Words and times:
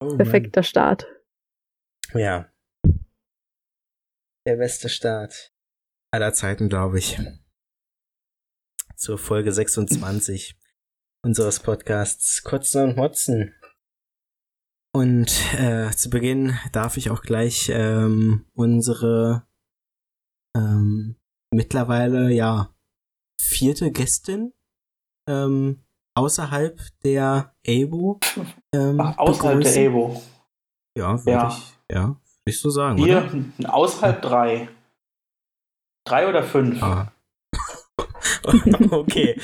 Oh, 0.00 0.16
Perfekter 0.16 0.62
Start. 0.62 1.06
Ja. 2.12 2.50
Der 4.46 4.56
beste 4.56 4.88
Start 4.88 5.52
aller 6.16 6.32
Zeiten, 6.32 6.68
glaube 6.68 6.98
ich. 6.98 7.18
Zur 8.96 9.18
Folge 9.18 9.52
26 9.52 10.58
unseres 11.24 11.60
Podcasts 11.60 12.42
Kotzen 12.42 12.90
und 12.90 12.96
Motzen. 12.96 13.54
Und 14.94 15.30
äh, 15.58 15.90
zu 15.90 16.08
Beginn 16.08 16.58
darf 16.72 16.96
ich 16.96 17.10
auch 17.10 17.20
gleich 17.20 17.68
ähm, 17.70 18.46
unsere 18.54 19.46
ähm, 20.56 21.20
mittlerweile 21.52 22.30
ja 22.30 22.74
vierte 23.38 23.92
Gästin 23.92 24.54
ähm, 25.28 25.85
außerhalb 26.16 26.80
der 27.04 27.52
ABO. 27.66 28.18
Ähm, 28.74 29.00
Ach, 29.00 29.18
außerhalb 29.18 29.58
begrüßen. 29.58 29.82
der 29.82 29.90
ABO. 29.90 30.22
Ja, 30.96 31.24
würde 31.24 31.30
ja. 31.30 31.48
ich, 31.48 31.94
ja, 31.94 32.02
würde 32.08 32.18
ich 32.46 32.60
so 32.60 32.70
sagen. 32.70 32.96
Hier, 32.98 33.28
oder? 33.58 33.74
außerhalb 33.74 34.22
drei. 34.22 34.68
Drei 36.04 36.28
oder 36.28 36.42
fünf? 36.42 36.82
Ah. 36.82 37.12
okay. 38.90 39.36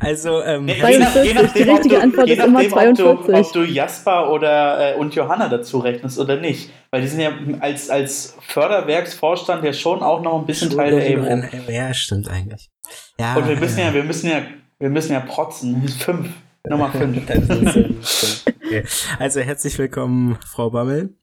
Also, 0.00 0.42
ähm, 0.42 0.64
nee, 0.64 0.74
je, 0.74 0.98
nach, 0.98 1.14
je 1.14 1.34
nachdem, 1.34 1.64
die 1.64 1.70
richtige 1.70 1.94
du, 1.96 2.02
Antwort 2.02 2.28
ist 2.28 2.42
immer 2.42 2.68
42. 2.68 3.06
Ob 3.06 3.26
du, 3.26 3.34
ob 3.34 3.52
du 3.52 3.64
Jasper 3.64 4.30
oder, 4.30 4.94
äh, 4.94 4.98
und 4.98 5.14
Johanna 5.14 5.48
dazu 5.48 5.78
rechnest 5.78 6.18
oder 6.18 6.36
nicht. 6.36 6.70
Weil 6.90 7.02
die 7.02 7.08
sind 7.08 7.20
ja 7.20 7.32
als, 7.60 7.90
als 7.90 8.36
Förderwerksvorstand 8.40 9.64
ja 9.64 9.72
schon 9.72 10.02
auch 10.02 10.22
noch 10.22 10.38
ein 10.38 10.46
bisschen 10.46 10.70
Teil 10.70 10.90
der 10.92 11.10
EBO. 11.10 11.70
Ja, 11.70 11.94
stimmt 11.94 12.28
eigentlich. 12.28 12.70
Ja, 13.18 13.36
und 13.36 13.48
wir 13.48 13.56
müssen 13.56 13.78
ja, 13.78 13.86
ja 13.86 13.94
wir 13.94 14.04
müssen 14.04 14.30
ja, 14.30 14.42
wir 14.78 14.90
müssen 14.90 15.12
ja 15.12 15.20
protzen. 15.20 15.88
Fünf. 15.88 16.34
Nummer 16.68 16.90
fünf. 16.90 17.18
okay. 18.46 18.84
Also 19.18 19.40
herzlich 19.40 19.78
willkommen, 19.78 20.38
Frau 20.44 20.70
Bammel. 20.70 21.16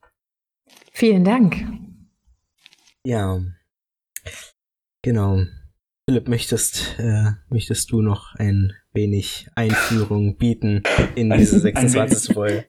Vielen 0.92 1.24
Dank. 1.24 1.64
Ja. 3.06 3.40
Genau. 5.04 5.44
Philipp, 6.10 6.28
möchtest, 6.28 6.98
äh, 7.00 7.32
möchtest 7.50 7.92
du 7.92 8.02
noch 8.02 8.36
ein 8.36 8.74
wenig 8.94 9.50
Einführung 9.56 10.38
bieten 10.38 10.84
in 11.16 11.30
diese 11.32 11.60
26. 11.60 12.34
Folge? 12.34 12.66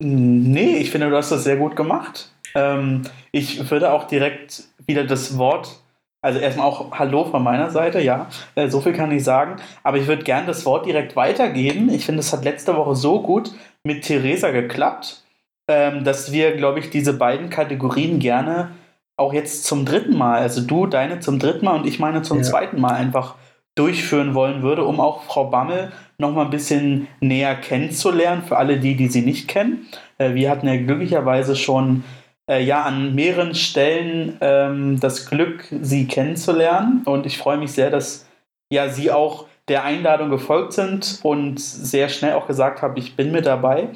Nee, 0.00 0.78
ich 0.78 0.90
finde, 0.90 1.10
du 1.10 1.16
hast 1.16 1.30
das 1.30 1.44
sehr 1.44 1.56
gut 1.56 1.76
gemacht. 1.76 2.30
Ähm, 2.54 3.02
ich 3.32 3.70
würde 3.70 3.92
auch 3.92 4.06
direkt 4.06 4.64
wieder 4.86 5.04
das 5.04 5.38
Wort, 5.38 5.82
also 6.20 6.38
erstmal 6.38 6.66
auch 6.66 6.98
Hallo 6.98 7.24
von 7.24 7.42
meiner 7.42 7.70
Seite, 7.70 8.00
ja, 8.00 8.28
äh, 8.54 8.68
so 8.68 8.80
viel 8.80 8.92
kann 8.92 9.12
ich 9.12 9.24
sagen. 9.24 9.56
Aber 9.82 9.98
ich 9.98 10.06
würde 10.06 10.24
gerne 10.24 10.46
das 10.46 10.66
Wort 10.66 10.86
direkt 10.86 11.16
weitergeben. 11.16 11.90
Ich 11.90 12.06
finde, 12.06 12.20
es 12.20 12.32
hat 12.32 12.44
letzte 12.44 12.76
Woche 12.76 12.96
so 12.96 13.22
gut 13.22 13.52
mit 13.84 14.04
Theresa 14.04 14.50
geklappt, 14.50 15.22
ähm, 15.68 16.04
dass 16.04 16.32
wir, 16.32 16.56
glaube 16.56 16.80
ich, 16.80 16.90
diese 16.90 17.12
beiden 17.12 17.50
Kategorien 17.50 18.18
gerne 18.18 18.70
auch 19.16 19.32
jetzt 19.32 19.64
zum 19.64 19.84
dritten 19.84 20.16
Mal, 20.16 20.40
also 20.40 20.60
du 20.60 20.86
deine 20.86 21.20
zum 21.20 21.38
dritten 21.38 21.64
Mal 21.64 21.76
und 21.76 21.86
ich 21.86 21.98
meine 21.98 22.22
zum 22.22 22.38
ja. 22.38 22.44
zweiten 22.44 22.80
Mal 22.80 22.94
einfach 22.94 23.34
durchführen 23.74 24.34
wollen 24.34 24.62
würde, 24.62 24.84
um 24.84 25.00
auch 25.00 25.22
Frau 25.24 25.46
Bammel 25.46 25.92
noch 26.18 26.32
mal 26.32 26.44
ein 26.44 26.50
bisschen 26.50 27.06
näher 27.20 27.54
kennenzulernen, 27.54 28.42
für 28.42 28.56
alle 28.56 28.78
die, 28.78 28.96
die 28.96 29.08
sie 29.08 29.22
nicht 29.22 29.46
kennen. 29.46 29.86
Äh, 30.18 30.34
wir 30.34 30.50
hatten 30.50 30.66
ja 30.66 30.76
glücklicherweise 30.76 31.54
schon 31.54 32.04
äh, 32.48 32.62
ja 32.62 32.82
an 32.82 33.14
mehreren 33.14 33.54
Stellen 33.54 34.36
ähm, 34.40 34.98
das 35.00 35.26
Glück, 35.26 35.66
sie 35.82 36.06
kennenzulernen 36.06 37.02
und 37.04 37.26
ich 37.26 37.38
freue 37.38 37.58
mich 37.58 37.72
sehr, 37.72 37.90
dass 37.90 38.26
ja 38.72 38.88
sie 38.88 39.10
auch 39.10 39.46
der 39.68 39.84
Einladung 39.84 40.30
gefolgt 40.30 40.72
sind 40.72 41.20
und 41.22 41.60
sehr 41.60 42.08
schnell 42.08 42.32
auch 42.32 42.46
gesagt 42.46 42.82
haben, 42.82 42.96
ich 42.96 43.16
bin 43.16 43.30
mit 43.30 43.46
dabei. 43.46 43.90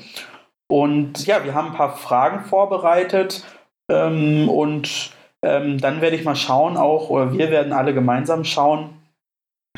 Und 0.71 1.27
ja, 1.27 1.45
wir 1.45 1.55
haben 1.55 1.69
ein 1.69 1.77
paar 1.77 1.97
Fragen 1.97 2.45
vorbereitet 2.45 3.45
ähm, 3.91 4.49
und 4.49 5.13
ähm, 5.43 5.79
dann 5.79 6.01
werde 6.01 6.17
ich 6.17 6.25
mal 6.25 6.37
schauen, 6.37 6.77
auch, 6.77 7.11
oder 7.11 7.33
wir 7.33 7.51
werden 7.51 7.73
alle 7.73 7.95
gemeinsam 7.95 8.45
schauen, 8.45 8.91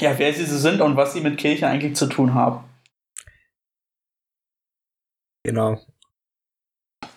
ja, 0.01 0.19
wer 0.19 0.33
sie 0.33 0.45
so 0.45 0.59
sind 0.59 0.81
und 0.81 0.97
was 0.97 1.13
sie 1.13 1.21
mit 1.21 1.39
Kirche 1.39 1.67
eigentlich 1.67 1.97
zu 1.97 2.07
tun 2.07 2.35
haben. 2.35 2.65
Genau. 5.45 5.79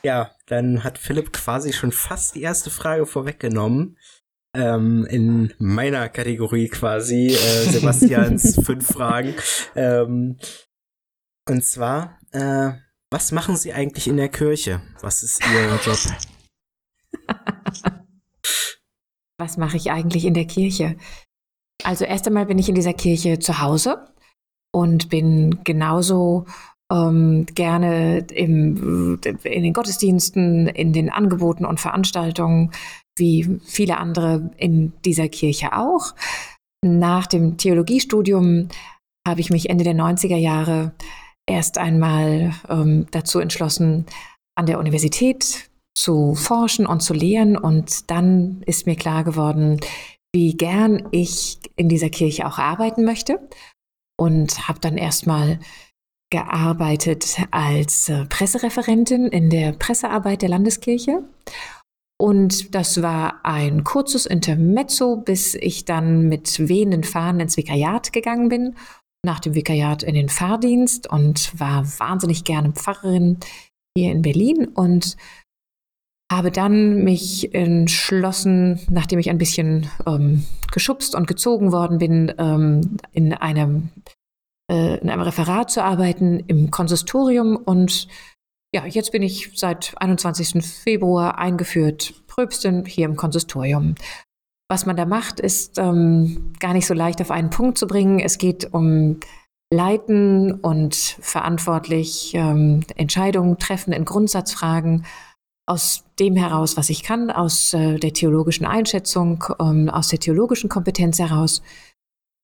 Ja, 0.07 0.31
dann 0.45 0.85
hat 0.85 0.97
Philipp 0.97 1.33
quasi 1.33 1.73
schon 1.73 1.91
fast 1.91 2.35
die 2.35 2.41
erste 2.41 2.69
Frage 2.69 3.05
vorweggenommen. 3.05 3.97
Ähm, 4.55 5.05
in 5.09 5.53
meiner 5.59 6.07
Kategorie 6.07 6.69
quasi, 6.69 7.27
äh, 7.27 7.63
Sebastians 7.71 8.57
fünf 8.63 8.87
Fragen. 8.87 9.35
Ähm, 9.75 10.37
und 11.45 11.65
zwar, 11.65 12.19
äh, 12.31 12.71
was 13.11 13.33
machen 13.33 13.57
Sie 13.57 13.73
eigentlich 13.73 14.07
in 14.07 14.15
der 14.15 14.29
Kirche? 14.29 14.81
Was 15.01 15.23
ist 15.23 15.41
Ihr 15.45 15.77
Job? 15.83 15.99
Was 19.37 19.57
mache 19.57 19.75
ich 19.75 19.91
eigentlich 19.91 20.23
in 20.23 20.33
der 20.33 20.47
Kirche? 20.47 20.95
Also 21.83 22.05
erst 22.05 22.27
einmal 22.27 22.45
bin 22.45 22.57
ich 22.57 22.69
in 22.69 22.75
dieser 22.75 22.93
Kirche 22.93 23.39
zu 23.39 23.59
Hause 23.59 24.07
und 24.71 25.09
bin 25.09 25.65
genauso 25.65 26.45
ähm, 26.91 27.45
gerne 27.53 28.25
im, 28.31 29.19
in 29.43 29.63
den 29.63 29.73
Gottesdiensten, 29.73 30.67
in 30.67 30.93
den 30.93 31.09
Angeboten 31.09 31.65
und 31.65 31.79
Veranstaltungen 31.79 32.71
wie 33.17 33.59
viele 33.65 33.97
andere 33.97 34.51
in 34.57 34.93
dieser 35.03 35.27
Kirche 35.27 35.73
auch. 35.73 36.13
Nach 36.85 37.27
dem 37.27 37.57
Theologiestudium 37.57 38.69
habe 39.27 39.41
ich 39.41 39.49
mich 39.49 39.69
Ende 39.69 39.83
der 39.83 39.95
90er 39.95 40.37
Jahre 40.37 40.93
erst 41.49 41.77
einmal 41.77 42.53
ähm, 42.69 43.07
dazu 43.11 43.39
entschlossen, 43.39 44.05
an 44.55 44.65
der 44.65 44.79
Universität 44.79 45.69
zu 45.97 46.35
forschen 46.35 46.85
und 46.85 47.01
zu 47.01 47.13
lehren. 47.13 47.57
Und 47.57 48.09
dann 48.09 48.61
ist 48.65 48.85
mir 48.85 48.95
klar 48.95 49.23
geworden, 49.23 49.79
wie 50.33 50.55
gern 50.55 51.07
ich 51.11 51.57
in 51.75 51.89
dieser 51.89 52.09
Kirche 52.09 52.45
auch 52.47 52.59
arbeiten 52.59 53.03
möchte. 53.03 53.39
Und 54.19 54.67
habe 54.67 54.79
dann 54.79 54.97
erstmal 54.97 55.59
gearbeitet 56.29 57.37
als 57.51 58.09
äh, 58.09 58.25
Pressereferentin 58.25 59.27
in 59.27 59.49
der 59.49 59.71
Pressearbeit 59.73 60.41
der 60.41 60.49
Landeskirche. 60.49 61.23
Und 62.19 62.73
das 62.73 63.01
war 63.01 63.45
ein 63.45 63.83
kurzes 63.83 64.25
Intermezzo, 64.25 65.17
bis 65.17 65.53
ich 65.53 65.85
dann 65.85 66.27
mit 66.27 66.67
wehenden 66.67 67.03
Fahnen 67.03 67.41
ins 67.41 67.57
Vikariat 67.57 68.11
gegangen 68.11 68.49
bin. 68.49 68.75
Nach 69.23 69.39
dem 69.39 69.53
Vikariat 69.53 70.03
in 70.03 70.15
den 70.15 70.29
Fahrdienst 70.29 71.09
und 71.09 71.59
war 71.59 71.85
wahnsinnig 71.99 72.43
gerne 72.43 72.71
Pfarrerin 72.71 73.37
hier 73.95 74.11
in 74.11 74.21
Berlin 74.21 74.67
und 74.73 75.15
habe 76.31 76.51
dann 76.51 77.03
mich 77.03 77.53
entschlossen, 77.53 78.79
nachdem 78.89 79.19
ich 79.19 79.29
ein 79.29 79.37
bisschen 79.37 79.89
ähm, 80.05 80.43
geschubst 80.71 81.15
und 81.15 81.27
gezogen 81.27 81.71
worden 81.71 81.99
bin, 81.99 82.33
ähm, 82.37 82.97
in, 83.13 83.33
einem, 83.33 83.89
äh, 84.71 84.97
in 84.97 85.09
einem 85.09 85.21
Referat 85.21 85.71
zu 85.71 85.83
arbeiten 85.83 86.39
im 86.47 86.71
Konsistorium. 86.71 87.55
Und 87.55 88.07
ja, 88.73 88.85
jetzt 88.85 89.11
bin 89.11 89.23
ich 89.23 89.51
seit 89.55 89.93
21. 89.97 90.63
Februar 90.65 91.37
eingeführt 91.37 92.13
Pröbstin 92.27 92.85
hier 92.85 93.05
im 93.05 93.15
Konsistorium. 93.15 93.95
Was 94.69 94.85
man 94.85 94.97
da 94.97 95.05
macht, 95.05 95.39
ist 95.39 95.77
ähm, 95.77 96.53
gar 96.59 96.73
nicht 96.73 96.85
so 96.85 96.93
leicht 96.93 97.21
auf 97.21 97.31
einen 97.31 97.49
Punkt 97.49 97.77
zu 97.77 97.87
bringen. 97.87 98.19
Es 98.19 98.37
geht 98.37 98.73
um 98.73 99.19
Leiten 99.73 100.53
und 100.53 100.95
verantwortlich 100.95 102.33
ähm, 102.35 102.83
Entscheidungen 102.95 103.57
treffen 103.57 103.93
in 103.93 104.05
Grundsatzfragen 104.05 105.05
aus 105.65 106.05
dem 106.19 106.35
heraus, 106.35 106.77
was 106.77 106.89
ich 106.89 107.03
kann, 107.03 107.29
aus 107.29 107.73
äh, 107.73 107.97
der 107.97 108.13
theologischen 108.13 108.65
Einschätzung, 108.65 109.43
ähm, 109.59 109.89
aus 109.89 110.07
der 110.07 110.19
theologischen 110.19 110.69
Kompetenz 110.69 111.19
heraus. 111.19 111.61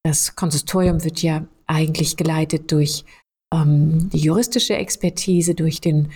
Das 0.03 0.35
Konsistorium 0.35 1.03
wird 1.03 1.21
ja 1.21 1.45
eigentlich 1.67 2.17
geleitet 2.17 2.71
durch 2.71 3.05
ähm, 3.53 4.09
die 4.09 4.19
juristische 4.19 4.75
Expertise, 4.75 5.55
durch 5.55 5.81
den 5.81 6.11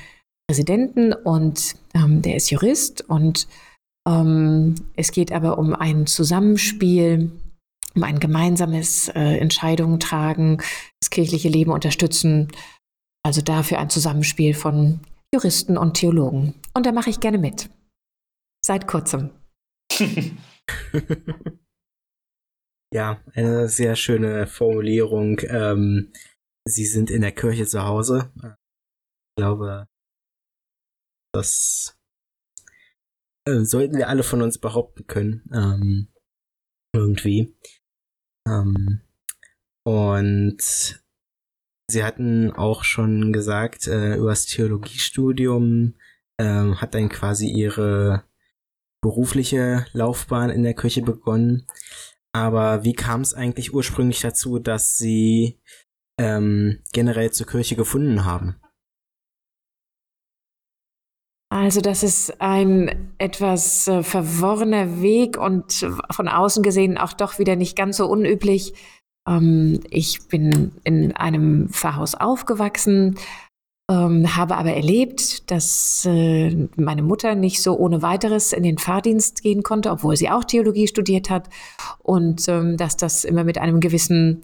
Präsidenten 0.47 1.13
und 1.13 1.75
ähm, 1.93 2.21
der 2.21 2.35
ist 2.35 2.49
Jurist 2.49 3.01
und 3.09 3.47
ähm, 4.07 4.75
es 4.95 5.11
geht 5.11 5.31
aber 5.31 5.57
um 5.57 5.75
ein 5.75 6.07
Zusammenspiel, 6.07 7.31
um 7.95 8.03
ein 8.03 8.19
gemeinsames 8.19 9.09
äh, 9.09 9.37
Entscheidungen 9.37 9.99
tragen, 9.99 10.59
das 11.01 11.09
kirchliche 11.09 11.49
Leben 11.49 11.71
unterstützen. 11.71 12.47
Also 13.23 13.41
dafür 13.41 13.79
ein 13.79 13.89
Zusammenspiel 13.89 14.53
von 14.53 15.01
Juristen 15.33 15.77
und 15.77 15.95
Theologen. 15.95 16.53
Und 16.73 16.85
da 16.85 16.93
mache 16.93 17.09
ich 17.09 17.19
gerne 17.19 17.37
mit. 17.37 17.69
Seit 18.65 18.87
kurzem. 18.87 19.31
ja, 22.93 23.21
eine 23.33 23.67
sehr 23.69 23.95
schöne 23.95 24.47
Formulierung. 24.47 25.39
Ähm, 25.47 26.11
Sie 26.65 26.85
sind 26.85 27.09
in 27.09 27.21
der 27.21 27.31
Kirche 27.31 27.65
zu 27.65 27.83
Hause. 27.83 28.31
Ich 28.35 29.41
glaube, 29.41 29.87
das 31.33 31.97
äh, 33.47 33.63
sollten 33.63 33.97
wir 33.97 34.09
alle 34.09 34.23
von 34.23 34.41
uns 34.41 34.57
behaupten 34.57 35.07
können. 35.07 35.49
Ähm, 35.53 36.07
irgendwie. 36.93 37.55
Ähm, 38.47 39.01
und 39.85 40.61
Sie 41.89 42.03
hatten 42.03 42.51
auch 42.51 42.83
schon 42.83 43.31
gesagt, 43.31 43.87
äh, 43.87 44.15
über 44.15 44.29
das 44.29 44.45
Theologiestudium 44.45 45.95
ähm, 46.37 46.81
hat 46.81 46.93
dann 46.93 47.07
quasi 47.07 47.47
ihre 47.47 48.25
berufliche 49.01 49.85
Laufbahn 49.93 50.49
in 50.49 50.63
der 50.63 50.73
Kirche 50.73 51.01
begonnen. 51.01 51.65
Aber 52.37 52.83
wie 52.83 52.93
kam 52.93 53.21
es 53.21 53.33
eigentlich 53.33 53.73
ursprünglich 53.73 54.21
dazu, 54.21 54.59
dass 54.59 54.95
Sie 54.95 55.59
ähm, 56.19 56.83
generell 56.93 57.31
zur 57.31 57.47
Kirche 57.47 57.75
gefunden 57.75 58.25
haben? 58.25 58.57
Also 61.49 61.81
das 61.81 62.03
ist 62.03 62.39
ein 62.39 63.13
etwas 63.17 63.87
äh, 63.87 64.03
verworrener 64.03 65.01
Weg 65.01 65.37
und 65.37 65.87
von 66.11 66.27
außen 66.27 66.61
gesehen 66.61 66.99
auch 66.99 67.13
doch 67.13 67.39
wieder 67.39 67.55
nicht 67.55 67.75
ganz 67.75 67.97
so 67.97 68.05
unüblich. 68.05 68.73
Ähm, 69.27 69.79
ich 69.89 70.27
bin 70.27 70.73
in 70.83 71.15
einem 71.15 71.69
Pfarrhaus 71.69 72.13
aufgewachsen, 72.13 73.17
ähm, 73.89 74.35
habe 74.35 74.57
aber 74.57 74.73
erlebt, 74.73 75.49
dass 75.49 76.05
äh, 76.05 76.67
meine 76.75 77.01
Mutter 77.01 77.35
nicht 77.35 77.61
so 77.61 77.77
ohne 77.77 78.01
weiteres 78.01 78.51
in 78.51 78.63
den 78.63 78.77
Fahrdienst 78.77 79.41
gehen 79.41 79.63
konnte, 79.63 79.91
obwohl 79.91 80.17
sie 80.17 80.29
auch 80.29 80.43
Theologie 80.43 80.87
studiert 80.87 81.29
hat 81.29 81.49
und 81.99 82.47
ähm, 82.49 82.75
dass 82.75 82.97
das 82.97 83.23
immer 83.23 83.45
mit 83.45 83.57
einem 83.57 83.79
gewissen, 83.79 84.43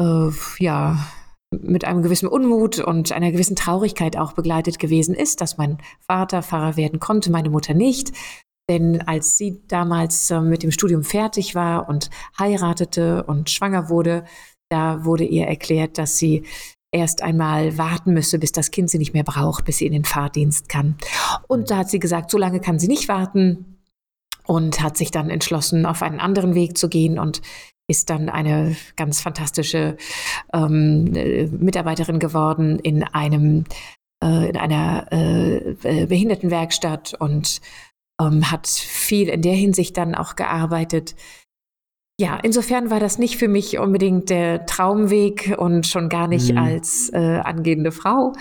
äh, 0.00 0.30
ja, 0.58 1.06
mit 1.50 1.84
einem 1.84 2.02
gewissen 2.02 2.28
Unmut 2.28 2.78
und 2.78 3.12
einer 3.12 3.30
gewissen 3.30 3.56
Traurigkeit 3.56 4.16
auch 4.16 4.32
begleitet 4.32 4.78
gewesen 4.78 5.14
ist, 5.14 5.42
dass 5.42 5.58
mein 5.58 5.76
Vater 6.00 6.42
Pfarrer 6.42 6.78
werden 6.78 6.98
konnte, 6.98 7.30
meine 7.30 7.50
Mutter 7.50 7.74
nicht. 7.74 8.12
Denn 8.70 9.02
als 9.02 9.36
sie 9.36 9.60
damals 9.68 10.30
äh, 10.30 10.40
mit 10.40 10.62
dem 10.62 10.70
Studium 10.70 11.04
fertig 11.04 11.54
war 11.54 11.90
und 11.90 12.08
heiratete 12.38 13.24
und 13.24 13.50
schwanger 13.50 13.90
wurde, 13.90 14.24
da 14.70 15.04
wurde 15.04 15.24
ihr 15.24 15.46
erklärt, 15.46 15.98
dass 15.98 16.16
sie 16.16 16.44
erst 16.92 17.22
einmal 17.22 17.78
warten 17.78 18.12
müsse, 18.12 18.38
bis 18.38 18.52
das 18.52 18.70
Kind 18.70 18.90
sie 18.90 18.98
nicht 18.98 19.14
mehr 19.14 19.24
braucht, 19.24 19.64
bis 19.64 19.78
sie 19.78 19.86
in 19.86 19.92
den 19.92 20.04
Fahrdienst 20.04 20.68
kann. 20.68 20.96
Und 21.48 21.70
da 21.70 21.78
hat 21.78 21.90
sie 21.90 21.98
gesagt, 21.98 22.30
so 22.30 22.38
lange 22.38 22.60
kann 22.60 22.78
sie 22.78 22.88
nicht 22.88 23.08
warten 23.08 23.78
und 24.46 24.80
hat 24.82 24.96
sich 24.96 25.10
dann 25.10 25.30
entschlossen, 25.30 25.86
auf 25.86 26.02
einen 26.02 26.20
anderen 26.20 26.54
Weg 26.54 26.76
zu 26.76 26.88
gehen 26.88 27.18
und 27.18 27.40
ist 27.88 28.10
dann 28.10 28.28
eine 28.28 28.76
ganz 28.96 29.20
fantastische 29.20 29.96
ähm, 30.52 31.12
äh, 31.14 31.46
Mitarbeiterin 31.46 32.18
geworden 32.18 32.78
in 32.78 33.02
einem 33.02 33.64
äh, 34.22 34.48
in 34.48 34.56
einer 34.56 35.08
äh, 35.10 35.56
äh, 35.82 36.06
Behindertenwerkstatt 36.06 37.14
und 37.18 37.60
ähm, 38.20 38.50
hat 38.50 38.68
viel 38.68 39.28
in 39.28 39.42
der 39.42 39.54
Hinsicht 39.54 39.96
dann 39.96 40.14
auch 40.14 40.36
gearbeitet. 40.36 41.14
Ja, 42.20 42.38
insofern 42.42 42.90
war 42.90 43.00
das 43.00 43.18
nicht 43.18 43.36
für 43.36 43.48
mich 43.48 43.78
unbedingt 43.78 44.30
der 44.30 44.66
Traumweg 44.66 45.56
und 45.58 45.86
schon 45.86 46.08
gar 46.08 46.28
nicht 46.28 46.52
mhm. 46.52 46.58
als 46.58 47.10
äh, 47.12 47.40
angehende 47.42 47.90
Frau. 47.90 48.32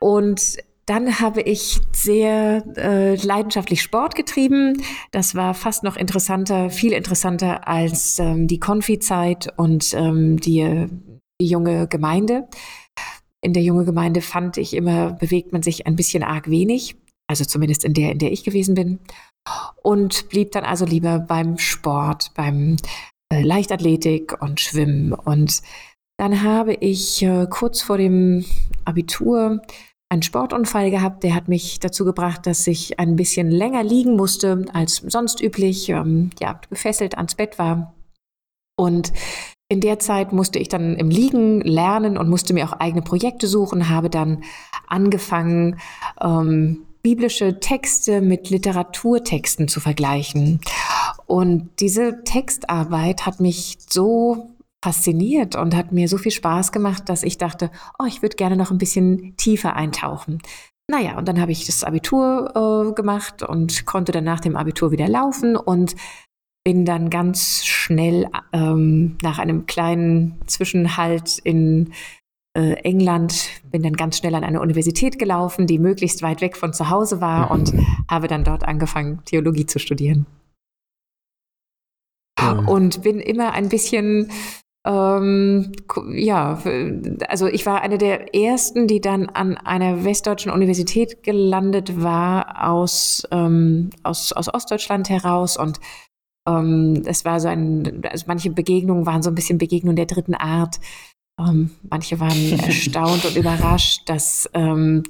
Und 0.00 0.56
dann 0.86 1.18
habe 1.18 1.42
ich 1.42 1.80
sehr 1.92 2.64
äh, 2.76 3.16
leidenschaftlich 3.16 3.82
Sport 3.82 4.14
getrieben. 4.14 4.82
Das 5.10 5.34
war 5.34 5.52
fast 5.52 5.82
noch 5.82 5.96
interessanter, 5.96 6.70
viel 6.70 6.92
interessanter 6.92 7.66
als 7.66 8.20
ähm, 8.20 8.46
die 8.46 8.60
Konfi-Zeit 8.60 9.52
und 9.56 9.92
ähm, 9.94 10.38
die, 10.38 10.86
die 11.40 11.46
junge 11.46 11.88
Gemeinde. 11.88 12.48
In 13.40 13.52
der 13.52 13.64
junge 13.64 13.84
Gemeinde 13.84 14.20
fand 14.20 14.56
ich 14.56 14.74
immer, 14.74 15.12
bewegt 15.12 15.52
man 15.52 15.62
sich 15.62 15.86
ein 15.86 15.96
bisschen 15.96 16.22
arg 16.22 16.48
wenig. 16.48 16.96
Also 17.28 17.44
zumindest 17.44 17.84
in 17.84 17.94
der, 17.94 18.12
in 18.12 18.18
der 18.18 18.32
ich 18.32 18.44
gewesen 18.44 18.74
bin 18.74 19.00
und 19.82 20.28
blieb 20.28 20.52
dann 20.52 20.64
also 20.64 20.84
lieber 20.84 21.18
beim 21.18 21.58
Sport, 21.58 22.32
beim 22.34 22.76
äh, 23.32 23.42
Leichtathletik 23.42 24.40
und 24.40 24.60
Schwimmen. 24.60 25.12
Und 25.12 25.62
dann 26.18 26.42
habe 26.42 26.74
ich 26.74 27.22
äh, 27.22 27.46
kurz 27.50 27.82
vor 27.82 27.98
dem 27.98 28.44
Abitur 28.84 29.60
einen 30.08 30.22
Sportunfall 30.22 30.90
gehabt, 30.90 31.24
der 31.24 31.34
hat 31.34 31.48
mich 31.48 31.80
dazu 31.80 32.04
gebracht, 32.04 32.46
dass 32.46 32.66
ich 32.66 33.00
ein 33.00 33.16
bisschen 33.16 33.50
länger 33.50 33.82
liegen 33.82 34.14
musste 34.16 34.64
als 34.72 34.96
sonst 34.96 35.42
üblich, 35.42 35.88
ähm, 35.88 36.30
ja, 36.40 36.60
gefesselt 36.70 37.16
ans 37.16 37.34
Bett 37.34 37.58
war. 37.58 37.92
Und 38.78 39.12
in 39.68 39.80
der 39.80 39.98
Zeit 39.98 40.32
musste 40.32 40.60
ich 40.60 40.68
dann 40.68 40.94
im 40.94 41.10
Liegen 41.10 41.60
lernen 41.60 42.16
und 42.18 42.28
musste 42.28 42.54
mir 42.54 42.68
auch 42.68 42.74
eigene 42.74 43.02
Projekte 43.02 43.48
suchen, 43.48 43.88
habe 43.88 44.10
dann 44.10 44.44
angefangen, 44.86 45.80
ähm, 46.20 46.86
biblische 47.06 47.60
Texte 47.60 48.20
mit 48.20 48.50
Literaturtexten 48.50 49.68
zu 49.68 49.78
vergleichen. 49.78 50.60
Und 51.26 51.70
diese 51.78 52.24
Textarbeit 52.24 53.26
hat 53.26 53.38
mich 53.38 53.78
so 53.88 54.56
fasziniert 54.84 55.54
und 55.54 55.76
hat 55.76 55.92
mir 55.92 56.08
so 56.08 56.18
viel 56.18 56.32
Spaß 56.32 56.72
gemacht, 56.72 57.08
dass 57.08 57.22
ich 57.22 57.38
dachte, 57.38 57.70
oh, 58.00 58.06
ich 58.06 58.22
würde 58.22 58.34
gerne 58.34 58.56
noch 58.56 58.72
ein 58.72 58.78
bisschen 58.78 59.36
tiefer 59.36 59.76
eintauchen. 59.76 60.42
Naja, 60.90 61.16
und 61.16 61.28
dann 61.28 61.40
habe 61.40 61.52
ich 61.52 61.64
das 61.64 61.84
Abitur 61.84 62.88
äh, 62.88 62.92
gemacht 62.92 63.44
und 63.44 63.86
konnte 63.86 64.10
dann 64.10 64.24
nach 64.24 64.40
dem 64.40 64.56
Abitur 64.56 64.90
wieder 64.90 65.06
laufen 65.06 65.54
und 65.54 65.94
bin 66.64 66.84
dann 66.84 67.08
ganz 67.08 67.64
schnell 67.64 68.26
ähm, 68.52 69.16
nach 69.22 69.38
einem 69.38 69.66
kleinen 69.66 70.40
Zwischenhalt 70.48 71.38
in 71.38 71.92
England, 72.82 73.48
bin 73.70 73.82
dann 73.82 73.94
ganz 73.94 74.18
schnell 74.18 74.34
an 74.34 74.44
eine 74.44 74.60
Universität 74.60 75.18
gelaufen, 75.18 75.66
die 75.66 75.78
möglichst 75.78 76.22
weit 76.22 76.40
weg 76.40 76.56
von 76.56 76.72
zu 76.72 76.90
Hause 76.90 77.20
war 77.20 77.50
und 77.50 77.72
habe 78.08 78.28
dann 78.28 78.44
dort 78.44 78.64
angefangen, 78.64 79.20
Theologie 79.24 79.66
zu 79.66 79.78
studieren. 79.78 80.26
Und 82.66 83.02
bin 83.02 83.18
immer 83.18 83.52
ein 83.52 83.68
bisschen 83.68 84.30
ähm, 84.86 85.72
ja, 86.12 86.62
also 87.28 87.48
ich 87.48 87.66
war 87.66 87.82
eine 87.82 87.98
der 87.98 88.34
ersten, 88.36 88.86
die 88.86 89.00
dann 89.00 89.28
an 89.28 89.56
einer 89.56 90.04
westdeutschen 90.04 90.52
Universität 90.52 91.24
gelandet 91.24 92.00
war 92.00 92.70
aus, 92.70 93.26
ähm, 93.32 93.90
aus, 94.04 94.32
aus 94.32 94.52
Ostdeutschland 94.52 95.10
heraus 95.10 95.56
und 95.56 95.80
ähm, 96.46 97.02
es 97.04 97.24
war 97.24 97.40
so 97.40 97.48
ein, 97.48 98.02
also 98.08 98.26
manche 98.28 98.50
Begegnungen 98.50 99.06
waren 99.06 99.22
so 99.22 99.30
ein 99.30 99.34
bisschen 99.34 99.58
Begegnungen 99.58 99.96
der 99.96 100.06
dritten 100.06 100.34
Art. 100.34 100.78
Ähm, 101.38 101.70
manche 101.88 102.18
waren 102.20 102.58
erstaunt 102.60 103.24
und 103.24 103.36
überrascht, 103.36 104.08
dass 104.08 104.48
ähm, 104.54 105.02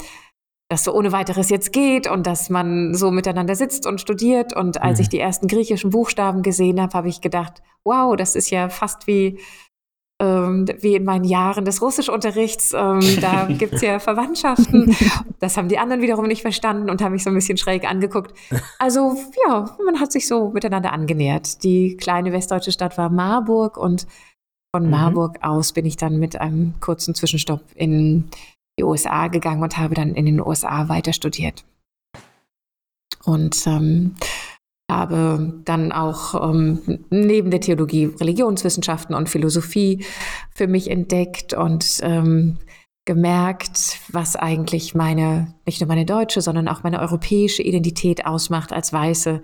das 0.69 0.82
so 0.82 0.93
ohne 0.93 1.12
weiteres 1.12 1.49
jetzt 1.49 1.73
geht 1.73 2.11
und 2.11 2.26
dass 2.26 2.50
man 2.50 2.94
so 2.94 3.11
miteinander 3.11 3.55
sitzt 3.55 3.87
und 3.87 4.00
studiert. 4.00 4.55
Und 4.55 4.82
als 4.82 4.99
mhm. 4.99 5.02
ich 5.02 5.08
die 5.08 5.20
ersten 5.20 5.46
griechischen 5.46 5.90
Buchstaben 5.90 6.43
gesehen 6.43 6.81
habe, 6.81 6.94
habe 6.94 7.08
ich 7.08 7.20
gedacht, 7.20 7.62
wow, 7.84 8.17
das 8.17 8.34
ist 8.34 8.50
ja 8.50 8.69
fast 8.69 9.06
wie, 9.06 9.38
ähm, 10.20 10.67
wie 10.81 10.96
in 10.96 11.05
meinen 11.05 11.25
Jahren 11.25 11.64
des 11.64 11.81
Russischunterrichts. 11.81 12.72
Ähm, 12.72 13.00
da 13.20 13.44
gibt's 13.49 13.81
ja 13.81 14.00
Verwandtschaften. 14.00 14.96
Das 15.38 15.56
haben 15.56 15.69
die 15.69 15.79
anderen 15.79 16.02
wiederum 16.02 16.27
nicht 16.27 16.43
verstanden 16.43 16.91
und 16.91 17.01
haben 17.01 17.12
mich 17.12 17.22
so 17.22 17.31
ein 17.31 17.36
bisschen 17.36 17.58
schräg 17.58 17.89
angeguckt. 17.89 18.36
Also 18.81 19.17
ja, 19.46 19.77
man 19.84 20.01
hat 20.01 20.10
sich 20.10 20.27
so 20.27 20.48
miteinander 20.48 20.93
angenähert. 20.93 21.62
Die 21.62 21.96
kleine 21.96 22.32
westdeutsche 22.32 22.72
Stadt 22.72 22.98
war 22.98 23.08
Marburg 23.08 23.77
und 23.77 24.08
von 24.77 24.85
mhm. 24.85 24.91
Marburg 24.91 25.39
aus 25.41 25.73
bin 25.73 25.87
ich 25.87 25.97
dann 25.97 26.19
mit 26.19 26.39
einem 26.39 26.75
kurzen 26.81 27.15
Zwischenstopp 27.15 27.63
in 27.77 28.29
die 28.79 28.85
USA 28.85 29.29
gegangen 29.29 29.63
und 29.63 29.79
habe 29.79 29.95
dann 29.95 30.15
in 30.15 30.27
den 30.27 30.39
USA 30.39 30.91
weiter 30.91 31.15
studiert. 31.15 31.65
Und 33.25 33.67
ähm, 33.67 34.17
habe 34.91 35.63
dann 35.65 35.93
auch 35.93 36.51
ähm, 36.51 37.06
neben 37.09 37.51
der 37.51 37.63
Theologie 37.63 38.05
Religionswissenschaften 38.05 39.15
und 39.15 39.31
Philosophie 39.31 40.05
für 40.55 40.67
mich 40.67 40.91
entdeckt 40.91 41.55
und 41.55 42.01
ähm, 42.03 42.59
gemerkt, 43.06 44.01
was 44.13 44.37
eigentlich 44.37 44.95
meine, 44.95 45.55
nicht 45.65 45.81
nur 45.81 45.89
meine 45.89 46.05
deutsche, 46.05 46.43
sondern 46.43 46.69
auch 46.69 46.83
meine 46.83 47.01
europäische 47.01 47.63
Identität 47.63 48.27
ausmacht 48.27 48.75
als 48.75 48.93
weiße 48.93 49.41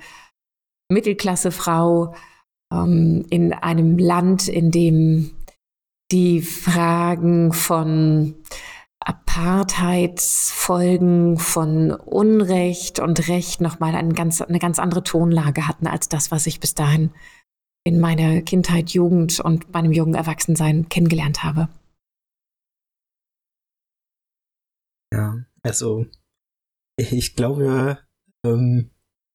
Mittelklassefrau, 0.91 2.15
ähm, 2.73 3.26
in 3.31 3.52
einem 3.52 3.99
Land, 3.99 4.49
in 4.49 4.71
dem 4.71 5.33
die 6.11 6.41
Fragen 6.43 7.52
von 7.52 8.35
Apartheidsfolgen, 9.00 11.38
von 11.38 11.93
Unrecht 11.93 12.99
und 13.00 13.29
Recht 13.29 13.61
nochmal 13.61 13.95
eine 13.95 14.14
ganz, 14.14 14.41
eine 14.41 14.59
ganz 14.59 14.79
andere 14.79 15.02
Tonlage 15.02 15.69
hatten 15.69 15.87
als 15.87 16.09
das, 16.09 16.31
was 16.31 16.47
ich 16.47 16.61
bis 16.61 16.75
dahin 16.75 17.11
in 17.85 17.99
meiner 17.99 18.43
Kindheit, 18.43 18.91
Jugend 18.91 19.41
und 19.41 19.73
meinem 19.73 19.91
jungen 19.93 20.14
Erwachsensein 20.14 20.88
kennengelernt 20.88 21.43
habe. 21.43 21.69
Ja, 25.12 25.45
also 25.62 26.07
ich 26.97 27.35
glaube, 27.35 27.99
ähm, 28.47 28.91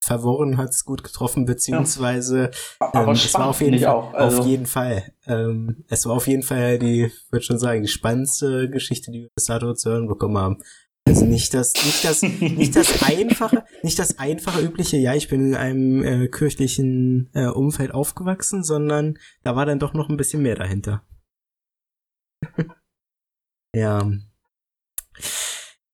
verworren 0.07 0.57
hat 0.57 0.69
es 0.69 0.85
gut 0.85 1.03
getroffen, 1.03 1.45
beziehungsweise 1.45 2.51
ja. 2.81 3.03
ähm, 3.03 3.09
es 3.09 3.33
war 3.33 3.47
auf 3.47 3.61
jeden, 3.61 3.79
Fall, 3.79 4.09
also. 4.13 4.39
auf 4.39 4.47
jeden 4.47 4.65
Fall. 4.65 5.11
Ähm, 5.27 5.83
es 5.89 6.05
war 6.05 6.15
auf 6.15 6.27
jeden 6.27 6.43
Fall 6.43 6.79
die, 6.79 7.11
würde 7.29 7.45
schon 7.45 7.59
sagen, 7.59 7.81
die 7.81 7.87
spannendste 7.87 8.69
Geschichte, 8.69 9.11
die 9.11 9.23
wir 9.23 9.29
bis 9.35 9.45
dato 9.45 9.73
zu 9.73 9.91
hören 9.91 10.07
bekommen 10.07 10.37
haben. 10.37 10.57
Also 11.07 11.25
nicht 11.25 11.53
das, 11.53 11.73
nicht 11.73 12.03
das, 12.03 12.21
nicht 12.21 12.75
das 12.75 13.03
einfache, 13.07 13.63
nicht 13.81 13.97
das 13.99 14.19
einfache 14.19 14.61
übliche, 14.61 14.97
ja, 14.97 15.13
ich 15.13 15.29
bin 15.29 15.49
in 15.49 15.55
einem 15.55 16.03
äh, 16.03 16.27
kirchlichen 16.27 17.29
äh, 17.33 17.47
Umfeld 17.47 17.93
aufgewachsen, 17.93 18.63
sondern 18.63 19.17
da 19.43 19.55
war 19.55 19.65
dann 19.65 19.79
doch 19.79 19.93
noch 19.93 20.09
ein 20.09 20.17
bisschen 20.17 20.41
mehr 20.41 20.55
dahinter. 20.55 21.03
Ja. 23.75 24.09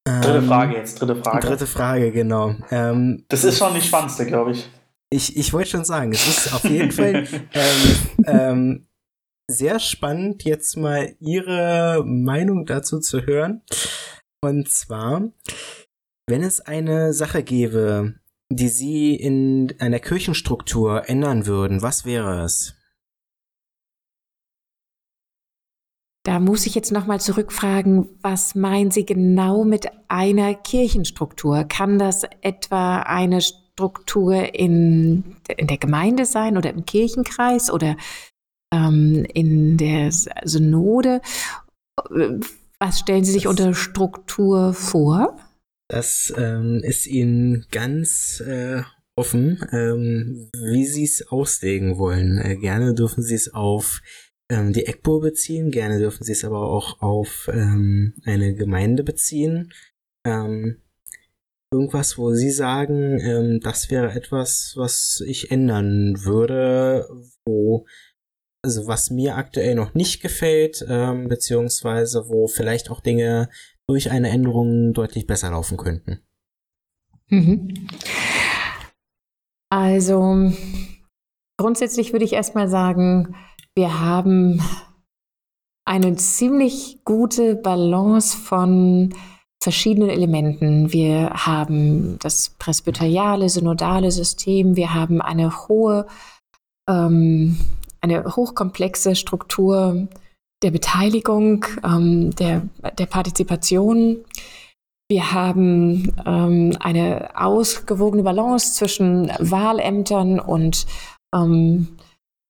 Dritte 0.06 0.38
Ähm, 0.40 0.48
Frage 0.48 0.76
jetzt, 0.76 1.00
dritte 1.00 1.16
Frage. 1.16 1.48
Dritte 1.48 1.68
Frage, 1.68 2.12
genau. 2.12 2.56
Ähm, 2.72 3.26
Das 3.30 3.44
ist 3.44 3.58
schon 3.58 3.74
die 3.74 3.82
spannendste, 3.82 4.26
glaube 4.26 4.52
ich. 4.52 4.70
ich 5.10 5.38
ich 5.38 5.54
wollte 5.54 5.70
schon 5.70 5.86
sagen, 5.86 6.12
es 6.12 6.28
ist 6.28 6.54
auf 6.54 6.64
jeden 6.66 6.92
Fall 6.92 7.26
ähm, 7.54 8.26
ähm, 8.26 8.88
sehr 9.50 9.80
spannend, 9.80 10.44
jetzt 10.44 10.76
mal 10.78 11.16
Ihre 11.20 12.04
Meinung 12.06 12.66
dazu 12.66 13.00
zu 13.00 13.26
hören. 13.26 13.62
Und 14.42 14.70
zwar, 14.70 15.30
wenn 16.28 16.44
es 16.44 16.60
eine 16.60 17.14
Sache 17.14 17.44
gäbe, 17.44 18.16
die 18.52 18.68
Sie 18.70 19.16
in 19.16 19.74
einer 19.80 20.00
Kirchenstruktur 20.00 21.08
ändern 21.10 21.46
würden, 21.46 21.82
was 21.82 22.06
wäre 22.06 22.44
es? 22.44 22.76
Da 26.25 26.39
muss 26.39 26.65
ich 26.65 26.74
jetzt 26.74 26.94
nochmal 26.94 27.20
zurückfragen, 27.20 28.08
was 28.22 28.56
meinen 28.56 28.92
Sie 28.92 29.06
genau 29.06 29.65
mit 29.65 29.88
einer 30.08 30.53
Kirchenstruktur? 30.53 31.65
Kann 31.65 32.00
das 32.00 32.24
etwa 32.42 33.01
eine 33.01 33.42
Struktur 33.42 34.56
in, 34.56 35.36
in 35.58 35.68
der 35.68 35.77
Gemeinde 35.77 36.25
sein 36.25 36.58
oder 36.58 36.70
im 36.70 36.86
Kirchenkreis 36.86 37.70
oder 37.70 37.98
ähm, 38.74 39.25
in 39.34 39.75
der 39.75 40.12
Synode? 40.12 41.20
Was 42.80 43.00
stellen 43.00 43.25
Sie 43.25 43.34
sich 43.34 43.48
unter 43.48 43.74
Struktur 43.74 44.74
vor? 44.74 45.38
Das 45.89 46.34
ähm, 46.38 46.80
ist 46.84 47.06
Ihnen 47.06 47.65
ganz 47.70 48.39
äh, 48.39 48.82
offen, 49.15 49.62
ähm, 49.74 50.50
wie 50.53 50.86
Sie 50.86 51.03
es 51.03 51.27
auslegen 51.27 51.98
wollen. 51.98 52.38
Äh, 52.38 52.56
gerne 52.56 52.94
dürfen 52.94 53.24
Sie 53.24 53.36
es 53.36 53.53
auf 53.53 54.01
ähm, 54.50 54.74
die 54.74 54.86
EGBO 54.86 55.20
beziehen, 55.20 55.72
gerne 55.72 56.00
dürfen 56.00 56.24
Sie 56.24 56.32
es 56.32 56.44
aber 56.44 56.70
auch 56.70 57.02
auf 57.02 57.50
ähm, 57.52 58.14
eine 58.26 58.56
Gemeinde 58.56 59.04
beziehen. 59.04 59.74
Ähm, 60.26 60.82
irgendwas, 61.72 62.18
wo 62.18 62.34
Sie 62.34 62.52
sagen, 62.52 63.20
ähm, 63.20 63.60
das 63.62 63.90
wäre 63.90 64.12
etwas, 64.12 64.74
was 64.76 65.24
ich 65.26 65.52
ändern 65.52 66.24
würde, 66.24 67.08
wo 67.46 67.86
also 68.66 68.88
was 68.88 69.10
mir 69.10 69.36
aktuell 69.36 69.76
noch 69.76 69.94
nicht 69.94 70.22
gefällt, 70.22 70.86
ähm, 70.88 71.28
beziehungsweise 71.28 72.30
wo 72.30 72.48
vielleicht 72.48 72.90
auch 72.90 73.02
Dinge 73.02 73.50
durch 73.88 74.10
eine 74.10 74.30
Änderung 74.30 74.94
deutlich 74.94 75.28
besser 75.28 75.52
laufen 75.52 75.78
könnten. 75.78 76.22
Mhm. 77.28 77.88
Also 79.70 80.54
grundsätzlich 81.58 82.14
würde 82.14 82.26
ich 82.26 82.34
erstmal 82.34 82.70
sagen, 82.70 83.36
wir 83.75 84.00
haben 84.00 84.62
eine 85.86 86.15
ziemlich 86.15 87.00
gute 87.03 87.56
Balance 87.56 88.38
von 88.38 89.13
verschiedenen 89.62 90.10
Elementen. 90.10 90.92
Wir 90.92 91.30
haben 91.32 92.20
das 92.20 92.50
presbyteriale, 92.60 93.50
synodale 93.50 94.12
System, 94.12 94.75
wir 94.75 94.94
haben 94.94 95.22
eine 95.22 95.68
hohe, 95.68 96.06
ähm, 96.89 97.58
eine 98.01 98.36
hochkomplexe 98.36 99.15
Struktur 99.15 100.08
der 100.62 100.72
Beteiligung, 100.72 101.65
ähm, 101.84 102.36
der, 102.36 102.63
der 102.98 103.06
Partizipation. 103.06 104.24
Wir 105.10 105.32
haben 105.34 106.13
ähm, 106.25 106.75
eine 106.80 107.32
ausgewogene 107.36 108.24
Balance 108.24 108.74
zwischen 108.74 109.30
Wahlämtern 109.39 110.39
und 110.39 110.86
ähm, 111.36 111.98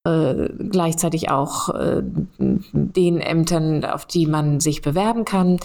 äh, 0.06 0.50
gleichzeitig 0.70 1.30
auch 1.30 1.70
äh, 1.70 2.02
den 2.38 3.20
Ämtern, 3.22 3.86
auf 3.86 4.06
die 4.06 4.28
man 4.28 4.60
sich 4.60 4.82
bewerben 4.82 5.26
kann. 5.26 5.60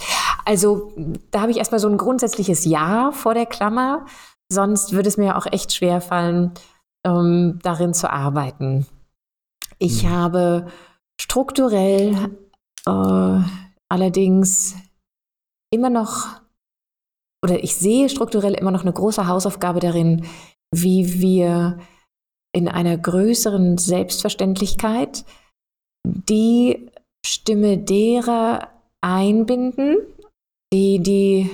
Also 0.45 0.93
da 1.31 1.41
habe 1.41 1.51
ich 1.51 1.57
erstmal 1.57 1.79
so 1.79 1.89
ein 1.89 1.97
grundsätzliches 1.97 2.65
Ja 2.65 3.11
vor 3.11 3.33
der 3.33 3.45
Klammer. 3.45 4.05
Sonst 4.51 4.93
würde 4.93 5.09
es 5.09 5.17
mir 5.17 5.37
auch 5.37 5.45
echt 5.45 5.73
schwer 5.73 6.01
fallen, 6.01 6.51
ähm, 7.05 7.59
darin 7.63 7.93
zu 7.93 8.09
arbeiten. 8.11 8.85
Ich 9.77 10.03
Mhm. 10.03 10.09
habe 10.09 10.67
strukturell 11.21 12.15
äh, 12.87 13.39
allerdings 13.89 14.75
immer 15.71 15.89
noch, 15.89 16.27
oder 17.43 17.63
ich 17.63 17.75
sehe 17.75 18.09
strukturell 18.09 18.53
immer 18.53 18.71
noch 18.71 18.81
eine 18.81 18.93
große 18.93 19.27
Hausaufgabe 19.27 19.79
darin, 19.79 20.25
wie 20.73 21.21
wir 21.21 21.77
in 22.51 22.67
einer 22.67 22.97
größeren 22.97 23.77
Selbstverständlichkeit 23.77 25.25
die 26.05 26.89
Stimme 27.25 27.77
derer 27.77 28.69
einbinden, 29.01 29.97
die 30.73 30.99
die 30.99 31.49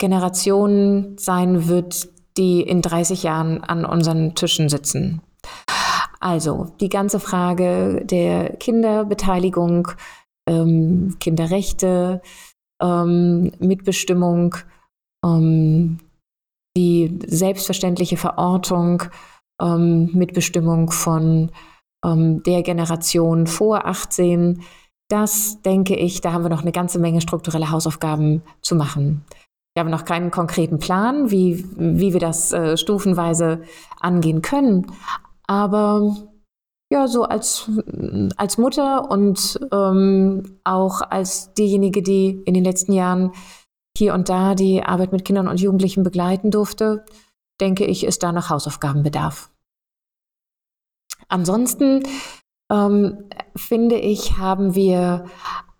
Generation 0.00 1.16
sein 1.18 1.68
wird, 1.68 2.08
die 2.36 2.62
in 2.62 2.82
30 2.82 3.22
Jahren 3.22 3.62
an 3.62 3.84
unseren 3.84 4.34
Tischen 4.34 4.68
sitzen. 4.68 5.22
Also 6.20 6.72
die 6.80 6.88
ganze 6.88 7.20
Frage 7.20 8.04
der 8.04 8.56
Kinderbeteiligung, 8.56 9.88
ähm, 10.48 11.16
Kinderrechte, 11.18 12.22
ähm, 12.80 13.52
Mitbestimmung, 13.58 14.56
ähm, 15.24 15.98
die 16.76 17.18
selbstverständliche 17.26 18.16
Verortung, 18.16 19.02
ähm, 19.60 20.10
Mitbestimmung 20.12 20.90
von 20.90 21.50
ähm, 22.04 22.42
der 22.42 22.62
Generation 22.62 23.46
vor 23.46 23.86
18. 23.86 24.62
Das 25.08 25.60
denke 25.62 25.94
ich, 25.94 26.20
da 26.20 26.32
haben 26.32 26.44
wir 26.44 26.50
noch 26.50 26.62
eine 26.62 26.72
ganze 26.72 26.98
Menge 26.98 27.20
strukturelle 27.20 27.70
Hausaufgaben 27.70 28.42
zu 28.62 28.74
machen. 28.74 29.24
Wir 29.74 29.80
haben 29.80 29.90
noch 29.90 30.04
keinen 30.04 30.30
konkreten 30.30 30.78
Plan, 30.78 31.30
wie, 31.30 31.64
wie 31.76 32.12
wir 32.12 32.20
das 32.20 32.52
äh, 32.52 32.76
stufenweise 32.76 33.62
angehen 34.00 34.42
können. 34.42 34.86
Aber 35.46 36.16
ja, 36.92 37.08
so 37.08 37.24
als, 37.24 37.70
als 38.36 38.58
Mutter 38.58 39.10
und 39.10 39.58
ähm, 39.72 40.58
auch 40.64 41.00
als 41.00 41.54
diejenige, 41.54 42.02
die 42.02 42.42
in 42.44 42.52
den 42.52 42.64
letzten 42.64 42.92
Jahren 42.92 43.32
hier 43.96 44.12
und 44.12 44.28
da 44.28 44.54
die 44.54 44.82
Arbeit 44.82 45.12
mit 45.12 45.24
Kindern 45.24 45.48
und 45.48 45.60
Jugendlichen 45.60 46.02
begleiten 46.02 46.50
durfte, 46.50 47.04
denke 47.60 47.84
ich, 47.84 48.04
ist 48.04 48.22
da 48.22 48.32
noch 48.32 48.50
Hausaufgabenbedarf. 48.50 49.50
Ansonsten 51.28 52.02
ähm, 52.70 53.28
finde 53.56 53.96
ich, 53.96 54.38
haben 54.38 54.74
wir 54.74 55.26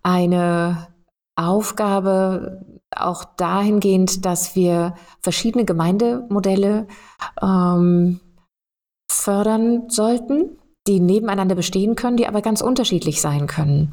eine 0.01 0.87
Aufgabe 1.35 2.65
auch 2.95 3.25
dahingehend, 3.25 4.25
dass 4.25 4.55
wir 4.55 4.93
verschiedene 5.19 5.65
Gemeindemodelle 5.65 6.87
ähm, 7.41 8.19
fördern 9.09 9.89
sollten, 9.89 10.57
die 10.87 10.99
nebeneinander 10.99 11.55
bestehen 11.55 11.95
können, 11.95 12.17
die 12.17 12.27
aber 12.27 12.41
ganz 12.41 12.61
unterschiedlich 12.61 13.21
sein 13.21 13.47
können, 13.47 13.89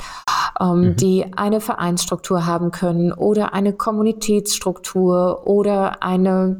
ähm, 0.61 0.81
Mhm. 0.81 0.97
die 0.97 1.33
eine 1.37 1.61
Vereinsstruktur 1.61 2.47
haben 2.47 2.73
können 2.73 3.13
oder 3.13 3.55
eine 3.55 3.73
Kommunitätsstruktur 3.73 5.47
oder 5.47 6.03
eine, 6.03 6.59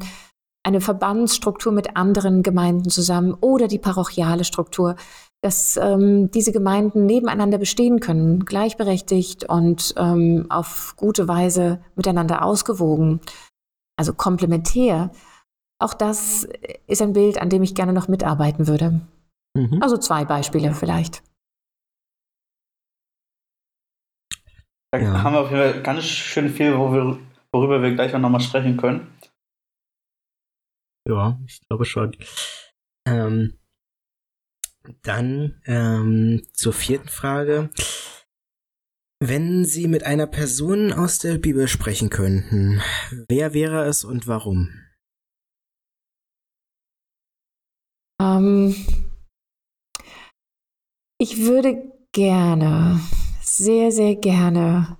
eine 0.63 0.81
Verbandsstruktur 0.81 1.71
mit 1.71 1.95
anderen 1.95 2.43
Gemeinden 2.43 2.89
zusammen 2.89 3.35
oder 3.41 3.67
die 3.67 3.79
parochiale 3.79 4.43
Struktur, 4.43 4.95
dass 5.43 5.75
ähm, 5.77 6.29
diese 6.31 6.51
Gemeinden 6.51 7.05
nebeneinander 7.05 7.57
bestehen 7.57 7.99
können, 7.99 8.45
gleichberechtigt 8.45 9.49
und 9.49 9.93
ähm, 9.97 10.45
auf 10.49 10.93
gute 10.97 11.27
Weise 11.27 11.81
miteinander 11.95 12.45
ausgewogen, 12.45 13.21
also 13.97 14.13
komplementär. 14.13 15.11
Auch 15.79 15.95
das 15.95 16.47
ist 16.85 17.01
ein 17.01 17.13
Bild, 17.13 17.41
an 17.41 17.49
dem 17.49 17.63
ich 17.63 17.73
gerne 17.73 17.93
noch 17.93 18.07
mitarbeiten 18.07 18.67
würde. 18.67 19.01
Mhm. 19.57 19.81
Also 19.81 19.97
zwei 19.97 20.25
Beispiele 20.25 20.73
vielleicht. 20.75 21.23
Da 24.91 24.99
Ja. 24.99 25.23
haben 25.23 25.33
wir 25.33 25.39
auf 25.39 25.49
jeden 25.49 25.61
Fall 25.61 25.81
ganz 25.81 26.03
schön 26.03 26.49
viel, 26.49 26.77
wo 26.77 26.91
wir, 26.93 27.17
worüber 27.51 27.81
wir 27.81 27.95
gleich 27.95 28.13
auch 28.13 28.19
nochmal 28.19 28.41
sprechen 28.41 28.77
können. 28.77 29.07
Ja, 31.07 31.39
ich 31.45 31.61
glaube 31.67 31.85
schon. 31.85 32.15
Ähm, 33.07 33.57
dann 35.03 35.61
ähm, 35.65 36.47
zur 36.53 36.73
vierten 36.73 37.09
Frage. 37.09 37.69
Wenn 39.23 39.65
Sie 39.65 39.87
mit 39.87 40.03
einer 40.03 40.25
Person 40.25 40.91
aus 40.91 41.19
der 41.19 41.37
Bibel 41.37 41.67
sprechen 41.67 42.09
könnten, 42.09 42.81
wer 43.27 43.53
wäre 43.53 43.85
es 43.85 44.03
und 44.03 44.27
warum? 44.27 44.69
Ähm, 48.19 48.75
ich 51.19 51.37
würde 51.37 51.91
gerne, 52.13 52.99
sehr, 53.41 53.91
sehr 53.91 54.15
gerne 54.15 54.97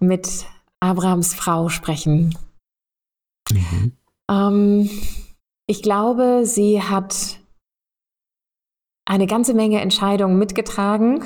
mit 0.00 0.44
Abrahams 0.80 1.34
Frau 1.34 1.68
sprechen. 1.68 2.36
Mhm. 3.52 3.96
Ähm, 4.28 4.90
ich 5.72 5.82
glaube, 5.82 6.42
sie 6.44 6.82
hat 6.82 7.40
eine 9.04 9.26
ganze 9.26 9.54
Menge 9.54 9.80
Entscheidungen 9.80 10.38
mitgetragen 10.38 11.24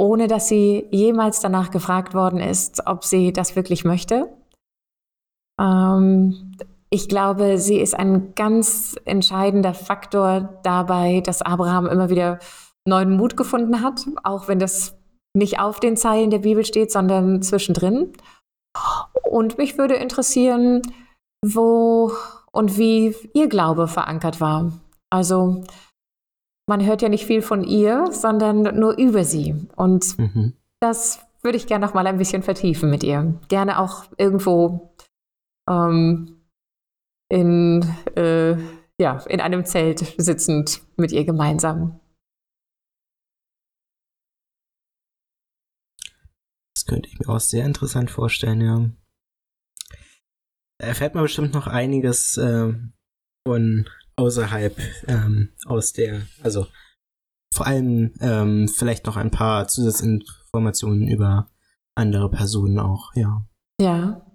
ohne 0.00 0.28
dass 0.28 0.48
sie 0.48 0.86
jemals 0.90 1.40
danach 1.40 1.70
gefragt 1.70 2.14
worden 2.14 2.40
ist, 2.40 2.86
ob 2.86 3.04
sie 3.04 3.34
das 3.34 3.54
wirklich 3.54 3.84
möchte. 3.84 4.34
Ähm, 5.60 6.56
ich 6.88 7.06
glaube, 7.06 7.58
sie 7.58 7.78
ist 7.78 7.94
ein 7.94 8.34
ganz 8.34 8.96
entscheidender 9.04 9.74
Faktor 9.74 10.58
dabei, 10.62 11.20
dass 11.20 11.42
Abraham 11.42 11.86
immer 11.86 12.08
wieder 12.08 12.38
neuen 12.88 13.14
Mut 13.14 13.36
gefunden 13.36 13.82
hat, 13.82 14.06
auch 14.24 14.48
wenn 14.48 14.58
das 14.58 14.96
nicht 15.36 15.60
auf 15.60 15.80
den 15.80 15.98
Zeilen 15.98 16.30
der 16.30 16.38
Bibel 16.38 16.64
steht, 16.64 16.90
sondern 16.90 17.42
zwischendrin. 17.42 18.14
Und 19.22 19.58
mich 19.58 19.76
würde 19.76 19.96
interessieren, 19.96 20.80
wo 21.44 22.10
und 22.52 22.78
wie 22.78 23.14
ihr 23.34 23.48
Glaube 23.48 23.88
verankert 23.88 24.40
war. 24.40 24.72
Also 25.10 25.64
man 26.68 26.84
hört 26.84 27.02
ja 27.02 27.08
nicht 27.08 27.26
viel 27.26 27.42
von 27.42 27.64
ihr, 27.64 28.12
sondern 28.12 28.78
nur 28.78 28.96
über 28.96 29.24
sie. 29.24 29.68
Und 29.76 30.18
mhm. 30.18 30.54
das 30.80 31.20
würde 31.42 31.56
ich 31.56 31.66
gerne 31.66 31.84
noch 31.84 31.94
mal 31.94 32.06
ein 32.06 32.18
bisschen 32.18 32.42
vertiefen 32.42 32.90
mit 32.90 33.02
ihr. 33.02 33.40
Gerne 33.48 33.80
auch 33.80 34.04
irgendwo 34.18 34.94
ähm, 35.68 36.42
in, 37.28 37.82
äh, 38.16 38.56
ja, 39.00 39.18
in 39.26 39.40
einem 39.40 39.64
Zelt 39.64 39.98
sitzend 40.18 40.82
mit 40.96 41.12
ihr 41.12 41.24
gemeinsam. 41.24 41.98
Das 46.74 46.86
könnte 46.86 47.08
ich 47.08 47.18
mir 47.18 47.28
auch 47.28 47.40
sehr 47.40 47.64
interessant 47.64 48.10
vorstellen, 48.10 48.60
ja. 48.60 48.90
Erfährt 50.80 51.14
man 51.14 51.24
bestimmt 51.24 51.52
noch 51.52 51.66
einiges 51.66 52.38
äh, 52.38 52.72
von 53.46 53.86
außerhalb 54.16 54.76
ähm, 55.08 55.50
aus 55.66 55.92
der, 55.92 56.22
also 56.42 56.66
vor 57.54 57.66
allem 57.66 58.12
ähm, 58.20 58.68
vielleicht 58.68 59.06
noch 59.06 59.16
ein 59.16 59.30
paar 59.30 59.68
Zusatzinformationen 59.68 61.08
über 61.08 61.50
andere 61.94 62.30
Personen 62.30 62.78
auch, 62.78 63.12
ja. 63.14 63.44
Ja. 63.80 64.26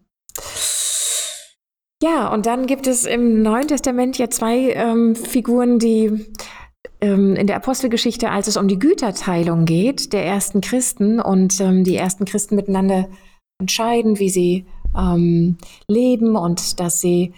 Ja, 2.04 2.32
und 2.32 2.46
dann 2.46 2.68
gibt 2.68 2.88
es 2.88 3.06
im 3.06 3.42
Neuen 3.42 3.68
Testament 3.68 4.18
ja 4.18 4.30
zwei 4.30 4.72
ähm, 4.74 5.16
Figuren, 5.16 5.80
die 5.80 6.32
ähm, 7.02 7.36
in 7.36 7.48
der 7.48 7.56
Apostelgeschichte, 7.56 8.30
als 8.30 8.48
es 8.48 8.58
um 8.58 8.68
die 8.68 8.78
Güterteilung 8.78 9.66
geht, 9.66 10.14
der 10.14 10.26
ersten 10.26 10.62
Christen 10.62 11.20
und 11.20 11.60
ähm, 11.62 11.84
die 11.84 11.96
ersten 11.96 12.26
Christen 12.26 12.56
miteinander 12.56 13.10
entscheiden, 13.60 14.20
wie 14.20 14.30
sie 14.30 14.68
ähm, 14.96 15.58
leben 15.88 16.36
und 16.36 16.80
dass 16.80 17.00
sie 17.00 17.34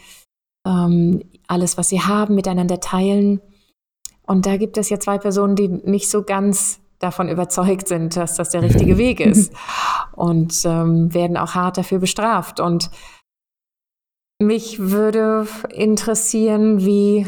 ähm, 0.66 1.24
alles, 1.48 1.78
was 1.78 1.90
sie 1.90 2.02
haben, 2.02 2.36
miteinander 2.36 2.80
teilen. 2.80 3.42
Und 4.26 4.46
da 4.46 4.58
gibt 4.58 4.78
es 4.78 4.90
ja 4.90 5.00
zwei 5.00 5.18
Personen, 5.18 5.56
die 5.56 5.68
nicht 5.68 6.10
so 6.10 6.24
ganz 6.24 6.80
davon 7.00 7.30
überzeugt 7.30 7.88
sind, 7.88 8.16
dass 8.16 8.36
das 8.36 8.50
der 8.50 8.64
richtige 8.64 8.98
Weg 8.98 9.20
ist 9.20 9.54
und 10.14 10.66
ähm, 10.66 11.14
werden 11.14 11.38
auch 11.38 11.56
hart 11.56 11.78
dafür 11.78 12.00
bestraft. 12.00 12.60
Und 12.60 12.90
mich 14.40 14.80
würde 14.80 15.48
interessieren, 15.74 16.86
wie 16.86 17.28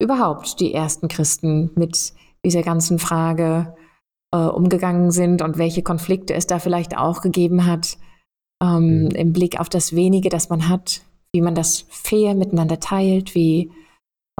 überhaupt 0.00 0.60
die 0.60 0.74
ersten 0.74 1.08
Christen 1.08 1.70
mit 1.74 2.12
dieser 2.44 2.62
ganzen 2.62 2.98
Frage 2.98 3.74
äh, 4.32 4.38
umgegangen 4.38 5.10
sind 5.10 5.42
und 5.42 5.58
welche 5.58 5.82
Konflikte 5.82 6.34
es 6.34 6.46
da 6.46 6.58
vielleicht 6.58 6.96
auch 6.96 7.20
gegeben 7.20 7.66
hat 7.66 7.98
ähm, 8.64 9.04
mhm. 9.04 9.10
im 9.10 9.32
Blick 9.32 9.60
auf 9.60 9.68
das 9.68 9.94
wenige, 9.94 10.28
das 10.28 10.48
man 10.48 10.68
hat, 10.68 11.02
wie 11.32 11.40
man 11.40 11.54
das 11.54 11.84
fair 11.90 12.34
miteinander 12.34 12.80
teilt, 12.80 13.34
wie, 13.34 13.70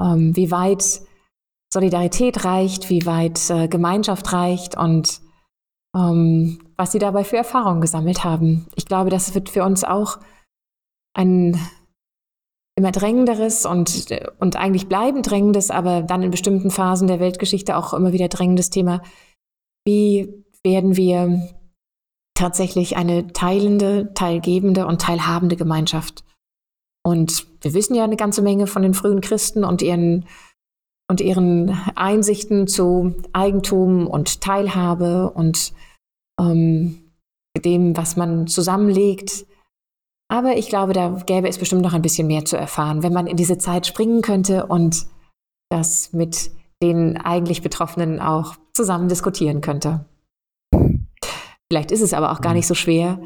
ähm, 0.01 0.35
wie 0.35 0.51
weit 0.51 1.01
Solidarität 1.71 2.45
reicht, 2.45 2.89
wie 2.89 3.05
weit 3.05 3.49
äh, 3.49 3.67
Gemeinschaft 3.67 4.31
reicht 4.33 4.77
und 4.77 5.21
ähm, 5.95 6.59
was 6.77 6.91
sie 6.91 6.99
dabei 6.99 7.23
für 7.23 7.37
Erfahrungen 7.37 7.81
gesammelt 7.81 8.23
haben. 8.23 8.67
Ich 8.75 8.85
glaube, 8.85 9.09
das 9.09 9.33
wird 9.35 9.49
für 9.49 9.63
uns 9.63 9.83
auch 9.83 10.19
ein 11.13 11.59
immer 12.77 12.91
drängenderes 12.91 13.65
und, 13.65 14.07
und 14.39 14.57
eigentlich 14.57 14.87
bleibend 14.89 15.29
drängendes, 15.29 15.71
aber 15.71 16.01
dann 16.01 16.23
in 16.23 16.31
bestimmten 16.31 16.71
Phasen 16.71 17.07
der 17.07 17.21
Weltgeschichte 17.21 17.77
auch 17.77 17.93
immer 17.93 18.11
wieder 18.11 18.27
drängendes 18.27 18.69
Thema. 18.69 19.01
Wie 19.85 20.43
werden 20.61 20.97
wir 20.97 21.47
tatsächlich 22.35 22.95
eine 22.95 23.33
teilende, 23.33 24.13
teilgebende 24.13 24.85
und 24.85 25.01
teilhabende 25.01 25.55
Gemeinschaft? 25.55 26.23
Und 27.03 27.47
wir 27.61 27.73
wissen 27.73 27.95
ja 27.95 28.03
eine 28.03 28.17
ganze 28.17 28.41
Menge 28.41 28.67
von 28.67 28.83
den 28.83 28.93
frühen 28.93 29.21
Christen 29.21 29.63
und 29.63 29.81
ihren, 29.81 30.25
und 31.09 31.21
ihren 31.21 31.69
Einsichten 31.95 32.67
zu 32.67 33.15
Eigentum 33.33 34.07
und 34.07 34.41
Teilhabe 34.41 35.31
und 35.31 35.73
ähm, 36.39 37.11
dem, 37.57 37.97
was 37.97 38.15
man 38.15 38.47
zusammenlegt 38.47 39.45
aber 40.27 40.57
ich 40.57 40.69
glaube, 40.69 40.93
da 40.93 41.09
gäbe 41.25 41.47
es 41.47 41.57
bestimmt 41.57 41.83
noch 41.83 41.93
ein 41.93 42.01
bisschen 42.01 42.27
mehr 42.27 42.45
zu 42.45 42.57
erfahren, 42.57 43.03
wenn 43.03 43.13
man 43.13 43.27
in 43.27 43.37
diese 43.37 43.57
Zeit 43.57 43.85
springen 43.85 44.21
könnte 44.21 44.65
und 44.65 45.05
das 45.69 46.13
mit 46.13 46.51
den 46.81 47.17
eigentlich 47.17 47.61
Betroffenen 47.61 48.19
auch 48.19 48.55
zusammen 48.73 49.07
diskutieren 49.07 49.61
könnte. 49.61 50.05
Vielleicht 51.71 51.91
ist 51.91 52.01
es 52.01 52.13
aber 52.13 52.31
auch 52.31 52.41
gar 52.41 52.53
nicht 52.53 52.67
so 52.67 52.75
schwer. 52.75 53.21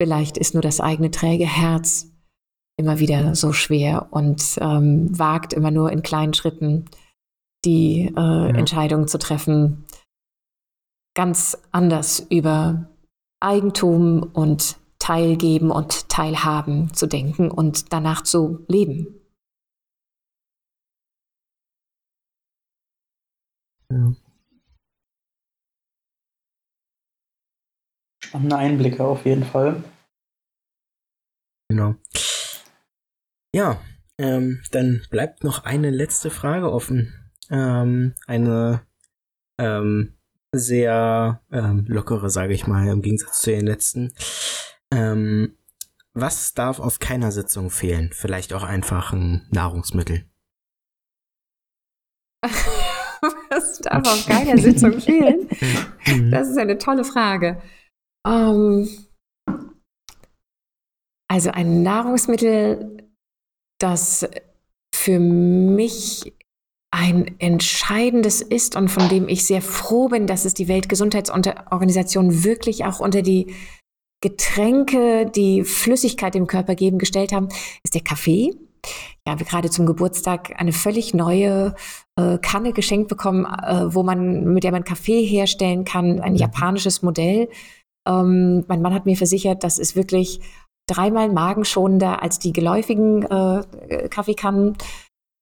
Vielleicht 0.00 0.36
ist 0.38 0.54
nur 0.54 0.62
das 0.62 0.80
eigene 0.80 1.10
träge 1.10 1.46
Herz 1.46 2.06
immer 2.78 2.98
wieder 3.00 3.34
so 3.34 3.52
schwer 3.52 4.08
und 4.10 4.58
ähm, 4.60 5.16
wagt 5.18 5.52
immer 5.52 5.70
nur 5.70 5.90
in 5.90 6.02
kleinen 6.02 6.34
Schritten 6.34 6.86
die 7.64 8.12
äh, 8.16 8.20
ja. 8.20 8.46
Entscheidung 8.48 9.08
zu 9.08 9.18
treffen, 9.18 9.84
ganz 11.16 11.58
anders 11.72 12.24
über 12.30 12.88
Eigentum 13.40 14.22
und 14.22 14.78
teilgeben 14.98 15.70
und 15.70 16.08
teilhaben 16.08 16.92
zu 16.94 17.06
denken 17.06 17.50
und 17.50 17.92
danach 17.92 18.22
zu 18.22 18.64
leben. 18.68 19.14
Ja. 23.90 24.12
Spannende 28.28 28.56
Einblicke 28.56 29.02
auf 29.02 29.24
jeden 29.24 29.44
Fall. 29.44 29.82
Genau. 31.70 31.94
Ja, 33.54 33.80
ähm, 34.18 34.60
dann 34.70 35.02
bleibt 35.10 35.44
noch 35.44 35.64
eine 35.64 35.88
letzte 35.88 36.28
Frage 36.28 36.70
offen. 36.70 37.14
Ähm, 37.50 38.14
eine 38.26 38.82
ähm, 39.58 40.18
sehr 40.52 41.40
ähm, 41.50 41.86
lockere, 41.88 42.28
sage 42.28 42.52
ich 42.52 42.66
mal, 42.66 42.86
im 42.88 43.00
Gegensatz 43.00 43.40
zu 43.40 43.50
den 43.50 43.66
letzten. 43.66 44.12
Ähm, 44.92 45.56
was 46.12 46.52
darf 46.52 46.80
auf 46.80 46.98
keiner 46.98 47.32
Sitzung 47.32 47.70
fehlen? 47.70 48.10
Vielleicht 48.12 48.52
auch 48.52 48.62
einfach 48.62 49.14
ein 49.14 49.46
Nahrungsmittel. 49.50 50.26
was 53.48 53.78
darf 53.78 54.06
auf 54.06 54.26
keiner 54.26 54.58
Sitzung 54.58 55.00
fehlen? 55.00 55.48
Das 56.30 56.48
ist 56.48 56.56
eine 56.56 56.78
tolle 56.78 57.04
Frage. 57.04 57.60
Ähm, 58.26 58.88
also 61.28 61.50
ein 61.50 61.82
Nahrungsmittel, 61.82 63.08
das 63.78 64.26
für 64.94 65.18
mich 65.18 66.32
ein 66.90 67.38
entscheidendes 67.38 68.40
ist 68.40 68.74
und 68.74 68.88
von 68.88 69.08
dem 69.08 69.28
ich 69.28 69.46
sehr 69.46 69.60
froh 69.60 70.08
bin, 70.08 70.26
dass 70.26 70.44
es 70.44 70.54
die 70.54 70.68
Weltgesundheitsorganisation 70.68 72.44
wirklich 72.44 72.84
auch 72.86 73.00
unter 73.00 73.22
die 73.22 73.54
Getränke, 74.20 75.26
die 75.26 75.64
Flüssigkeit 75.64 76.34
dem 76.34 76.46
Körper 76.46 76.74
geben, 76.74 76.98
gestellt 76.98 77.32
haben, 77.32 77.48
ist 77.84 77.94
der 77.94 78.02
Kaffee. 78.02 78.52
Ich 78.84 79.30
habe 79.30 79.44
gerade 79.44 79.70
zum 79.70 79.86
Geburtstag 79.86 80.58
eine 80.58 80.72
völlig 80.72 81.12
neue 81.12 81.74
äh, 82.16 82.38
Kanne 82.38 82.72
geschenkt 82.72 83.08
bekommen, 83.08 83.44
äh, 83.44 83.94
wo 83.94 84.02
man, 84.02 84.44
mit 84.54 84.64
der 84.64 84.72
man 84.72 84.84
Kaffee 84.84 85.24
herstellen 85.24 85.84
kann, 85.84 86.20
ein 86.20 86.32
mhm. 86.32 86.38
japanisches 86.38 87.02
Modell. 87.02 87.48
Ähm, 88.08 88.64
mein 88.66 88.82
Mann 88.82 88.94
hat 88.94 89.06
mir 89.06 89.16
versichert, 89.16 89.62
das 89.62 89.78
ist 89.78 89.94
wirklich 89.94 90.40
dreimal 90.88 91.28
magenschonender 91.28 92.22
als 92.22 92.38
die 92.38 92.52
geläufigen 92.52 93.22
äh, 93.24 94.08
Kaffeekannen. 94.08 94.76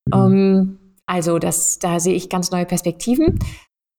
Mhm. 0.07 0.15
Ähm, 0.15 0.79
also 1.07 1.39
das, 1.39 1.79
da 1.79 2.01
sehe 2.01 2.15
ich 2.15 2.29
ganz 2.29 2.51
neue 2.51 2.67
Perspektiven. 2.67 3.39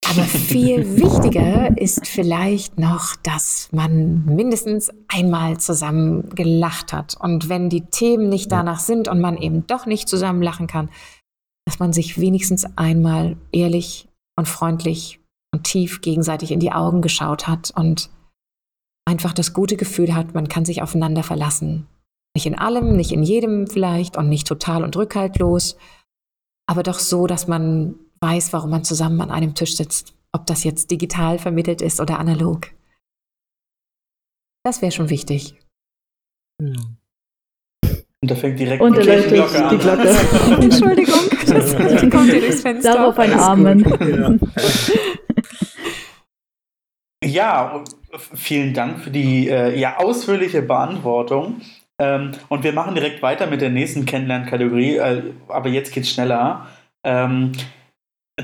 Aber 0.06 0.24
viel 0.24 0.98
wichtiger 0.98 1.78
ist 1.78 2.06
vielleicht 2.06 2.78
noch, 2.78 3.16
dass 3.16 3.70
man 3.72 4.26
mindestens 4.26 4.92
einmal 5.08 5.58
zusammen 5.58 6.30
gelacht 6.36 6.94
hat. 6.94 7.16
Und 7.20 7.50
wenn 7.50 7.70
die 7.70 7.86
Themen 7.86 8.30
nicht 8.30 8.52
danach 8.52 8.80
sind 8.80 9.08
und 9.08 9.20
man 9.20 9.38
eben 9.38 9.66
doch 9.68 9.86
nicht 9.86 10.08
zusammen 10.10 10.42
lachen 10.42 10.68
kann, 10.68 10.90
dass 11.66 11.80
man 11.80 11.94
sich 11.94 12.20
wenigstens 12.20 12.66
einmal 12.78 13.38
ehrlich 13.52 14.08
und 14.38 14.48
freundlich 14.48 15.20
und 15.54 15.64
tief 15.64 16.02
gegenseitig 16.02 16.52
in 16.52 16.60
die 16.60 16.72
Augen 16.72 17.02
geschaut 17.02 17.48
hat 17.48 17.72
und 17.76 18.10
einfach 19.08 19.34
das 19.34 19.54
gute 19.54 19.78
Gefühl 19.78 20.14
hat, 20.14 20.34
man 20.36 20.50
kann 20.50 20.66
sich 20.66 20.82
aufeinander 20.82 21.24
verlassen. 21.24 21.88
Nicht 22.36 22.46
in 22.46 22.58
allem, 22.58 22.96
nicht 22.96 23.12
in 23.14 23.24
jedem 23.24 23.66
vielleicht 23.68 24.18
und 24.18 24.28
nicht 24.30 24.46
total 24.48 24.84
und 24.84 24.96
rückhaltlos, 24.96 25.78
aber 26.70 26.84
doch 26.84 27.00
so, 27.00 27.26
dass 27.26 27.48
man 27.48 27.96
weiß, 28.20 28.52
warum 28.54 28.70
man 28.70 28.84
zusammen 28.84 29.22
an 29.22 29.32
einem 29.32 29.56
Tisch 29.56 29.76
sitzt. 29.76 30.14
ob 30.34 30.46
das 30.46 30.64
jetzt 30.66 30.92
digital 30.92 31.40
vermittelt 31.40 31.82
ist 31.82 32.00
oder 32.00 32.20
analog. 32.20 32.68
Das 34.64 34.82
wäre 34.82 34.92
schon 34.92 35.10
wichtig. 35.10 35.56
Und 36.60 36.98
da 38.22 38.36
fängt 38.36 38.60
direkt 38.60 38.82
Und 38.82 38.98
die 38.98 39.02
Kirchenglocke 39.02 39.66
an. 39.66 39.70
die 39.70 39.78
Glocke. 39.78 40.10
Entschuldigung, 40.62 41.20
das, 41.48 41.76
die 42.02 42.10
kommt 42.10 42.30
hier 42.30 42.42
durchs 42.42 42.62
Fenster. 42.62 42.94
Darauf 42.94 43.18
ein 43.18 43.34
Amen. 43.34 43.80
Ja, 43.80 44.36
und 47.24 47.90
vielen 48.36 48.74
Dank 48.74 49.00
für 49.00 49.10
die 49.10 49.50
äh, 49.50 49.78
ja, 49.78 49.98
ausführliche 49.98 50.62
Beantwortung. 50.62 51.62
Ähm, 52.00 52.32
und 52.50 52.64
wir 52.64 52.74
machen 52.74 52.94
direkt 52.94 53.22
weiter 53.24 53.48
mit 53.48 53.62
der 53.62 53.70
nächsten 53.72 54.06
Kennenlernkategorie, 54.06 54.98
äh, 54.98 55.24
aber 55.48 55.70
jetzt 55.70 55.92
geht's 55.94 56.10
schneller. 56.12 56.68
Ähm, 57.04 57.54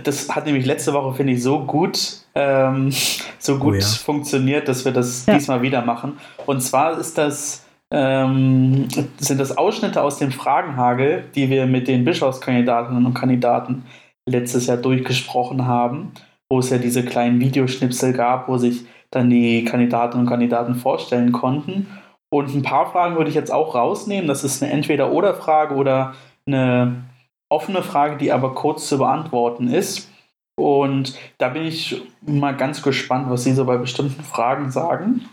das 0.04 0.28
hat 0.36 0.48
nämlich 0.48 0.66
letzte 0.66 0.92
Woche, 0.94 1.14
finde 1.16 1.34
ich, 1.34 1.44
so 1.44 1.60
gut, 1.66 2.18
ähm, 2.34 2.92
so 3.38 3.60
gut 3.60 3.76
Oh 3.76 3.78
ja. 3.78 3.86
funktioniert, 3.86 4.68
dass 4.68 4.86
wir 4.86 4.92
das 4.92 5.28
Ja. 5.28 5.36
diesmal 5.36 5.62
wieder 5.62 5.84
machen. 5.84 6.18
Und 6.48 6.62
zwar 6.62 6.98
ist 6.98 7.16
das, 7.20 7.64
ähm, 7.92 8.88
sind 9.18 9.40
das 9.40 9.56
Ausschnitte 9.56 10.02
aus 10.02 10.18
dem 10.18 10.32
Fragenhagel, 10.32 11.26
die 11.36 11.48
wir 11.52 11.68
mit 11.68 11.88
den 11.88 12.06
Bischofskandidatinnen 12.06 13.06
und 13.06 13.14
Kandidaten 13.14 13.86
letztes 14.28 14.66
Jahr 14.66 14.78
durchgesprochen 14.78 15.68
haben, 15.68 16.12
wo 16.50 16.60
es 16.60 16.70
ja 16.70 16.78
diese 16.78 17.04
kleinen 17.04 17.40
Videoschnipsel 17.40 18.14
gab, 18.14 18.48
wo 18.48 18.58
sich 18.58 18.86
dann 19.12 19.30
die 19.30 19.64
Kandidatinnen 19.64 20.26
und 20.26 20.30
Kandidaten 20.30 20.76
vorstellen 20.76 21.32
konnten. 21.32 21.88
Und 22.32 22.54
ein 22.54 22.64
paar 22.64 22.92
Fragen 22.92 23.16
würde 23.16 23.30
ich 23.30 23.36
jetzt 23.36 23.52
auch 23.52 23.76
rausnehmen. 23.76 24.28
Das 24.28 24.44
ist 24.44 24.64
eine 24.64 24.72
Entweder-Oder-Frage 24.72 25.76
oder 25.76 26.16
eine 26.48 27.04
offene 27.50 27.84
Frage, 27.84 28.18
die 28.18 28.32
aber 28.32 28.56
kurz 28.56 28.88
zu 28.88 28.98
beantworten 28.98 29.68
ist. 29.68 30.10
Und 30.56 31.18
da 31.38 31.50
bin 31.50 31.64
ich 31.64 32.02
mal 32.22 32.56
ganz 32.56 32.82
gespannt, 32.82 33.30
was 33.30 33.44
Sie 33.44 33.54
so 33.54 33.66
bei 33.66 33.78
bestimmten 33.78 34.24
Fragen 34.24 34.72
sagen. 34.72 35.30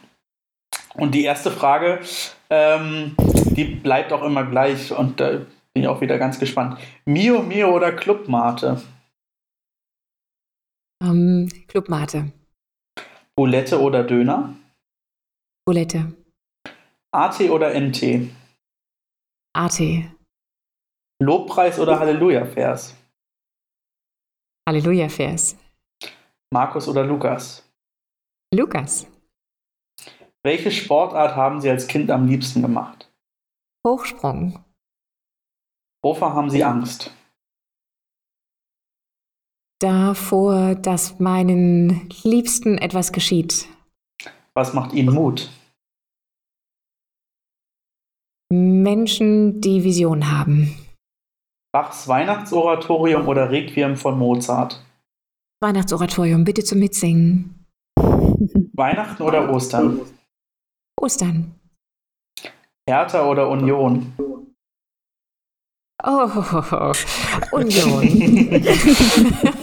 Und 0.94 1.14
die 1.14 1.25
erste 1.25 1.51
Frage, 1.51 2.01
ähm, 2.51 3.14
die 3.57 3.64
bleibt 3.64 4.12
auch 4.12 4.23
immer 4.23 4.44
gleich 4.44 4.92
und 4.92 5.20
da 5.20 5.31
bin 5.73 5.85
ich 5.85 5.88
auch 5.88 6.01
wieder 6.01 6.18
ganz 6.18 6.38
gespannt. 6.38 6.79
Mio, 7.05 7.42
Mio 7.42 7.68
oder 7.68 7.92
Clubmate? 7.92 8.81
Ähm, 11.03 11.49
Clubmate, 11.69 12.33
Bulette 13.37 13.81
oder 13.81 14.05
Döner? 14.05 14.55
Bulette, 15.67 16.13
AT 17.13 17.41
oder 17.51 17.73
NT? 17.79 18.31
AT, 19.57 19.81
Lobpreis 21.23 21.79
oder 21.79 21.99
Halleluja-Vers? 21.99 22.95
Halleluja-Vers, 24.69 25.57
Markus 26.53 26.87
oder 26.89 27.05
Lukas? 27.05 27.67
Lukas, 28.53 29.07
Welche 30.43 30.71
Sportart 30.71 31.37
haben 31.37 31.61
Sie 31.61 31.71
als 31.71 31.87
Kind 31.87 32.11
am 32.11 32.27
liebsten 32.27 32.63
gemacht? 32.63 33.11
Hochsprung, 33.87 34.63
Wovor 36.03 36.35
haben 36.35 36.51
Sie 36.51 36.65
Angst? 36.65 37.11
Davor, 39.81 40.77
dass 40.77 41.19
meinen 41.19 42.09
Liebsten 42.23 42.79
etwas 42.79 43.12
geschieht. 43.12 43.66
Was 44.55 44.75
macht 44.75 44.93
Ihnen 44.93 45.12
Mut? 45.12 45.51
Menschen, 48.53 49.61
die 49.61 49.85
Vision 49.85 50.31
haben. 50.31 50.77
Bachs 51.73 52.09
Weihnachtsoratorium 52.09 53.29
oder 53.29 53.51
Requiem 53.51 53.97
von 53.97 54.19
Mozart? 54.19 54.85
Weihnachtsoratorium, 55.62 56.45
bitte 56.45 56.64
zum 56.64 56.81
Mitsingen. 56.81 57.64
Weihnachten 58.73 59.23
oder 59.23 59.53
Ostern? 59.53 60.01
Ostern. 61.01 61.55
Hertha 62.88 63.25
oder 63.29 63.49
Union? 63.49 64.12
Oh, 66.03 66.29
Union. 67.53 68.03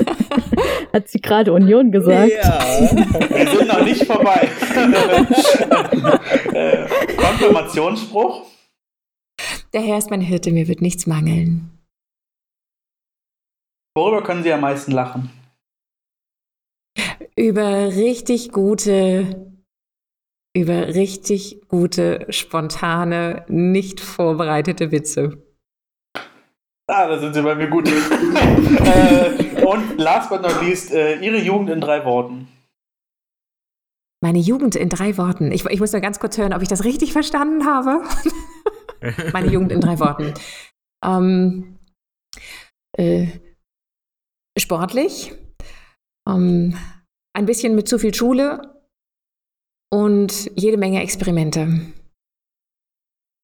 Hat 0.97 1.09
sie 1.09 1.21
gerade 1.21 1.53
Union 1.53 1.91
gesagt? 1.91 2.31
Wir 2.31 3.47
sind 3.51 3.67
noch 3.67 3.85
nicht 3.85 4.03
vorbei. 4.03 4.49
äh, 6.53 6.87
Konfirmationsspruch? 7.15 8.47
Der 9.73 9.81
Herr 9.81 9.99
ist 9.99 10.09
mein 10.09 10.21
Hirte, 10.21 10.49
mir 10.49 10.67
wird 10.67 10.81
nichts 10.81 11.05
mangeln. 11.05 11.69
Worüber 13.95 14.23
können 14.23 14.41
Sie 14.41 14.51
am 14.51 14.61
meisten 14.61 14.91
lachen? 14.91 15.29
Über 17.35 17.89
richtig 17.89 18.51
gute, 18.51 19.55
über 20.55 20.95
richtig 20.95 21.61
gute, 21.67 22.25
spontane, 22.29 23.45
nicht 23.49 23.99
vorbereitete 23.99 24.91
Witze. 24.91 25.43
Ah, 26.89 27.07
da 27.07 27.19
sind 27.19 27.35
Sie 27.35 27.43
bei 27.43 27.53
mir 27.53 27.67
gut. 27.67 27.87
äh, 28.85 29.46
und 29.67 29.97
last 29.97 30.29
but 30.29 30.41
not 30.41 30.61
least, 30.61 30.91
äh, 30.91 31.19
Ihre 31.19 31.37
Jugend 31.37 31.69
in 31.69 31.81
drei 31.81 32.05
Worten. 32.05 32.47
Meine 34.23 34.39
Jugend 34.39 34.75
in 34.75 34.89
drei 34.89 35.17
Worten. 35.17 35.51
Ich, 35.51 35.65
ich 35.65 35.79
muss 35.79 35.91
nur 35.91 36.01
ganz 36.01 36.19
kurz 36.19 36.37
hören, 36.37 36.53
ob 36.53 36.61
ich 36.61 36.69
das 36.69 36.83
richtig 36.83 37.11
verstanden 37.11 37.65
habe. 37.65 38.01
Meine 39.33 39.51
Jugend 39.51 39.71
in 39.71 39.81
drei 39.81 39.99
Worten. 39.99 40.33
Ähm, 41.05 41.77
äh, 42.97 43.27
sportlich, 44.57 45.33
ähm, 46.27 46.77
ein 47.33 47.45
bisschen 47.45 47.75
mit 47.75 47.87
zu 47.87 47.99
viel 47.99 48.13
Schule 48.13 48.81
und 49.93 50.49
jede 50.55 50.77
Menge 50.77 51.03
Experimente. 51.03 51.93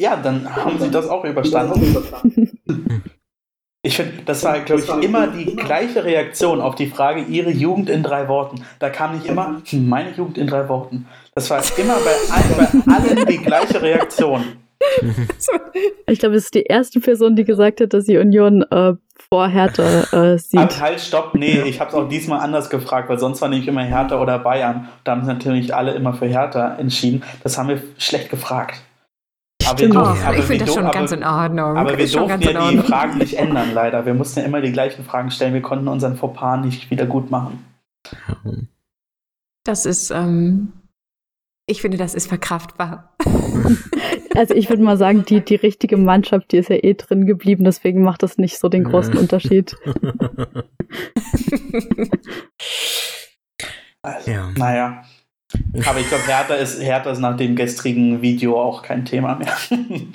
Ja, 0.02 0.16
dann 0.16 0.56
haben 0.56 0.80
Sie 0.80 0.90
das 0.90 1.08
auch 1.08 1.24
überstanden. 1.24 2.60
Ich 3.86 3.98
finde, 3.98 4.24
das 4.26 4.46
war, 4.46 4.62
glaube 4.62 4.82
ich, 4.82 4.90
immer 5.04 5.28
die 5.28 5.58
gleiche 5.58 6.06
Reaktion 6.06 6.62
auf 6.62 6.76
die 6.76 6.88
Frage, 6.88 7.22
Ihre 7.22 7.52
Jugend 7.52 7.90
in 7.90 8.02
drei 8.02 8.30
Worten. 8.30 8.64
Da 8.80 8.90
kam 8.90 9.14
nicht 9.14 9.26
immer, 9.26 9.62
hm, 9.66 9.90
meine 9.90 10.12
Jugend 10.12 10.38
in 10.38 10.48
drei 10.48 10.70
Worten. 10.70 11.06
Das 11.36 11.50
war 11.50 11.62
immer 11.78 11.96
bei 11.96 12.34
allen, 12.34 12.84
bei 12.86 12.94
allen 12.94 13.26
die 13.28 13.38
gleiche 13.38 13.82
Reaktion. 13.82 14.44
Ich 16.08 16.20
glaube, 16.20 16.36
es 16.36 16.46
ist 16.46 16.56
die 16.56 16.64
erste 16.64 17.00
Person, 17.00 17.38
die 17.38 17.46
gesagt 17.46 17.80
hat, 17.80 17.94
dass 17.94 18.06
sie 18.06 18.18
Union 18.18 18.64
äh, 18.64 18.94
vor 19.30 19.48
Hertha 19.48 20.04
äh, 20.12 20.38
sieht. 20.38 20.60
Halt, 20.60 20.82
halt, 20.82 21.00
stopp, 21.00 21.34
nee, 21.36 21.62
ich 21.62 21.80
habe 21.80 21.90
es 21.90 21.96
auch 21.96 22.08
diesmal 22.08 22.42
anders 22.42 22.70
gefragt, 22.70 23.10
weil 23.10 23.18
sonst 23.18 23.42
war 23.42 23.48
nämlich 23.48 23.68
immer 23.68 23.84
Hertha 23.84 24.22
oder 24.22 24.38
Bayern. 24.40 24.90
Da 25.04 25.14
haben 25.14 25.22
sich 25.22 25.34
natürlich 25.34 25.74
alle 25.74 25.94
immer 25.94 26.14
für 26.14 26.28
Hertha 26.28 26.76
entschieden. 26.76 27.24
Das 27.44 27.58
haben 27.58 27.70
wir 27.70 27.82
schlecht 27.98 28.30
gefragt. 28.30 28.82
Aber 29.68 29.80
wir 29.80 29.86
Stimmt. 29.88 29.96
durften- 29.96 30.20
Oh, 30.22 30.26
aber 30.26 30.32
ich 30.34 30.38
wir 30.38 30.44
finde 30.44 30.66
das 30.66 30.74
schon 30.74 30.84
dur- 30.84 30.94
ganz 30.94 31.12
aber- 31.12 31.22
in 31.22 31.28
Ordnung. 31.28 31.78
Aber 31.78 31.98
wir 31.98 32.08
durften 32.08 32.42
ja 32.42 32.72
die. 32.72 32.78
Fragen 32.80 33.18
nicht 33.18 33.34
ändern, 33.38 33.74
leider. 33.74 34.06
Wir 34.06 34.14
mussten 34.14 34.40
ja 34.40 34.46
immer 34.46 34.62
die 34.62 34.72
gleichen 34.72 35.04
Fragen 35.06 35.32
stellen. 35.32 35.54
Wir 35.54 35.62
konnten 35.62 35.88
unseren 35.88 36.16
Fauxpas 36.18 36.58
nicht 36.64 36.90
wieder 36.92 37.06
gut 37.06 37.30
machen. 37.32 37.64
Das 39.66 39.86
ist, 39.86 40.12
ähm, 40.12 40.74
ich 41.68 41.82
finde, 41.82 41.98
das 41.98 42.14
ist 42.16 42.28
verkraftbar. 42.28 43.16
Also 44.36 44.56
ich 44.56 44.68
würde 44.68 44.82
mal 44.82 44.98
sagen, 44.98 45.26
die, 45.26 45.42
die 45.42 45.54
richtige 45.54 45.96
Mannschaft, 45.96 46.52
die 46.54 46.58
ist 46.58 46.68
ja 46.70 46.78
eh 46.78 46.96
drin 46.96 47.28
geblieben, 47.28 47.66
deswegen 47.66 48.02
macht 48.02 48.24
das 48.24 48.40
nicht 48.40 48.58
so 48.58 48.68
den 48.68 48.84
großen 48.84 49.14
Ja. 49.14 49.20
Unterschied. 49.20 49.76
Also, 54.02 54.32
Ja. 54.32 54.50
Naja. 54.58 55.04
Aber 55.88 56.00
ich 56.00 56.08
glaube, 56.08 56.26
Hertha 56.28 56.54
ist, 56.56 56.82
Hertha 56.82 57.12
ist 57.12 57.20
nach 57.20 57.36
dem 57.36 57.56
gestrigen 57.56 58.22
Video 58.22 58.62
auch 58.62 58.84
kein 58.84 59.06
Thema 59.06 59.36
mehr. 59.36 59.56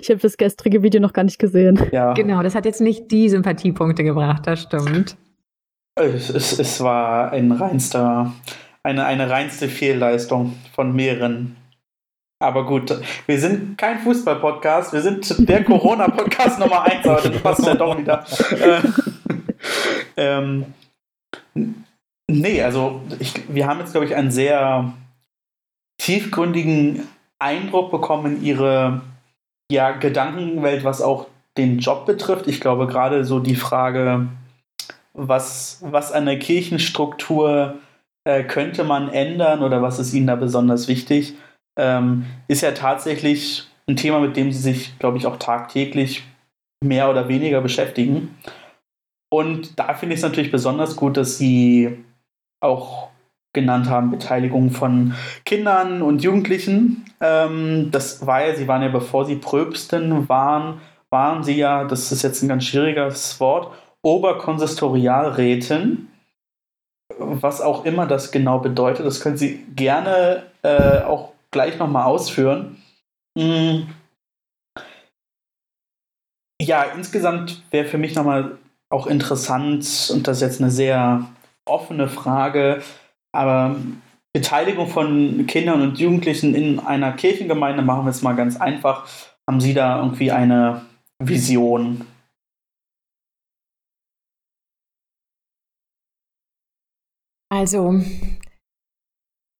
Ich 0.00 0.08
habe 0.08 0.20
das 0.20 0.38
gestrige 0.38 0.82
Video 0.82 1.00
noch 1.00 1.12
gar 1.12 1.22
nicht 1.22 1.38
gesehen. 1.38 1.78
ja. 1.92 2.14
Genau, 2.14 2.42
das 2.42 2.54
hat 2.54 2.64
jetzt 2.64 2.80
nicht 2.80 3.10
die 3.10 3.28
Sympathiepunkte 3.28 4.02
gebracht, 4.02 4.46
das 4.46 4.62
stimmt. 4.62 5.16
Es, 5.94 6.30
es, 6.30 6.58
es 6.58 6.80
war 6.80 7.30
ein 7.32 7.52
reinster, 7.52 8.32
eine, 8.82 9.04
eine 9.04 9.28
reinste 9.28 9.68
Fehlleistung 9.68 10.54
von 10.74 10.94
mehreren. 10.96 11.56
Aber 12.42 12.64
gut, 12.66 12.98
wir 13.26 13.38
sind 13.38 13.76
kein 13.76 13.98
Fußball-Podcast, 13.98 14.94
wir 14.94 15.02
sind 15.02 15.48
der 15.48 15.62
Corona-Podcast 15.64 16.58
Nummer 16.58 16.82
1, 16.82 17.06
aber 17.06 17.20
dann 17.20 17.40
passt 17.40 17.66
ja 17.66 17.74
doch 17.74 17.96
wieder. 17.98 18.24
Äh, 18.50 18.80
ähm, 20.16 20.64
nee, 22.32 22.62
also 22.62 23.00
ich, 23.18 23.32
wir 23.48 23.66
haben 23.66 23.80
jetzt, 23.80 23.92
glaube 23.92 24.06
ich, 24.06 24.14
einen 24.14 24.30
sehr 24.30 24.92
tiefgründigen 25.98 27.06
Eindruck 27.38 27.90
bekommen 27.90 28.36
in 28.36 28.44
ihre 28.44 29.02
ja, 29.70 29.92
Gedankenwelt, 29.92 30.84
was 30.84 31.00
auch 31.00 31.26
den 31.56 31.78
Job 31.78 32.06
betrifft. 32.06 32.46
Ich 32.46 32.60
glaube, 32.60 32.86
gerade 32.86 33.24
so 33.24 33.38
die 33.38 33.56
Frage, 33.56 34.28
was, 35.14 35.82
was 35.82 36.12
an 36.12 36.26
der 36.26 36.38
Kirchenstruktur 36.38 37.76
äh, 38.24 38.44
könnte 38.44 38.84
man 38.84 39.08
ändern 39.08 39.62
oder 39.62 39.82
was 39.82 39.98
ist 39.98 40.14
Ihnen 40.14 40.26
da 40.26 40.36
besonders 40.36 40.88
wichtig, 40.88 41.34
ähm, 41.78 42.26
ist 42.48 42.62
ja 42.62 42.72
tatsächlich 42.72 43.64
ein 43.88 43.96
Thema, 43.96 44.20
mit 44.20 44.36
dem 44.36 44.52
Sie 44.52 44.60
sich, 44.60 44.98
glaube 44.98 45.18
ich, 45.18 45.26
auch 45.26 45.36
tagtäglich 45.36 46.24
mehr 46.84 47.10
oder 47.10 47.28
weniger 47.28 47.60
beschäftigen. 47.60 48.36
Und 49.30 49.78
da 49.78 49.94
finde 49.94 50.14
ich 50.14 50.18
es 50.18 50.24
natürlich 50.24 50.52
besonders 50.52 50.96
gut, 50.96 51.16
dass 51.16 51.38
Sie 51.38 52.04
auch 52.62 53.08
genannt 53.52 53.90
haben, 53.90 54.10
Beteiligung 54.10 54.70
von 54.70 55.14
Kindern 55.44 56.02
und 56.02 56.22
Jugendlichen. 56.22 57.04
Ähm, 57.20 57.90
das 57.90 58.26
war 58.26 58.46
ja, 58.46 58.54
sie 58.54 58.68
waren 58.68 58.82
ja, 58.82 58.88
bevor 58.88 59.26
sie 59.26 59.36
Pröbsten 59.36 60.28
waren, 60.28 60.80
waren 61.10 61.44
sie 61.44 61.56
ja, 61.56 61.84
das 61.84 62.12
ist 62.12 62.22
jetzt 62.22 62.42
ein 62.42 62.48
ganz 62.48 62.64
schwieriges 62.64 63.38
Wort, 63.40 63.74
Oberkonsistorialräten. 64.02 66.08
Was 67.18 67.60
auch 67.60 67.84
immer 67.84 68.06
das 68.06 68.32
genau 68.32 68.58
bedeutet, 68.58 69.04
das 69.04 69.20
können 69.20 69.36
Sie 69.36 69.66
gerne 69.76 70.44
äh, 70.62 71.02
auch 71.02 71.32
gleich 71.50 71.78
nochmal 71.78 72.04
ausführen. 72.04 72.82
Hm. 73.38 73.88
Ja, 76.60 76.84
insgesamt 76.84 77.62
wäre 77.70 77.86
für 77.86 77.98
mich 77.98 78.14
nochmal 78.14 78.56
auch 78.88 79.06
interessant, 79.06 80.10
und 80.12 80.26
das 80.26 80.38
ist 80.38 80.42
jetzt 80.42 80.62
eine 80.62 80.70
sehr 80.70 81.26
offene 81.66 82.08
Frage, 82.08 82.82
aber 83.32 83.76
Beteiligung 84.34 84.88
von 84.88 85.46
Kindern 85.46 85.82
und 85.82 85.98
Jugendlichen 85.98 86.54
in 86.54 86.80
einer 86.80 87.12
Kirchengemeinde 87.12 87.82
machen 87.82 88.06
wir 88.06 88.10
es 88.10 88.22
mal 88.22 88.34
ganz 88.34 88.60
einfach. 88.60 89.06
Haben 89.48 89.60
Sie 89.60 89.74
da 89.74 89.98
irgendwie 89.98 90.30
eine 90.32 90.86
Vision? 91.18 92.06
Also 97.50 98.00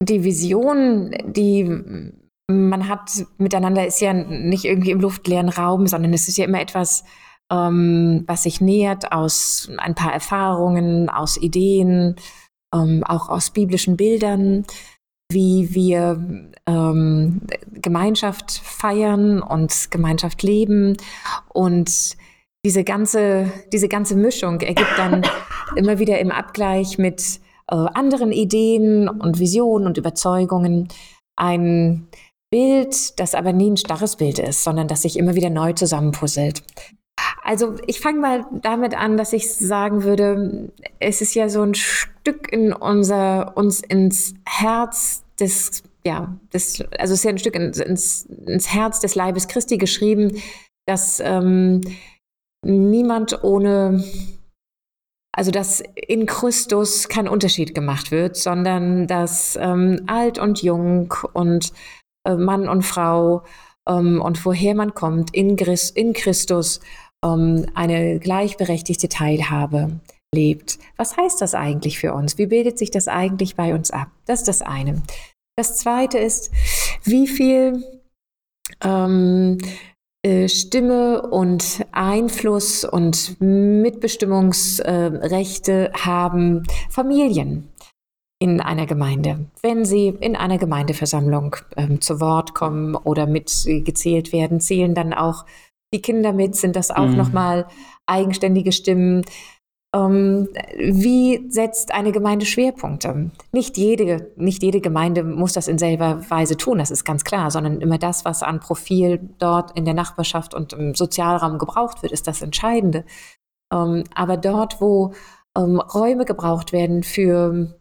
die 0.03 0.25
Vision, 0.25 1.15
die 1.27 1.65
man 2.49 2.89
hat 2.89 3.11
miteinander, 3.39 3.87
ist 3.87 4.01
ja 4.01 4.13
nicht 4.13 4.65
irgendwie 4.65 4.91
im 4.91 5.01
luftleeren 5.01 5.49
Raum, 5.49 5.87
sondern 5.87 6.13
es 6.13 6.29
ist 6.29 6.39
ja 6.39 6.47
immer 6.47 6.61
etwas, 6.61 7.05
ähm, 7.53 8.25
was 8.27 8.45
sich 8.45 8.61
nähert 8.61 9.13
aus 9.13 9.69
ein 9.77 9.95
paar 9.95 10.13
Erfahrungen, 10.13 11.11
aus 11.11 11.37
Ideen, 11.37 12.17
ähm, 12.75 13.05
auch 13.05 13.29
aus 13.29 13.51
biblischen 13.51 13.97
Bildern, 13.97 14.65
wie 15.31 15.75
wir 15.75 16.51
ähm, 16.67 17.43
Gemeinschaft 17.73 18.53
feiern 18.53 19.43
und 19.43 19.91
Gemeinschaft 19.91 20.43
leben. 20.43 20.97
Und 21.53 22.17
diese 22.65 22.85
ganze, 22.85 23.53
diese 23.73 23.89
ganze 23.89 24.15
Mischung 24.17 24.61
ergibt 24.61 24.97
dann 24.97 25.23
immer 25.77 25.99
wieder 25.99 26.19
im 26.21 26.31
Abgleich 26.31 26.97
mit 26.97 27.41
äh, 27.69 27.75
anderen 27.75 28.33
Ideen 28.33 29.09
und 29.09 29.39
Visionen 29.39 29.87
und 29.87 29.99
Überzeugungen 29.99 30.89
ein 31.37 32.09
Bild, 32.51 33.19
das 33.19 33.35
aber 33.35 33.53
nie 33.53 33.71
ein 33.71 33.77
starres 33.79 34.17
Bild 34.17 34.39
ist, 34.39 34.65
sondern 34.65 34.87
das 34.87 35.03
sich 35.03 35.19
immer 35.19 35.35
wieder 35.35 35.51
neu 35.51 35.73
zusammenpuzzelt. 35.73 36.63
Also 37.45 37.75
ich 37.87 38.01
fange 38.01 38.21
mal 38.21 38.47
damit 38.53 38.97
an, 38.97 39.17
dass 39.17 39.33
ich 39.33 39.53
sagen 39.53 40.05
würde, 40.05 40.71
es 41.01 41.21
ist 41.21 41.35
ja 41.35 41.49
so 41.49 41.63
ein 41.63 41.75
Stück 41.75 42.53
in 42.53 42.73
unser, 42.73 43.57
uns 43.57 43.81
ins 43.81 44.35
Herz 44.47 45.25
des, 45.41 45.83
ja, 46.05 46.37
des, 46.53 46.85
also 46.99 47.15
es 47.15 47.21
ist 47.21 47.25
ja 47.25 47.31
ein 47.31 47.39
Stück 47.39 47.57
ins, 47.57 47.79
ins, 47.79 48.27
ins 48.47 48.73
Herz 48.73 49.01
des 49.01 49.17
Leibes 49.17 49.49
Christi 49.49 49.77
geschrieben, 49.77 50.41
dass 50.87 51.19
ähm, 51.19 51.81
niemand 52.65 53.43
ohne, 53.43 54.05
also 55.33 55.51
dass 55.51 55.83
in 55.97 56.27
Christus 56.27 57.09
kein 57.09 57.27
Unterschied 57.27 57.75
gemacht 57.75 58.13
wird, 58.13 58.37
sondern 58.37 59.09
dass 59.09 59.59
ähm, 59.61 60.05
alt 60.07 60.39
und 60.39 60.63
jung 60.63 61.13
und 61.33 61.73
äh, 62.25 62.37
Mann 62.37 62.69
und 62.69 62.83
Frau 62.83 63.43
ähm, 63.89 64.21
und 64.21 64.45
woher 64.45 64.75
man 64.75 64.95
kommt, 64.95 65.35
in, 65.35 65.57
Christ, 65.57 65.97
in 65.97 66.13
Christus 66.13 66.81
ähm, 67.25 67.67
eine 67.75 68.19
gleichberechtigte 68.19 69.09
Teilhabe 69.09 70.01
lebt. 70.35 70.79
Was 70.97 71.17
heißt 71.17 71.41
das 71.41 71.55
eigentlich 71.55 71.99
für 71.99 72.15
uns? 72.15 72.39
Wie 72.39 72.47
bildet 72.47 72.79
sich 72.79 72.91
das 72.91 73.09
eigentlich 73.09 73.57
bei 73.57 73.75
uns 73.75 73.91
ab? 73.91 74.09
Das 74.27 74.41
ist 74.41 74.49
das 74.49 74.63
eine. 74.63 75.03
Das 75.57 75.77
zweite 75.77 76.19
ist, 76.19 76.51
wie 77.05 77.27
viel 77.27 77.85
ähm, 78.83 79.59
äh, 80.25 80.49
Stimme 80.49 81.23
und 81.23 81.85
Einfluss 81.93 82.85
und 82.85 83.41
Mitbestimmungsrechte 83.41 85.89
äh, 85.89 85.93
haben 85.99 86.63
Familien 86.89 87.69
in 88.39 88.61
einer 88.61 88.87
Gemeinde. 88.87 89.47
Wenn 89.63 89.85
sie 89.85 90.09
in 90.09 90.37
einer 90.37 90.59
Gemeindeversammlung 90.59 91.57
ähm, 91.77 92.01
zu 92.01 92.21
Wort 92.21 92.55
kommen 92.55 92.95
oder 92.95 93.27
mitgezählt 93.27 94.33
werden, 94.33 94.61
zählen 94.61 94.95
dann 94.95 95.13
auch 95.13 95.45
die 95.93 96.03
Kinder 96.03 96.33
mit, 96.33 96.57
sind 96.57 96.77
das 96.77 96.91
auch 96.91 97.07
mhm. 97.07 97.17
nochmal 97.17 97.67
eigenständige 98.07 98.73
Stimmen. 98.73 99.25
Ähm, 99.95 100.49
wie 100.79 101.51
setzt 101.51 101.93
eine 101.93 102.13
Gemeinde 102.13 102.47
Schwerpunkte? 102.47 103.31
Nicht 103.53 103.77
jede, 103.77 104.33
nicht 104.37 104.63
jede 104.63 104.81
Gemeinde 104.81 105.23
muss 105.23 105.53
das 105.53 105.69
in 105.69 105.79
selber 105.79 106.31
Weise 106.31 106.57
tun, 106.57 106.79
das 106.79 106.91
ist 106.91 107.05
ganz 107.05 107.25
klar, 107.25 107.51
sondern 107.51 107.81
immer 107.83 107.99
das, 107.99 108.25
was 108.25 108.43
an 108.43 108.61
Profil 108.61 109.21
dort 109.39 109.77
in 109.77 109.85
der 109.85 109.95
Nachbarschaft 109.95 110.55
und 110.55 110.73
im 110.73 110.95
Sozialraum 110.95 111.59
gebraucht 111.59 112.03
wird, 112.03 112.13
ist 112.13 112.27
das 112.27 112.41
Entscheidende. 112.41 113.05
Ähm, 113.73 114.05
aber 114.15 114.39
dort, 114.39 114.81
wo 114.81 115.13
ähm, 115.57 115.79
Räume 115.79 116.25
gebraucht 116.25 116.73
werden 116.73 117.03
für 117.03 117.79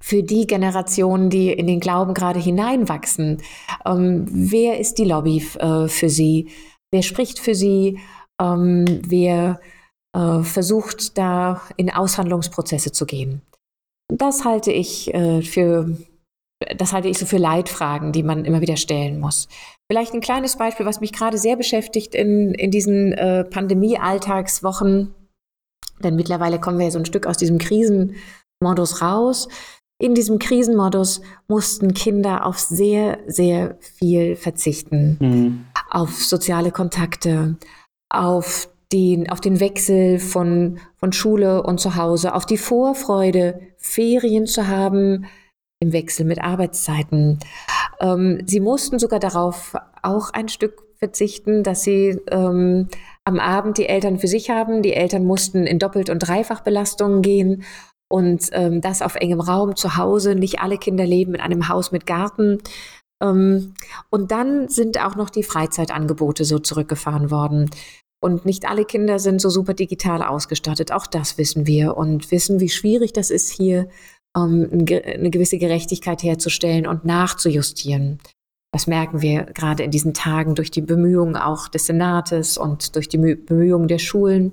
für 0.00 0.22
die 0.22 0.46
Generationen, 0.46 1.30
die 1.30 1.50
in 1.50 1.66
den 1.66 1.80
Glauben 1.80 2.12
gerade 2.12 2.38
hineinwachsen. 2.38 3.40
Ähm, 3.86 4.26
wer 4.28 4.78
ist 4.78 4.98
die 4.98 5.06
Lobby 5.06 5.38
äh, 5.58 5.88
für 5.88 6.10
sie? 6.10 6.50
Wer 6.94 7.02
spricht 7.02 7.40
für 7.40 7.56
sie? 7.56 7.98
Ähm, 8.40 8.84
wer 9.04 9.60
äh, 10.16 10.44
versucht 10.44 11.18
da 11.18 11.60
in 11.76 11.90
Aushandlungsprozesse 11.90 12.92
zu 12.92 13.04
gehen? 13.04 13.42
Das 14.06 14.44
halte 14.44 14.70
ich 14.70 15.12
äh, 15.12 15.42
für 15.42 15.96
das 16.78 16.92
halte 16.92 17.08
ich 17.08 17.18
so 17.18 17.26
für 17.26 17.36
Leitfragen, 17.36 18.12
die 18.12 18.22
man 18.22 18.44
immer 18.44 18.60
wieder 18.60 18.76
stellen 18.76 19.18
muss. 19.18 19.48
Vielleicht 19.90 20.14
ein 20.14 20.20
kleines 20.20 20.56
Beispiel, 20.56 20.86
was 20.86 21.00
mich 21.00 21.12
gerade 21.12 21.36
sehr 21.36 21.56
beschäftigt 21.56 22.14
in, 22.14 22.54
in 22.54 22.70
diesen 22.70 23.12
äh, 23.12 23.42
Pandemie-Alltagswochen, 23.42 25.16
denn 25.98 26.14
mittlerweile 26.14 26.60
kommen 26.60 26.78
wir 26.78 26.84
ja 26.84 26.92
so 26.92 27.00
ein 27.00 27.06
Stück 27.06 27.26
aus 27.26 27.38
diesem 27.38 27.58
Krisenmodus 27.58 29.02
raus. 29.02 29.48
In 30.04 30.14
diesem 30.14 30.38
Krisenmodus 30.38 31.22
mussten 31.48 31.94
Kinder 31.94 32.44
auf 32.44 32.58
sehr, 32.58 33.20
sehr 33.26 33.78
viel 33.80 34.36
verzichten. 34.36 35.16
Mhm. 35.18 35.64
Auf 35.88 36.22
soziale 36.22 36.72
Kontakte, 36.72 37.56
auf 38.10 38.68
den, 38.92 39.30
auf 39.30 39.40
den 39.40 39.60
Wechsel 39.60 40.18
von, 40.18 40.78
von 40.96 41.12
Schule 41.12 41.62
und 41.62 41.80
zu 41.80 41.96
Hause, 41.96 42.34
auf 42.34 42.44
die 42.44 42.58
Vorfreude, 42.58 43.60
Ferien 43.78 44.44
zu 44.44 44.68
haben, 44.68 45.24
im 45.80 45.94
Wechsel 45.94 46.26
mit 46.26 46.38
Arbeitszeiten. 46.38 47.38
Ähm, 47.98 48.42
sie 48.44 48.60
mussten 48.60 48.98
sogar 48.98 49.20
darauf 49.20 49.74
auch 50.02 50.34
ein 50.34 50.50
Stück 50.50 50.82
verzichten, 50.98 51.62
dass 51.62 51.82
sie 51.82 52.20
ähm, 52.30 52.88
am 53.24 53.40
Abend 53.40 53.78
die 53.78 53.88
Eltern 53.88 54.18
für 54.18 54.28
sich 54.28 54.50
haben. 54.50 54.82
Die 54.82 54.92
Eltern 54.92 55.24
mussten 55.24 55.66
in 55.66 55.78
Doppelt- 55.78 56.10
und 56.10 56.18
Dreifachbelastungen 56.18 57.22
gehen 57.22 57.64
und 58.10 58.48
ähm, 58.52 58.80
das 58.80 59.02
auf 59.02 59.14
engem 59.16 59.40
Raum 59.40 59.76
zu 59.76 59.96
Hause. 59.96 60.34
Nicht 60.34 60.60
alle 60.60 60.78
Kinder 60.78 61.06
leben 61.06 61.34
in 61.34 61.40
einem 61.40 61.68
Haus 61.68 61.92
mit 61.92 62.06
Garten. 62.06 62.58
Ähm, 63.22 63.74
und 64.10 64.30
dann 64.30 64.68
sind 64.68 65.02
auch 65.02 65.16
noch 65.16 65.30
die 65.30 65.42
Freizeitangebote 65.42 66.44
so 66.44 66.58
zurückgefahren 66.58 67.30
worden. 67.30 67.70
Und 68.22 68.46
nicht 68.46 68.68
alle 68.68 68.84
Kinder 68.84 69.18
sind 69.18 69.40
so 69.40 69.50
super 69.50 69.74
digital 69.74 70.22
ausgestattet. 70.22 70.92
Auch 70.92 71.06
das 71.06 71.36
wissen 71.36 71.66
wir 71.66 71.96
und 71.96 72.30
wissen, 72.30 72.60
wie 72.60 72.70
schwierig 72.70 73.12
das 73.12 73.30
ist, 73.30 73.50
hier 73.50 73.88
ähm, 74.36 74.86
eine 74.88 75.30
gewisse 75.30 75.58
Gerechtigkeit 75.58 76.22
herzustellen 76.22 76.86
und 76.86 77.04
nachzujustieren. 77.04 78.20
Das 78.72 78.86
merken 78.86 79.22
wir 79.22 79.44
gerade 79.44 79.84
in 79.84 79.92
diesen 79.92 80.14
Tagen 80.14 80.56
durch 80.56 80.70
die 80.70 80.80
Bemühungen 80.80 81.36
auch 81.36 81.68
des 81.68 81.86
Senates 81.86 82.58
und 82.58 82.96
durch 82.96 83.08
die 83.08 83.18
Bemühungen 83.18 83.88
der 83.88 83.98
Schulen. 83.98 84.52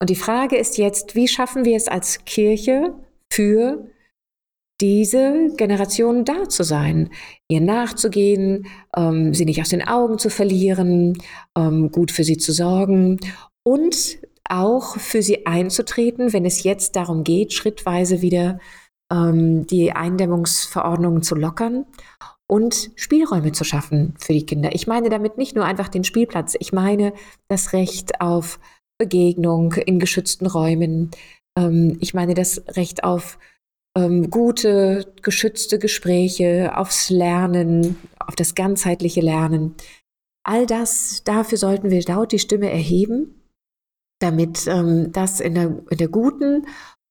Und 0.00 0.10
die 0.10 0.16
Frage 0.16 0.56
ist 0.56 0.78
jetzt, 0.78 1.14
wie 1.14 1.28
schaffen 1.28 1.64
wir 1.64 1.76
es 1.76 1.88
als 1.88 2.24
Kirche 2.24 2.94
für 3.32 3.88
diese 4.80 5.54
Generation 5.56 6.24
da 6.24 6.48
zu 6.48 6.64
sein, 6.64 7.10
ihr 7.48 7.60
nachzugehen, 7.60 8.66
ähm, 8.96 9.32
sie 9.32 9.44
nicht 9.44 9.60
aus 9.60 9.68
den 9.68 9.86
Augen 9.86 10.18
zu 10.18 10.30
verlieren, 10.30 11.16
ähm, 11.56 11.90
gut 11.90 12.10
für 12.10 12.24
sie 12.24 12.38
zu 12.38 12.52
sorgen 12.52 13.20
und 13.62 14.18
auch 14.48 14.98
für 14.98 15.22
sie 15.22 15.46
einzutreten, 15.46 16.32
wenn 16.32 16.44
es 16.44 16.64
jetzt 16.64 16.96
darum 16.96 17.24
geht, 17.24 17.52
schrittweise 17.52 18.20
wieder 18.20 18.58
ähm, 19.12 19.66
die 19.66 19.92
Eindämmungsverordnungen 19.92 21.22
zu 21.22 21.34
lockern 21.34 21.86
und 22.46 22.90
Spielräume 22.96 23.52
zu 23.52 23.64
schaffen 23.64 24.14
für 24.18 24.32
die 24.32 24.44
Kinder. 24.44 24.74
Ich 24.74 24.86
meine 24.86 25.08
damit 25.08 25.38
nicht 25.38 25.56
nur 25.56 25.64
einfach 25.64 25.88
den 25.88 26.04
Spielplatz, 26.04 26.54
ich 26.58 26.72
meine 26.72 27.14
das 27.48 27.72
Recht 27.72 28.20
auf 28.20 28.58
Begegnung 28.98 29.72
in 29.74 29.98
geschützten 29.98 30.46
Räumen. 30.46 31.10
Ähm, 31.58 31.96
ich 32.00 32.14
meine 32.14 32.34
das 32.34 32.62
Recht 32.68 33.04
auf 33.04 33.38
ähm, 33.96 34.30
gute, 34.30 35.12
geschützte 35.22 35.78
Gespräche, 35.78 36.76
aufs 36.76 37.10
Lernen, 37.10 37.96
auf 38.18 38.34
das 38.34 38.54
ganzheitliche 38.54 39.20
Lernen. 39.20 39.74
All 40.44 40.66
das, 40.66 41.22
dafür 41.24 41.58
sollten 41.58 41.90
wir 41.90 42.02
laut 42.02 42.32
die 42.32 42.38
Stimme 42.38 42.70
erheben, 42.70 43.42
damit 44.20 44.66
ähm, 44.66 45.12
das 45.12 45.40
in 45.40 45.54
der, 45.54 45.82
in 45.90 45.98
der 45.98 46.08
guten 46.08 46.66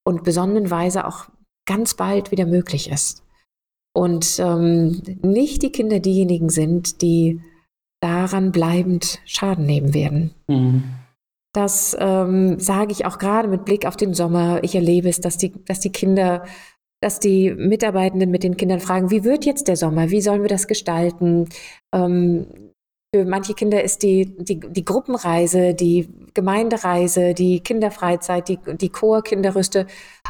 und 0.05 0.23
besonnenen 0.23 0.69
Weise 0.69 1.07
auch 1.07 1.29
ganz 1.65 1.93
bald 1.95 2.31
wieder 2.31 2.45
möglich 2.45 2.89
ist. 2.89 3.23
Und 3.95 4.39
ähm, 4.39 5.01
nicht 5.21 5.61
die 5.61 5.71
Kinder 5.71 5.99
diejenigen 5.99 6.49
sind, 6.49 7.01
die 7.01 7.41
daran 8.01 8.51
bleibend 8.51 9.21
Schaden 9.25 9.65
nehmen 9.65 9.93
werden. 9.93 10.33
Mhm. 10.47 10.83
Das 11.53 11.95
ähm, 11.99 12.59
sage 12.59 12.91
ich 12.91 13.05
auch 13.05 13.19
gerade 13.19 13.47
mit 13.47 13.63
Blick 13.63 13.85
auf 13.85 13.95
den 13.95 14.13
Sommer. 14.13 14.63
Ich 14.63 14.73
erlebe 14.73 15.07
es, 15.07 15.21
dass 15.21 15.37
die, 15.37 15.53
dass 15.65 15.79
die 15.79 15.91
Kinder, 15.91 16.45
dass 16.99 17.19
die 17.19 17.53
Mitarbeitenden 17.53 18.31
mit 18.31 18.43
den 18.43 18.57
Kindern 18.57 18.79
fragen, 18.79 19.11
wie 19.11 19.23
wird 19.23 19.45
jetzt 19.45 19.67
der 19.67 19.77
Sommer? 19.77 20.09
Wie 20.09 20.21
sollen 20.21 20.41
wir 20.41 20.49
das 20.49 20.67
gestalten? 20.67 21.47
Ähm, 21.93 22.47
für 23.13 23.25
manche 23.25 23.53
Kinder 23.53 23.83
ist 23.83 24.01
die, 24.01 24.35
die, 24.39 24.59
die 24.59 24.85
Gruppenreise, 24.85 25.75
die 25.75 26.09
Gemeindereise, 26.33 27.35
die 27.35 27.59
Kinderfreizeit, 27.59 28.49
die, 28.49 28.57
die 28.57 28.89
Chor-Kinderrüste 28.89 29.85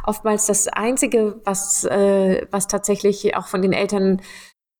oftmals 0.05 0.47
das 0.47 0.67
Einzige, 0.67 1.39
was, 1.45 1.85
äh, 1.85 2.45
was 2.51 2.67
tatsächlich 2.67 3.37
auch 3.37 3.47
von 3.47 3.61
den 3.61 3.71
Eltern 3.71 4.21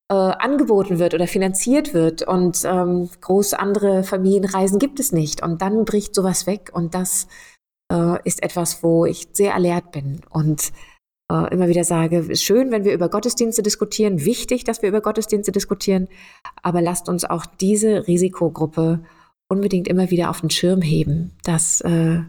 äh, 0.10 0.16
angeboten 0.16 1.00
wird 1.00 1.14
oder 1.14 1.28
finanziert 1.28 1.94
wird. 1.94 2.22
Und 2.24 2.64
ähm, 2.66 3.10
groß 3.22 3.54
andere 3.54 4.04
Familienreisen 4.04 4.80
gibt 4.80 5.00
es 5.00 5.12
nicht. 5.12 5.44
Und 5.44 5.62
dann 5.62 5.86
bricht 5.86 6.16
sowas 6.16 6.48
weg. 6.48 6.72
Und 6.74 6.96
das 6.96 7.28
äh, 7.92 8.18
ist 8.24 8.44
etwas, 8.44 8.84
wo 8.84 9.06
ich 9.06 9.30
sehr 9.34 9.56
alert 9.56 9.92
bin. 9.92 10.22
Und 10.30 10.72
äh, 11.32 11.54
immer 11.54 11.68
wieder 11.68 11.84
sage, 11.84 12.36
schön, 12.36 12.72
wenn 12.72 12.84
wir 12.84 12.94
über 12.94 13.10
Gottesdienste 13.10 13.64
diskutieren, 13.64 14.26
wichtig, 14.26 14.64
dass 14.64 14.82
wir 14.82 14.90
über 14.90 15.02
Gottesdienste 15.02 15.52
diskutieren, 15.52 16.08
aber 16.62 16.82
lasst 16.82 17.10
uns 17.10 17.26
auch 17.26 17.46
diese 17.46 18.08
Risikogruppe 18.08 19.00
unbedingt 19.50 19.88
immer 19.88 20.10
wieder 20.10 20.30
auf 20.30 20.42
den 20.42 20.50
Schirm 20.50 20.82
heben. 20.82 21.38
Das 21.44 21.82
äh, 21.82 22.22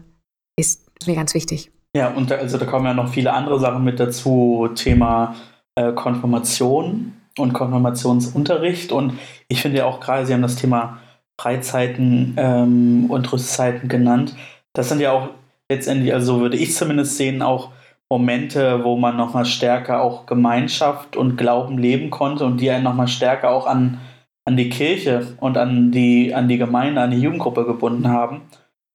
ist 0.57 0.89
mir 1.05 1.15
ganz 1.15 1.33
wichtig. 1.33 1.71
Ja, 1.95 2.13
und 2.13 2.29
da, 2.29 2.35
also 2.35 2.57
da 2.57 2.65
kommen 2.65 2.85
ja 2.85 2.93
noch 2.93 3.09
viele 3.09 3.33
andere 3.33 3.59
Sachen 3.59 3.83
mit 3.83 3.99
dazu, 3.99 4.69
Thema 4.75 5.35
äh, 5.75 5.93
Konfirmation 5.93 7.13
und 7.37 7.53
Konfirmationsunterricht. 7.53 8.91
Und 8.91 9.19
ich 9.47 9.61
finde 9.61 9.79
ja 9.79 9.85
auch 9.85 9.99
gerade, 9.99 10.25
Sie 10.25 10.33
haben 10.33 10.41
das 10.41 10.55
Thema 10.55 10.99
Freizeiten 11.39 12.35
ähm, 12.37 13.05
und 13.09 13.31
Rüstzeiten 13.31 13.89
genannt. 13.89 14.35
Das 14.73 14.89
sind 14.89 15.01
ja 15.01 15.11
auch 15.11 15.29
letztendlich, 15.69 16.13
also 16.13 16.39
würde 16.39 16.57
ich 16.57 16.73
zumindest 16.73 17.17
sehen, 17.17 17.41
auch 17.41 17.71
Momente, 18.09 18.83
wo 18.83 18.97
man 18.97 19.17
nochmal 19.17 19.45
stärker 19.45 20.01
auch 20.01 20.25
Gemeinschaft 20.25 21.17
und 21.17 21.37
Glauben 21.37 21.77
leben 21.77 22.11
konnte 22.11 22.45
und 22.45 22.61
die 22.61 22.69
einen 22.69 22.83
nochmal 22.83 23.07
stärker 23.07 23.49
auch 23.49 23.65
an, 23.65 23.99
an 24.45 24.57
die 24.57 24.69
Kirche 24.69 25.35
und 25.39 25.57
an 25.57 25.91
die, 25.91 26.33
an 26.33 26.47
die 26.47 26.57
Gemeinde, 26.57 27.01
an 27.01 27.11
die 27.11 27.19
Jugendgruppe 27.19 27.65
gebunden 27.65 28.07
haben. 28.07 28.41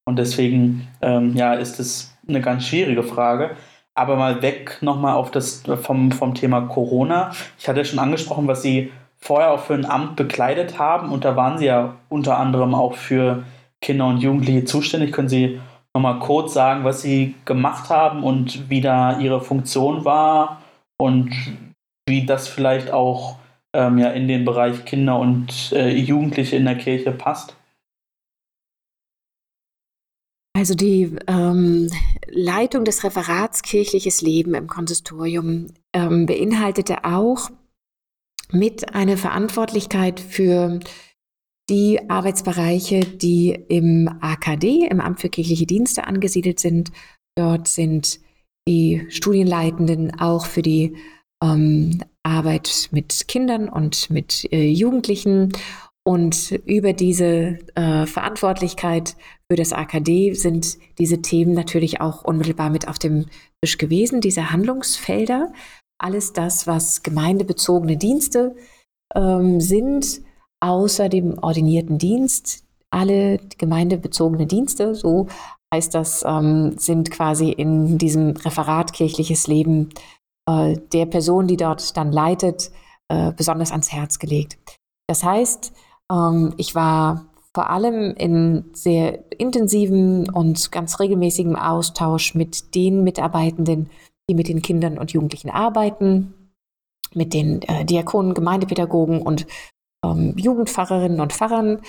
Und 0.06 0.18
deswegen 0.18 0.88
ähm, 1.02 1.34
ja, 1.34 1.54
ist 1.54 1.80
es 1.80 2.16
eine 2.28 2.40
ganz 2.40 2.66
schwierige 2.66 3.02
Frage. 3.02 3.56
Aber 3.94 4.16
mal 4.16 4.42
weg 4.42 4.78
nochmal 4.80 5.14
auf 5.14 5.30
das 5.30 5.62
vom, 5.82 6.12
vom 6.12 6.34
Thema 6.34 6.62
Corona. 6.62 7.32
Ich 7.58 7.68
hatte 7.68 7.84
schon 7.84 7.98
angesprochen, 7.98 8.46
was 8.46 8.62
Sie 8.62 8.92
vorher 9.18 9.52
auch 9.52 9.60
für 9.60 9.74
ein 9.74 9.84
Amt 9.84 10.16
bekleidet 10.16 10.78
haben. 10.78 11.10
Und 11.10 11.24
da 11.24 11.36
waren 11.36 11.58
Sie 11.58 11.66
ja 11.66 11.96
unter 12.08 12.38
anderem 12.38 12.74
auch 12.74 12.94
für 12.94 13.44
Kinder 13.80 14.06
und 14.06 14.18
Jugendliche 14.18 14.64
zuständig. 14.64 15.12
Können 15.12 15.28
Sie 15.28 15.60
nochmal 15.94 16.18
kurz 16.20 16.54
sagen, 16.54 16.84
was 16.84 17.02
Sie 17.02 17.34
gemacht 17.44 17.90
haben 17.90 18.22
und 18.22 18.70
wie 18.70 18.80
da 18.80 19.18
Ihre 19.18 19.40
Funktion 19.40 20.04
war 20.04 20.62
und 20.98 21.34
wie 22.08 22.26
das 22.26 22.48
vielleicht 22.48 22.92
auch 22.92 23.36
ähm, 23.74 23.98
ja, 23.98 24.10
in 24.10 24.28
den 24.28 24.44
Bereich 24.44 24.84
Kinder 24.84 25.18
und 25.18 25.72
äh, 25.72 25.90
Jugendliche 25.90 26.56
in 26.56 26.64
der 26.64 26.76
Kirche 26.76 27.12
passt? 27.12 27.56
Also 30.52 30.74
die 30.74 31.16
ähm, 31.26 31.88
Leitung 32.26 32.84
des 32.84 33.04
Referats 33.04 33.62
Kirchliches 33.62 34.20
Leben 34.20 34.54
im 34.54 34.66
Konsistorium 34.66 35.68
ähm, 35.92 36.26
beinhaltete 36.26 37.04
auch 37.04 37.50
mit 38.52 38.94
eine 38.94 39.16
Verantwortlichkeit 39.16 40.18
für 40.18 40.80
die 41.68 42.10
Arbeitsbereiche, 42.10 43.00
die 43.00 43.50
im 43.68 44.10
AKD, 44.20 44.88
im 44.90 45.00
Amt 45.00 45.20
für 45.20 45.28
kirchliche 45.28 45.66
Dienste 45.66 46.04
angesiedelt 46.04 46.58
sind. 46.58 46.90
Dort 47.36 47.68
sind 47.68 48.18
die 48.66 49.06
Studienleitenden 49.08 50.20
auch 50.20 50.46
für 50.46 50.62
die 50.62 50.96
ähm, 51.42 52.02
Arbeit 52.24 52.88
mit 52.90 53.28
Kindern 53.28 53.68
und 53.68 54.10
mit 54.10 54.52
äh, 54.52 54.68
Jugendlichen. 54.68 55.52
Und 56.06 56.52
über 56.64 56.92
diese 56.92 57.58
äh, 57.74 58.06
Verantwortlichkeit 58.06 59.16
für 59.50 59.56
das 59.56 59.72
AKD 59.72 60.32
sind 60.34 60.78
diese 60.98 61.20
Themen 61.20 61.52
natürlich 61.52 62.00
auch 62.00 62.24
unmittelbar 62.24 62.70
mit 62.70 62.88
auf 62.88 62.98
dem 62.98 63.26
Tisch 63.62 63.76
gewesen, 63.76 64.20
diese 64.20 64.50
Handlungsfelder. 64.50 65.52
Alles 65.98 66.32
das, 66.32 66.66
was 66.66 67.02
gemeindebezogene 67.02 67.98
Dienste 67.98 68.56
ähm, 69.14 69.60
sind, 69.60 70.22
außer 70.60 71.08
dem 71.08 71.38
ordinierten 71.38 71.98
Dienst 71.98 72.64
alle 72.90 73.38
gemeindebezogene 73.58 74.46
Dienste, 74.46 74.94
so 74.94 75.28
heißt 75.72 75.94
das, 75.94 76.24
ähm, 76.26 76.76
sind 76.76 77.10
quasi 77.10 77.50
in 77.50 77.98
diesem 77.98 78.36
Referat 78.36 78.92
kirchliches 78.92 79.46
Leben 79.46 79.90
äh, 80.48 80.76
der 80.92 81.06
Person, 81.06 81.46
die 81.46 81.56
dort 81.56 81.96
dann 81.96 82.10
leitet, 82.10 82.72
äh, 83.08 83.32
besonders 83.32 83.70
ans 83.70 83.92
Herz 83.92 84.18
gelegt. 84.18 84.58
Das 85.08 85.22
heißt, 85.22 85.72
ähm, 86.10 86.54
ich 86.56 86.74
war 86.74 87.26
vor 87.54 87.70
allem 87.70 88.14
in 88.14 88.64
sehr 88.72 89.30
intensiven 89.38 90.30
und 90.30 90.70
ganz 90.70 91.00
regelmäßigem 91.00 91.56
Austausch 91.56 92.34
mit 92.34 92.74
den 92.74 93.02
Mitarbeitenden, 93.02 93.90
die 94.28 94.34
mit 94.34 94.48
den 94.48 94.62
Kindern 94.62 94.98
und 94.98 95.12
Jugendlichen 95.12 95.50
arbeiten, 95.50 96.34
mit 97.12 97.34
den 97.34 97.62
äh, 97.62 97.84
Diakonen, 97.84 98.34
Gemeindepädagogen 98.34 99.22
und 99.22 99.46
ähm, 100.04 100.34
Jugendpfarrerinnen 100.36 101.20
und 101.20 101.32
Pfarrern, 101.32 101.80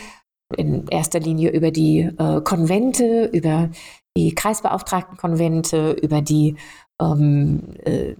in 0.57 0.87
erster 0.87 1.19
Linie 1.19 1.51
über 1.51 1.71
die 1.71 1.99
äh, 1.99 2.41
Konvente, 2.41 3.29
über 3.31 3.69
die 4.17 4.35
Kreisbeauftragtenkonvente, 4.35 5.91
über 5.93 6.21
die 6.21 6.57
ähm, 7.01 7.75
äh, 7.85 8.15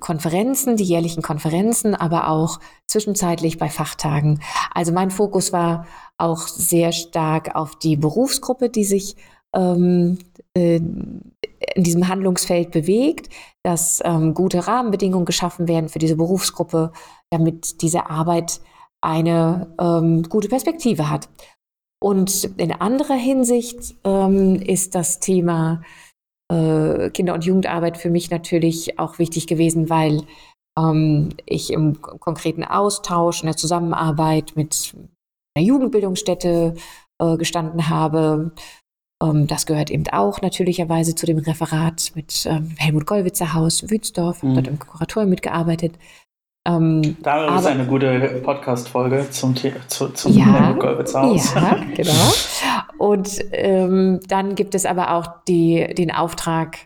Konferenzen, 0.00 0.76
die 0.76 0.84
jährlichen 0.84 1.22
Konferenzen, 1.22 1.94
aber 1.94 2.28
auch 2.28 2.60
zwischenzeitlich 2.86 3.58
bei 3.58 3.68
Fachtagen. 3.68 4.40
Also 4.72 4.92
mein 4.92 5.10
Fokus 5.10 5.52
war 5.52 5.86
auch 6.16 6.46
sehr 6.48 6.92
stark 6.92 7.54
auf 7.54 7.76
die 7.76 7.96
Berufsgruppe, 7.96 8.70
die 8.70 8.84
sich 8.84 9.16
ähm, 9.54 10.18
äh, 10.54 10.76
in 10.76 11.84
diesem 11.84 12.08
Handlungsfeld 12.08 12.70
bewegt, 12.70 13.32
dass 13.62 14.00
ähm, 14.04 14.34
gute 14.34 14.66
Rahmenbedingungen 14.66 15.26
geschaffen 15.26 15.68
werden 15.68 15.88
für 15.88 15.98
diese 15.98 16.16
Berufsgruppe, 16.16 16.92
damit 17.30 17.82
diese 17.82 18.10
Arbeit 18.10 18.60
eine 19.00 19.74
ähm, 19.80 20.24
gute 20.24 20.48
Perspektive 20.48 21.10
hat. 21.10 21.28
Und 22.00 22.44
in 22.56 22.72
anderer 22.72 23.16
Hinsicht 23.16 23.96
ähm, 24.04 24.56
ist 24.56 24.94
das 24.94 25.18
Thema 25.18 25.82
äh, 26.50 27.10
Kinder- 27.10 27.34
und 27.34 27.44
Jugendarbeit 27.44 27.98
für 27.98 28.10
mich 28.10 28.30
natürlich 28.30 28.98
auch 28.98 29.18
wichtig 29.18 29.46
gewesen, 29.46 29.90
weil 29.90 30.22
ähm, 30.78 31.30
ich 31.46 31.72
im 31.72 32.00
konkreten 32.00 32.64
Austausch, 32.64 33.42
in 33.42 33.46
der 33.46 33.56
Zusammenarbeit 33.56 34.52
mit 34.54 34.94
einer 35.54 35.66
Jugendbildungsstätte 35.66 36.74
äh, 37.20 37.36
gestanden 37.36 37.88
habe. 37.88 38.52
Ähm, 39.22 39.46
das 39.46 39.66
gehört 39.66 39.90
eben 39.90 40.06
auch 40.08 40.40
natürlicherweise 40.40 41.14
zu 41.14 41.26
dem 41.26 41.38
Referat 41.38 42.12
mit 42.14 42.46
ähm, 42.46 42.74
Helmut 42.78 43.06
Gollwitzer 43.06 43.54
Haus 43.54 43.90
Wützdorf, 43.90 44.42
mhm. 44.42 44.54
dort 44.54 44.68
im 44.68 44.78
Kuratorium 44.78 45.30
mitgearbeitet. 45.30 45.98
Ähm, 46.68 47.16
da 47.22 47.56
ist 47.56 47.66
eine 47.66 47.86
gute 47.86 48.40
Podcast-Folge 48.44 49.30
zum, 49.30 49.56
zu, 49.56 50.08
zum 50.10 50.32
ja. 50.32 50.72
Ja, 51.54 51.76
genau. 51.96 52.32
Und 52.98 53.40
ähm, 53.52 54.20
dann 54.28 54.54
gibt 54.54 54.74
es 54.74 54.84
aber 54.84 55.14
auch 55.14 55.44
die, 55.46 55.94
den 55.96 56.10
Auftrag, 56.10 56.76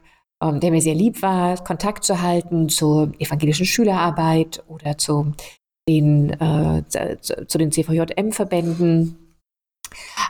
ähm, 0.42 0.60
der 0.60 0.70
mir 0.70 0.80
sehr 0.80 0.94
lieb 0.94 1.20
war, 1.22 1.56
Kontakt 1.64 2.04
zu 2.04 2.22
halten 2.22 2.68
zur 2.68 3.12
evangelischen 3.18 3.66
Schülerarbeit 3.66 4.62
oder 4.68 4.98
zu 4.98 5.33
den, 5.88 6.30
äh, 6.30 6.85
zu, 6.87 7.46
zu 7.46 7.58
den 7.58 7.72
CVJM-Verbänden. 7.72 9.37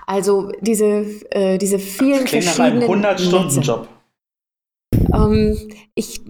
Also 0.07 0.51
diese, 0.61 1.05
äh, 1.31 1.59
diese 1.59 1.79
vielen 1.79 2.23
das 2.23 2.31
verschiedenen... 2.31 2.79
Nach 2.79 2.89
einem 2.89 3.05
100-Stunden-Job. 3.05 3.89
Ähm, 5.13 5.59
ich 5.95 6.23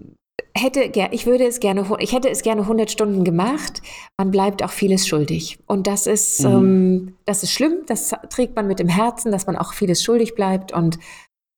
hätte, 0.54 0.92
ich 1.10 1.26
würde 1.26 1.46
es 1.46 1.60
gerne, 1.60 1.86
ich 1.98 2.12
hätte 2.12 2.28
es 2.28 2.42
gerne 2.42 2.62
100 2.62 2.90
Stunden 2.90 3.24
gemacht. 3.24 3.82
Man 4.18 4.30
bleibt 4.30 4.62
auch 4.62 4.70
vieles 4.70 5.06
schuldig. 5.06 5.58
Und 5.66 5.86
das 5.86 6.06
ist, 6.06 6.42
mhm. 6.42 6.50
ähm, 6.50 7.16
das 7.24 7.42
ist 7.42 7.52
schlimm. 7.52 7.82
Das 7.86 8.14
trägt 8.30 8.56
man 8.56 8.66
mit 8.66 8.78
dem 8.78 8.88
Herzen, 8.88 9.32
dass 9.32 9.46
man 9.46 9.56
auch 9.56 9.72
vieles 9.72 10.02
schuldig 10.02 10.34
bleibt 10.34 10.72
und 10.72 10.98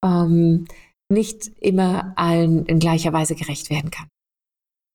ähm, 0.05 0.67
nicht 1.11 1.51
immer 1.61 2.13
allen 2.17 2.67
in 2.67 2.79
gleicher 2.79 3.13
Weise 3.13 3.35
gerecht 3.35 3.71
werden 3.71 3.91
kann. 3.91 4.09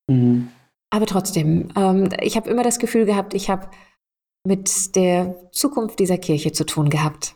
Mhm. 0.10 0.50
Aber 0.92 1.06
trotzdem, 1.06 1.70
ähm, 1.76 2.10
ich 2.22 2.36
habe 2.36 2.50
immer 2.50 2.64
das 2.64 2.80
Gefühl 2.80 3.06
gehabt, 3.06 3.34
ich 3.34 3.50
habe 3.50 3.70
mit 4.48 4.96
der 4.96 5.36
Zukunft 5.52 6.00
dieser 6.00 6.18
Kirche 6.18 6.52
zu 6.52 6.66
tun 6.66 6.90
gehabt. 6.90 7.36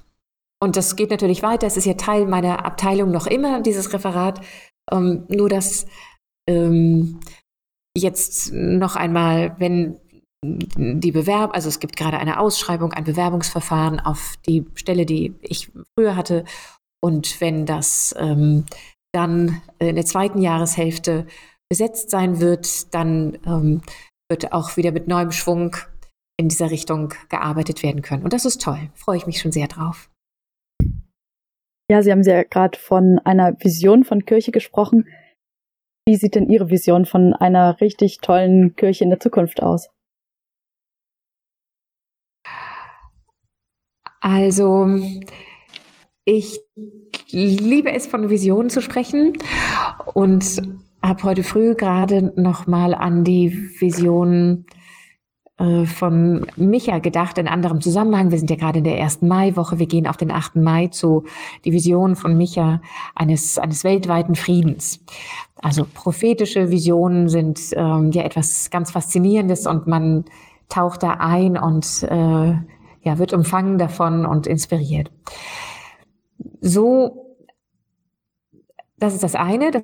Und 0.61 0.77
das 0.77 0.95
geht 0.95 1.11
natürlich 1.11 1.43
weiter. 1.43 1.67
Es 1.67 1.77
ist 1.77 1.85
ja 1.85 1.95
Teil 1.95 2.25
meiner 2.25 2.65
Abteilung 2.65 3.11
noch 3.11 3.27
immer, 3.27 3.61
dieses 3.61 3.93
Referat. 3.93 4.39
Ähm, 4.91 5.25
nur, 5.27 5.49
dass 5.49 5.85
ähm, 6.49 7.19
jetzt 7.95 8.51
noch 8.53 8.95
einmal, 8.95 9.55
wenn 9.59 9.99
die 10.43 11.11
Bewerb, 11.11 11.53
also 11.53 11.69
es 11.69 11.79
gibt 11.79 11.95
gerade 11.95 12.19
eine 12.19 12.39
Ausschreibung, 12.39 12.91
ein 12.91 13.05
Bewerbungsverfahren 13.05 13.99
auf 13.99 14.35
die 14.45 14.65
Stelle, 14.75 15.05
die 15.05 15.35
ich 15.41 15.71
früher 15.97 16.15
hatte. 16.15 16.43
Und 17.01 17.39
wenn 17.39 17.65
das 17.65 18.13
ähm, 18.17 18.65
dann 19.13 19.61
in 19.79 19.95
der 19.95 20.05
zweiten 20.05 20.41
Jahreshälfte 20.41 21.27
besetzt 21.69 22.09
sein 22.09 22.39
wird, 22.39 22.93
dann 22.93 23.37
ähm, 23.45 23.81
wird 24.29 24.51
auch 24.51 24.75
wieder 24.75 24.91
mit 24.91 25.07
neuem 25.07 25.31
Schwung 25.31 25.75
in 26.37 26.49
dieser 26.49 26.71
Richtung 26.71 27.13
gearbeitet 27.29 27.83
werden 27.83 28.01
können. 28.01 28.23
Und 28.23 28.33
das 28.33 28.45
ist 28.45 28.61
toll. 28.61 28.89
Freue 28.95 29.17
ich 29.17 29.27
mich 29.27 29.39
schon 29.39 29.51
sehr 29.51 29.67
drauf. 29.67 30.09
Ja, 31.89 32.01
Sie 32.01 32.11
haben 32.11 32.23
ja 32.23 32.43
gerade 32.43 32.77
von 32.77 33.19
einer 33.23 33.53
Vision 33.59 34.03
von 34.03 34.25
Kirche 34.25 34.51
gesprochen. 34.51 35.07
Wie 36.05 36.15
sieht 36.15 36.35
denn 36.35 36.49
Ihre 36.49 36.69
Vision 36.69 37.05
von 37.05 37.33
einer 37.33 37.79
richtig 37.79 38.17
tollen 38.19 38.75
Kirche 38.75 39.05
in 39.05 39.09
der 39.09 39.19
Zukunft 39.19 39.63
aus? 39.63 39.89
Also, 44.19 44.87
ich 46.25 46.59
liebe 47.29 47.91
es, 47.91 48.07
von 48.07 48.29
Visionen 48.29 48.69
zu 48.69 48.81
sprechen 48.81 49.37
und 50.13 50.61
habe 51.01 51.23
heute 51.23 51.43
früh 51.43 51.75
gerade 51.75 52.33
noch 52.41 52.67
mal 52.67 52.93
an 52.93 53.23
die 53.23 53.53
Vision 53.79 54.65
äh, 54.69 54.82
von 55.57 56.47
Micha 56.55 56.97
gedacht 56.97 57.37
in 57.37 57.47
anderem 57.47 57.79
Zusammenhang. 57.79 58.31
Wir 58.31 58.39
sind 58.39 58.49
ja 58.49 58.55
gerade 58.55 58.79
in 58.79 58.83
der 58.83 58.97
ersten 58.97 59.27
Maiwoche. 59.27 59.77
Wir 59.77 59.85
gehen 59.85 60.07
auf 60.07 60.17
den 60.17 60.31
8. 60.31 60.55
Mai 60.55 60.87
zu 60.87 61.25
die 61.63 61.71
Vision 61.71 62.15
von 62.15 62.35
Micha 62.35 62.81
eines, 63.13 63.59
eines 63.59 63.83
weltweiten 63.83 64.33
Friedens. 64.35 64.99
Also 65.61 65.85
prophetische 65.93 66.71
Visionen 66.71 67.29
sind 67.29 67.61
ähm, 67.73 68.11
ja 68.11 68.23
etwas 68.23 68.71
ganz 68.71 68.91
Faszinierendes 68.91 69.67
und 69.67 69.85
man 69.85 70.25
taucht 70.69 71.03
da 71.03 71.11
ein 71.19 71.57
und 71.57 72.03
äh, 72.03 72.53
ja, 73.03 73.17
wird 73.19 73.33
umfangen 73.33 73.77
davon 73.77 74.25
und 74.25 74.47
inspiriert. 74.47 75.11
So, 76.61 77.37
das 78.97 79.13
ist 79.13 79.23
das 79.23 79.35
eine, 79.35 79.71
dass 79.71 79.83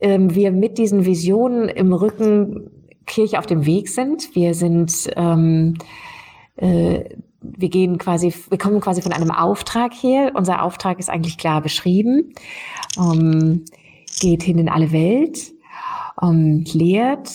ähm, 0.00 0.34
wir 0.34 0.52
mit 0.52 0.78
diesen 0.78 1.06
Visionen 1.06 1.68
im 1.68 1.92
Rücken 1.92 2.70
Kirche 3.06 3.38
auf 3.38 3.46
dem 3.46 3.66
Weg 3.66 3.88
sind. 3.88 4.34
Wir 4.34 4.54
sind, 4.54 5.08
ähm, 5.16 5.78
äh, 6.56 7.04
wir 7.40 7.68
gehen 7.68 7.98
quasi, 7.98 8.32
wir 8.48 8.58
kommen 8.58 8.80
quasi 8.80 9.02
von 9.02 9.12
einem 9.12 9.30
Auftrag 9.30 9.92
her. 9.94 10.32
Unser 10.34 10.62
Auftrag 10.62 10.98
ist 10.98 11.08
eigentlich 11.08 11.38
klar 11.38 11.62
beschrieben. 11.62 12.34
Ähm, 12.98 13.64
geht 14.20 14.42
hin 14.42 14.58
in 14.58 14.68
alle 14.68 14.92
Welt, 14.92 15.52
ähm, 16.22 16.64
lehrt 16.72 17.30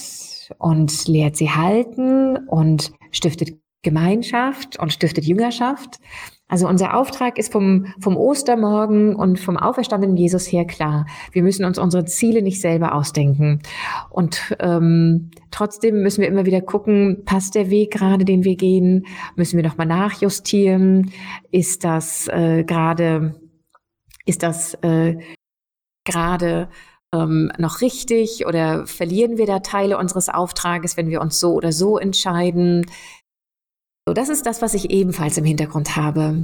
und 0.58 1.08
lehrt 1.08 1.38
sie 1.38 1.50
halten 1.50 2.38
und 2.48 2.92
stiftet 3.12 3.60
Gemeinschaft 3.84 4.78
und 4.78 4.94
stiftet 4.94 5.26
Jüngerschaft. 5.26 6.00
Also 6.52 6.68
unser 6.68 6.98
Auftrag 6.98 7.38
ist 7.38 7.54
vom, 7.54 7.86
vom 7.98 8.18
Ostermorgen 8.18 9.16
und 9.16 9.40
vom 9.40 9.56
auferstandenen 9.56 10.18
Jesus 10.18 10.52
her 10.52 10.66
klar. 10.66 11.06
Wir 11.32 11.44
müssen 11.44 11.64
uns 11.64 11.80
unsere 11.80 12.04
Ziele 12.04 12.42
nicht 12.42 12.60
selber 12.60 12.94
ausdenken. 12.94 13.62
Und 14.10 14.58
ähm, 14.60 15.32
trotzdem 15.50 16.04
müssen 16.04 16.20
wir 16.20 16.28
immer 16.28 16.46
wieder 16.46 16.60
gucken, 16.60 17.24
passt 17.24 17.56
der 17.56 17.70
Weg 17.70 17.92
gerade, 17.92 18.26
den 18.26 18.44
wir 18.44 18.58
gehen? 18.58 19.06
Müssen 19.38 19.56
wir 19.56 19.64
nochmal 19.64 19.88
nachjustieren? 19.88 21.14
Ist 21.52 21.86
das 21.86 22.28
äh, 22.28 22.66
gerade, 22.66 23.40
ist 24.26 24.44
das 24.44 24.74
äh, 24.82 25.20
gerade 26.04 26.68
ähm, 27.14 27.50
noch 27.60 27.80
richtig 27.80 28.46
oder 28.46 28.86
verlieren 28.88 29.38
wir 29.38 29.46
da 29.46 29.60
Teile 29.60 29.98
unseres 29.98 30.28
Auftrages, 30.28 30.98
wenn 30.98 31.08
wir 31.08 31.22
uns 31.22 31.40
so 31.40 31.54
oder 31.54 31.72
so 31.72 31.98
entscheiden? 31.98 32.86
So, 34.12 34.14
das 34.14 34.28
ist 34.28 34.46
das, 34.46 34.62
was 34.62 34.74
ich 34.74 34.90
ebenfalls 34.90 35.38
im 35.38 35.46
Hintergrund 35.46 35.96
habe. 35.96 36.44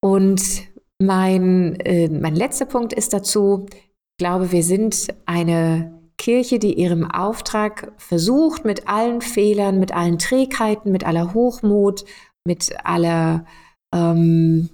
Und 0.00 0.68
mein, 1.02 1.74
äh, 1.80 2.08
mein 2.08 2.36
letzter 2.36 2.64
Punkt 2.64 2.92
ist 2.92 3.12
dazu, 3.12 3.66
ich 3.72 4.18
glaube, 4.20 4.52
wir 4.52 4.62
sind 4.62 5.08
eine 5.24 6.00
Kirche, 6.16 6.60
die 6.60 6.74
ihrem 6.74 7.04
Auftrag 7.10 7.92
versucht, 7.96 8.64
mit 8.64 8.86
allen 8.86 9.20
Fehlern, 9.20 9.80
mit 9.80 9.90
allen 9.90 10.20
Trägheiten, 10.20 10.92
mit 10.92 11.04
aller 11.04 11.34
Hochmut, 11.34 12.04
mit 12.46 12.72
aller, 12.84 13.46
ähm, 13.92 14.70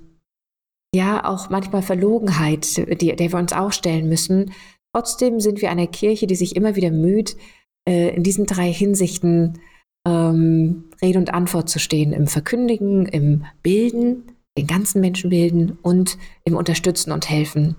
ja, 0.94 1.24
auch 1.24 1.48
manchmal 1.48 1.80
Verlogenheit, 1.80 2.76
die, 3.00 3.16
der 3.16 3.32
wir 3.32 3.38
uns 3.38 3.54
auch 3.54 3.72
stellen 3.72 4.10
müssen. 4.10 4.52
Trotzdem 4.94 5.40
sind 5.40 5.62
wir 5.62 5.70
eine 5.70 5.88
Kirche, 5.88 6.26
die 6.26 6.36
sich 6.36 6.56
immer 6.56 6.76
wieder 6.76 6.90
müht, 6.90 7.38
äh, 7.88 8.14
in 8.14 8.22
diesen 8.22 8.44
drei 8.44 8.70
Hinsichten 8.70 9.58
ähm, 10.06 10.90
Rede 11.00 11.18
und 11.18 11.34
Antwort 11.34 11.68
zu 11.68 11.78
stehen, 11.78 12.12
im 12.12 12.26
Verkündigen, 12.26 13.06
im 13.06 13.44
Bilden, 13.62 14.24
den 14.56 14.66
ganzen 14.66 15.00
Menschen 15.00 15.30
bilden 15.30 15.78
und 15.82 16.18
im 16.44 16.56
Unterstützen 16.56 17.12
und 17.12 17.28
Helfen. 17.28 17.76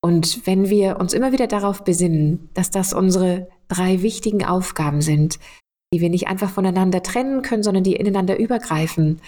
Und 0.00 0.46
wenn 0.46 0.70
wir 0.70 0.98
uns 1.00 1.12
immer 1.12 1.32
wieder 1.32 1.46
darauf 1.46 1.84
besinnen, 1.84 2.48
dass 2.54 2.70
das 2.70 2.92
unsere 2.92 3.48
drei 3.68 4.02
wichtigen 4.02 4.44
Aufgaben 4.44 5.02
sind, 5.02 5.38
die 5.92 6.00
wir 6.00 6.10
nicht 6.10 6.28
einfach 6.28 6.50
voneinander 6.50 7.02
trennen 7.02 7.42
können, 7.42 7.62
sondern 7.62 7.84
die 7.84 7.96
ineinander 7.96 8.38
übergreifen. 8.38 9.20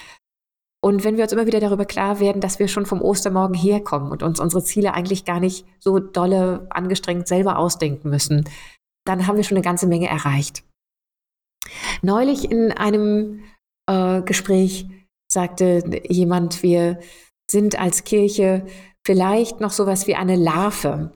Und 0.82 1.04
wenn 1.04 1.16
wir 1.16 1.24
uns 1.24 1.32
immer 1.32 1.46
wieder 1.46 1.60
darüber 1.60 1.84
klar 1.84 2.20
werden, 2.20 2.40
dass 2.40 2.58
wir 2.58 2.68
schon 2.68 2.86
vom 2.86 3.02
Ostermorgen 3.02 3.54
herkommen 3.54 4.10
und 4.10 4.22
uns 4.22 4.40
unsere 4.40 4.62
Ziele 4.62 4.94
eigentlich 4.94 5.24
gar 5.24 5.40
nicht 5.40 5.66
so 5.78 5.98
dolle 5.98 6.66
angestrengt 6.70 7.28
selber 7.28 7.58
ausdenken 7.58 8.08
müssen, 8.08 8.48
dann 9.04 9.26
haben 9.26 9.36
wir 9.36 9.44
schon 9.44 9.56
eine 9.56 9.64
ganze 9.64 9.86
Menge 9.86 10.08
erreicht. 10.08 10.62
Neulich 12.02 12.50
in 12.50 12.72
einem 12.72 13.44
äh, 13.88 14.22
Gespräch 14.22 14.86
sagte 15.30 15.82
jemand, 16.08 16.62
wir 16.62 16.98
sind 17.50 17.78
als 17.78 18.04
Kirche 18.04 18.66
vielleicht 19.06 19.61
noch 19.61 19.70
sowas 19.70 20.06
wie 20.06 20.14
eine 20.14 20.36
Larve. 20.36 21.12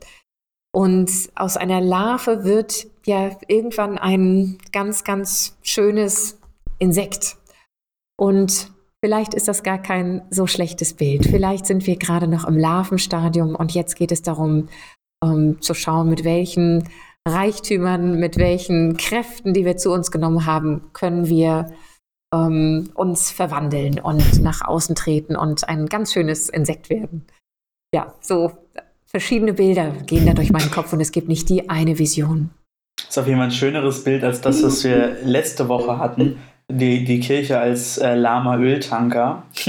Und 0.75 1.11
aus 1.37 1.57
einer 1.57 1.81
Larve 1.81 2.45
wird 2.45 2.87
ja 3.07 3.37
irgendwann 3.47 3.97
ein 3.97 4.59
ganz, 4.73 5.05
ganz 5.05 5.57
schönes 5.63 6.41
Insekt. 6.79 7.37
Und 8.17 8.73
vielleicht 9.05 9.35
ist 9.35 9.47
das 9.47 9.63
gar 9.63 9.81
kein 9.81 10.23
so 10.31 10.47
schlechtes 10.47 10.95
Bild. 10.95 11.27
Vielleicht 11.27 11.67
sind 11.67 11.87
wir 11.87 11.97
gerade 11.97 12.27
noch 12.27 12.45
im 12.45 12.57
Larvenstadium 12.57 13.55
und 13.55 13.73
jetzt 13.73 13.95
geht 13.97 14.11
es 14.11 14.23
darum, 14.23 14.69
um, 15.23 15.61
zu 15.61 15.75
schauen, 15.75 16.09
mit 16.09 16.25
welchen 16.25 16.89
Reichtümern, 17.27 18.19
mit 18.19 18.37
welchen 18.37 18.97
Kräften, 18.97 19.55
die 19.55 19.65
wir 19.65 19.77
zu 19.77 19.93
uns 19.93 20.11
genommen 20.11 20.45
haben, 20.45 20.91
können 20.93 21.27
wir 21.27 21.73
ähm, 22.35 22.91
uns 22.95 23.31
verwandeln 23.31 23.99
und 23.99 24.43
nach 24.43 24.61
außen 24.63 24.95
treten 24.95 25.35
und 25.35 25.69
ein 25.69 25.87
ganz 25.87 26.13
schönes 26.13 26.49
Insekt 26.49 26.91
werden. 26.91 27.25
Ja, 27.95 28.13
so 28.21 28.53
verschiedene 29.07 29.55
Bilder 29.55 29.93
gehen 30.07 30.27
da 30.27 30.35
durch 30.35 30.53
meinen 30.53 30.71
Kopf 30.71 30.93
und 30.93 31.01
es 31.01 31.13
gibt 31.13 31.29
nicht 31.29 31.49
die 31.49 31.71
eine 31.71 31.99
Vision. 31.99 32.51
Das 32.97 33.11
ist 33.11 33.19
auf 33.19 33.27
jeden 33.27 33.39
Fall 33.39 33.49
ein 33.49 33.53
schöneres 33.53 34.05
Bild 34.05 34.25
als 34.25 34.41
das, 34.41 34.63
was 34.63 34.85
wir 34.85 35.17
letzte 35.23 35.69
Woche 35.69 35.99
hatten. 35.99 36.39
Die, 36.71 37.05
die 37.05 37.21
Kirche 37.21 37.59
als 37.59 37.99
äh, 37.99 38.15
lahmer 38.15 38.59
Öltanker, 38.59 39.45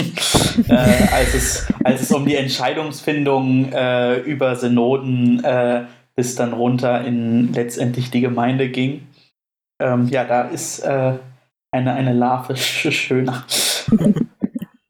äh, 0.70 0.74
als, 0.74 1.34
es, 1.34 1.68
als 1.84 2.02
es 2.02 2.12
um 2.12 2.26
die 2.26 2.36
Entscheidungsfindung 2.36 3.72
äh, 3.74 4.20
über 4.22 4.56
Synoden 4.56 5.44
äh, 5.44 5.84
bis 6.16 6.36
dann 6.36 6.54
runter 6.54 7.04
in 7.04 7.54
letztendlich 7.54 8.12
die 8.12 8.22
Gemeinde 8.22 8.70
ging. 8.70 9.08
Ähm, 9.82 10.08
ja, 10.08 10.24
da 10.24 10.44
ist 10.44 10.80
äh, 10.80 11.18
eine, 11.72 11.94
eine 11.94 12.14
Larve 12.14 12.56
schöner. 12.58 13.46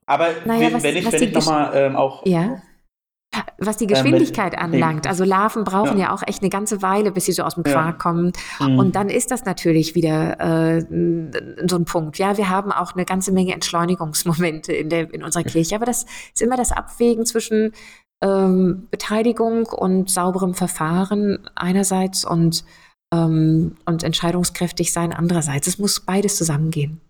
Aber 0.05 0.27
naja, 0.45 0.71
was, 0.71 0.83
wenn 0.83 0.97
ich, 0.97 1.11
wenn 1.11 1.23
ich 1.23 1.33
nochmal 1.33 1.71
ähm, 1.73 1.95
auch. 1.95 2.25
Ja. 2.25 2.61
Was 3.57 3.75
die 3.75 3.87
Geschwindigkeit 3.87 4.53
ähm, 4.53 4.59
anlangt, 4.59 5.07
also 5.07 5.25
Larven 5.25 5.65
brauchen 5.65 5.97
ja. 5.97 6.05
ja. 6.05 6.13
auch 6.13 6.23
echt 6.25 6.41
eine 6.41 6.49
ganze 6.49 6.81
Weile, 6.81 7.11
bis 7.11 7.25
sie 7.25 7.33
so 7.33 7.43
aus 7.43 7.55
dem 7.55 7.63
Quark 7.63 7.85
ja. 7.85 7.91
kommen. 7.93 8.31
Mhm. 8.61 8.79
Und 8.79 8.95
dann 8.95 9.09
ist 9.09 9.31
das 9.31 9.43
natürlich 9.43 9.93
wieder 9.93 10.39
äh, 10.39 10.81
so 11.67 11.75
ein 11.75 11.85
Punkt. 11.85 12.17
Ja, 12.17 12.37
wir 12.37 12.49
haben 12.49 12.71
auch 12.71 12.93
eine 12.93 13.03
ganze 13.03 13.33
Menge 13.33 13.53
Entschleunigungsmomente 13.53 14.71
in, 14.71 14.89
der, 14.89 15.13
in 15.13 15.23
unserer 15.23 15.43
Kirche, 15.43 15.75
aber 15.75 15.85
das 15.85 16.05
ist 16.33 16.41
immer 16.41 16.55
das 16.55 16.71
Abwägen 16.71 17.25
zwischen 17.25 17.73
ähm, 18.23 18.87
Beteiligung 18.91 19.67
und 19.67 20.09
sauberem 20.09 20.53
Verfahren 20.53 21.49
einerseits 21.55 22.25
und, 22.25 22.63
ähm, 23.13 23.77
und 23.85 24.03
entscheidungskräftig 24.03 24.91
sein 24.91 25.13
andererseits. 25.13 25.67
Es 25.67 25.79
muss 25.79 25.99
beides 25.99 26.35
zusammengehen. 26.35 27.01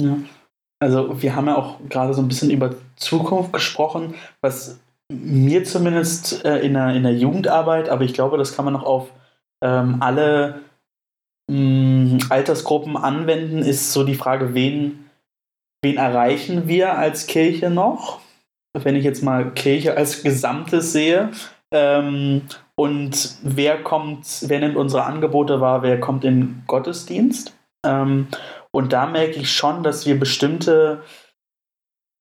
Ja. 0.00 0.16
Also 0.80 1.22
wir 1.22 1.36
haben 1.36 1.46
ja 1.46 1.56
auch 1.56 1.76
gerade 1.88 2.12
so 2.12 2.20
ein 2.20 2.26
bisschen 2.26 2.50
über 2.50 2.74
Zukunft 2.96 3.52
gesprochen, 3.52 4.14
was 4.40 4.80
mir 5.12 5.64
zumindest 5.64 6.44
äh, 6.44 6.58
in, 6.58 6.74
der, 6.74 6.94
in 6.94 7.04
der 7.04 7.14
Jugendarbeit, 7.14 7.88
aber 7.88 8.02
ich 8.02 8.14
glaube, 8.14 8.36
das 8.36 8.56
kann 8.56 8.64
man 8.64 8.74
auch 8.74 8.82
auf 8.82 9.12
ähm, 9.62 9.98
alle 10.00 10.62
mh, 11.48 11.56
mm, 11.56 12.18
Altersgruppen 12.30 12.96
anwenden, 12.96 13.58
ist 13.58 13.92
so 13.92 14.02
die 14.02 14.16
Frage, 14.16 14.54
wen, 14.54 15.08
wen 15.82 15.98
erreichen 15.98 16.66
wir 16.66 16.98
als 16.98 17.28
Kirche 17.28 17.70
noch? 17.70 18.21
Wenn 18.74 18.96
ich 18.96 19.04
jetzt 19.04 19.22
mal 19.22 19.50
Kirche 19.52 19.96
als 19.96 20.22
Gesamtes 20.22 20.92
sehe. 20.92 21.30
Ähm, 21.72 22.42
und 22.74 23.36
wer 23.42 23.82
kommt, 23.82 24.26
wer 24.42 24.60
nimmt 24.60 24.76
unsere 24.76 25.04
Angebote 25.04 25.60
wahr, 25.60 25.82
wer 25.82 26.00
kommt 26.00 26.24
in 26.24 26.62
Gottesdienst. 26.66 27.56
Ähm, 27.84 28.28
und 28.70 28.92
da 28.92 29.06
merke 29.06 29.38
ich 29.38 29.52
schon, 29.52 29.82
dass 29.82 30.06
wir 30.06 30.18
bestimmte 30.18 31.02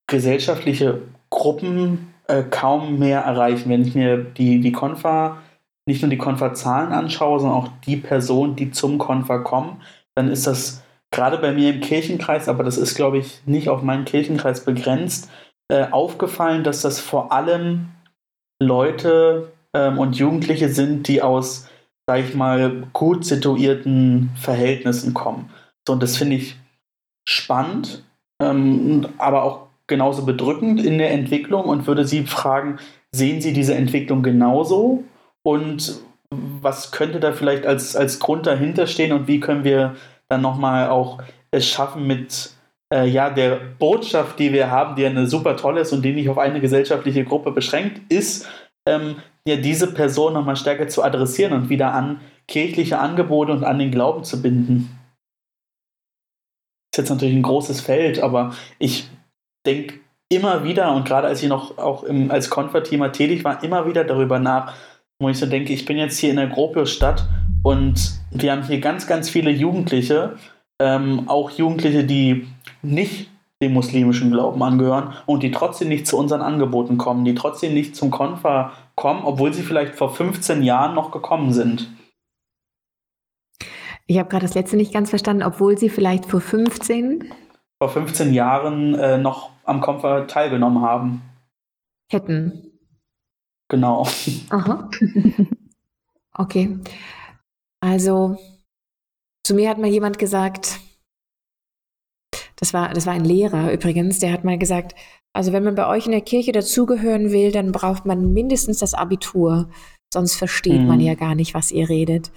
gesellschaftliche 0.07 1.01
Gruppen 1.29 2.13
äh, 2.27 2.43
kaum 2.43 2.99
mehr 2.99 3.21
erreichen. 3.21 3.69
Wenn 3.69 3.85
ich 3.85 3.95
mir 3.95 4.17
die, 4.17 4.59
die 4.59 4.71
Konfa, 4.71 5.37
nicht 5.85 6.01
nur 6.01 6.09
die 6.09 6.17
Konfa-Zahlen 6.17 6.91
anschaue, 6.91 7.39
sondern 7.39 7.57
auch 7.57 7.69
die 7.85 7.97
Personen, 7.97 8.55
die 8.55 8.71
zum 8.71 8.97
Konfa 8.97 9.39
kommen, 9.39 9.81
dann 10.15 10.29
ist 10.29 10.47
das 10.47 10.83
gerade 11.11 11.37
bei 11.37 11.51
mir 11.51 11.73
im 11.73 11.81
Kirchenkreis, 11.81 12.49
aber 12.49 12.63
das 12.63 12.77
ist, 12.77 12.95
glaube 12.95 13.17
ich, 13.17 13.41
nicht 13.45 13.69
auf 13.69 13.81
meinen 13.81 14.05
Kirchenkreis 14.05 14.63
begrenzt, 14.63 15.29
äh, 15.71 15.87
aufgefallen, 15.89 16.65
dass 16.65 16.81
das 16.81 16.99
vor 16.99 17.31
allem 17.31 17.91
Leute 18.61 19.53
ähm, 19.73 19.99
und 19.99 20.17
Jugendliche 20.17 20.67
sind, 20.67 21.07
die 21.07 21.21
aus, 21.21 21.69
sag 22.05 22.19
ich 22.19 22.35
mal, 22.35 22.83
gut 22.91 23.23
situierten 23.23 24.31
Verhältnissen 24.35 25.13
kommen. 25.13 25.49
So, 25.87 25.93
und 25.93 26.03
das 26.03 26.17
finde 26.17 26.35
ich 26.35 26.57
spannend, 27.25 28.03
ähm, 28.43 29.07
aber 29.17 29.43
auch 29.43 29.67
genauso 29.87 30.25
bedrückend 30.25 30.83
in 30.83 30.97
der 30.97 31.11
Entwicklung 31.11 31.63
und 31.63 31.87
würde 31.87 32.05
Sie 32.05 32.25
fragen, 32.25 32.77
sehen 33.13 33.39
Sie 33.39 33.53
diese 33.53 33.73
Entwicklung 33.73 34.23
genauso? 34.23 35.05
Und 35.41 36.01
was 36.31 36.91
könnte 36.91 37.21
da 37.21 37.31
vielleicht 37.31 37.65
als, 37.65 37.95
als 37.95 38.19
Grund 38.19 38.45
dahinter 38.45 38.87
stehen 38.87 39.13
und 39.13 39.29
wie 39.29 39.39
können 39.39 39.63
wir 39.63 39.95
dann 40.27 40.41
nochmal 40.41 40.89
auch 40.89 41.23
es 41.51 41.65
schaffen 41.65 42.07
mit 42.07 42.51
äh, 42.91 43.07
ja, 43.07 43.29
der 43.29 43.55
Botschaft, 43.79 44.37
die 44.39 44.51
wir 44.51 44.69
haben, 44.69 44.95
die 44.95 45.05
eine 45.05 45.27
super 45.27 45.55
tolle 45.55 45.81
ist 45.81 45.93
und 45.93 46.03
die 46.03 46.13
nicht 46.13 46.29
auf 46.29 46.37
eine 46.37 46.59
gesellschaftliche 46.59 47.23
Gruppe 47.23 47.51
beschränkt 47.51 48.01
ist, 48.11 48.47
ähm, 48.87 49.17
ja, 49.47 49.55
diese 49.55 49.93
Person 49.93 50.33
nochmal 50.33 50.55
stärker 50.55 50.87
zu 50.87 51.03
adressieren 51.03 51.53
und 51.53 51.69
wieder 51.69 51.93
an 51.93 52.19
kirchliche 52.47 52.99
Angebote 52.99 53.51
und 53.51 53.63
an 53.63 53.79
den 53.79 53.91
Glauben 53.91 54.23
zu 54.23 54.41
binden. 54.41 54.97
Ist 56.93 56.97
jetzt 56.97 57.09
natürlich 57.09 57.35
ein 57.35 57.43
großes 57.43 57.81
Feld, 57.81 58.21
aber 58.21 58.53
ich 58.77 59.09
denke 59.65 59.99
immer 60.29 60.63
wieder 60.63 60.93
und 60.93 61.05
gerade 61.05 61.27
als 61.27 61.41
ich 61.41 61.49
noch 61.49 61.77
auch 61.77 62.03
im, 62.03 62.31
als 62.31 62.49
Konvertiemer 62.49 63.11
tätig 63.11 63.43
war, 63.43 63.63
immer 63.63 63.87
wieder 63.87 64.03
darüber 64.03 64.39
nach, 64.39 64.73
wo 65.19 65.29
ich 65.29 65.37
so 65.37 65.45
denke, 65.45 65.71
ich 65.73 65.85
bin 65.85 65.97
jetzt 65.97 66.17
hier 66.17 66.31
in 66.31 66.37
der 66.37 66.47
Gropiusstadt 66.47 67.27
und 67.63 68.19
wir 68.31 68.51
haben 68.51 68.63
hier 68.63 68.79
ganz, 68.79 69.07
ganz 69.07 69.29
viele 69.29 69.51
Jugendliche, 69.51 70.35
ähm, 70.81 71.29
auch 71.29 71.51
Jugendliche, 71.51 72.03
die 72.03 72.47
nicht 72.81 73.29
dem 73.61 73.73
muslimischen 73.73 74.31
Glauben 74.31 74.61
angehören 74.63 75.13
und 75.27 75.43
die 75.43 75.51
trotzdem 75.51 75.87
nicht 75.87 76.07
zu 76.07 76.17
unseren 76.17 76.41
Angeboten 76.41 76.97
kommen, 76.97 77.25
die 77.25 77.35
trotzdem 77.35 77.73
nicht 77.75 77.95
zum 77.95 78.09
Konfa 78.09 78.73
kommen, 78.95 79.23
obwohl 79.23 79.53
sie 79.53 79.61
vielleicht 79.61 79.95
vor 79.95 80.13
15 80.13 80.63
Jahren 80.63 80.95
noch 80.95 81.11
gekommen 81.11 81.53
sind. 81.53 81.89
Ich 84.07 84.17
habe 84.17 84.29
gerade 84.29 84.45
das 84.45 84.55
letzte 84.55 84.77
nicht 84.77 84.93
ganz 84.93 85.11
verstanden, 85.11 85.43
obwohl 85.43 85.77
sie 85.77 85.89
vielleicht 85.89 86.25
vor 86.25 86.41
15 86.41 87.31
vor 87.81 87.89
15 87.89 88.33
Jahren 88.33 88.93
äh, 88.93 89.17
noch 89.17 89.49
am 89.63 89.81
Konfa 89.81 90.21
teilgenommen 90.25 90.83
haben. 90.83 91.21
Hätten. 92.11 92.79
Genau. 93.69 94.05
Aha. 94.49 94.89
Okay. 96.33 96.79
Also, 97.81 98.37
zu 99.45 99.55
mir 99.55 99.69
hat 99.69 99.77
mal 99.77 99.89
jemand 99.89 100.19
gesagt, 100.19 100.79
das 102.55 102.73
war, 102.73 102.93
das 102.93 103.05
war 103.05 103.13
ein 103.13 103.25
Lehrer 103.25 103.73
übrigens, 103.73 104.19
der 104.19 104.31
hat 104.33 104.43
mal 104.43 104.57
gesagt, 104.57 104.95
also 105.33 105.53
wenn 105.53 105.63
man 105.63 105.75
bei 105.75 105.87
euch 105.87 106.05
in 106.05 106.11
der 106.11 106.21
Kirche 106.21 106.51
dazugehören 106.51 107.31
will, 107.31 107.51
dann 107.51 107.71
braucht 107.71 108.05
man 108.05 108.33
mindestens 108.33 108.79
das 108.79 108.93
Abitur, 108.93 109.69
sonst 110.13 110.35
versteht 110.35 110.81
mhm. 110.81 110.87
man 110.87 110.99
ja 110.99 111.15
gar 111.15 111.35
nicht, 111.35 111.53
was 111.53 111.71
ihr 111.71 111.89
redet. 111.89 112.31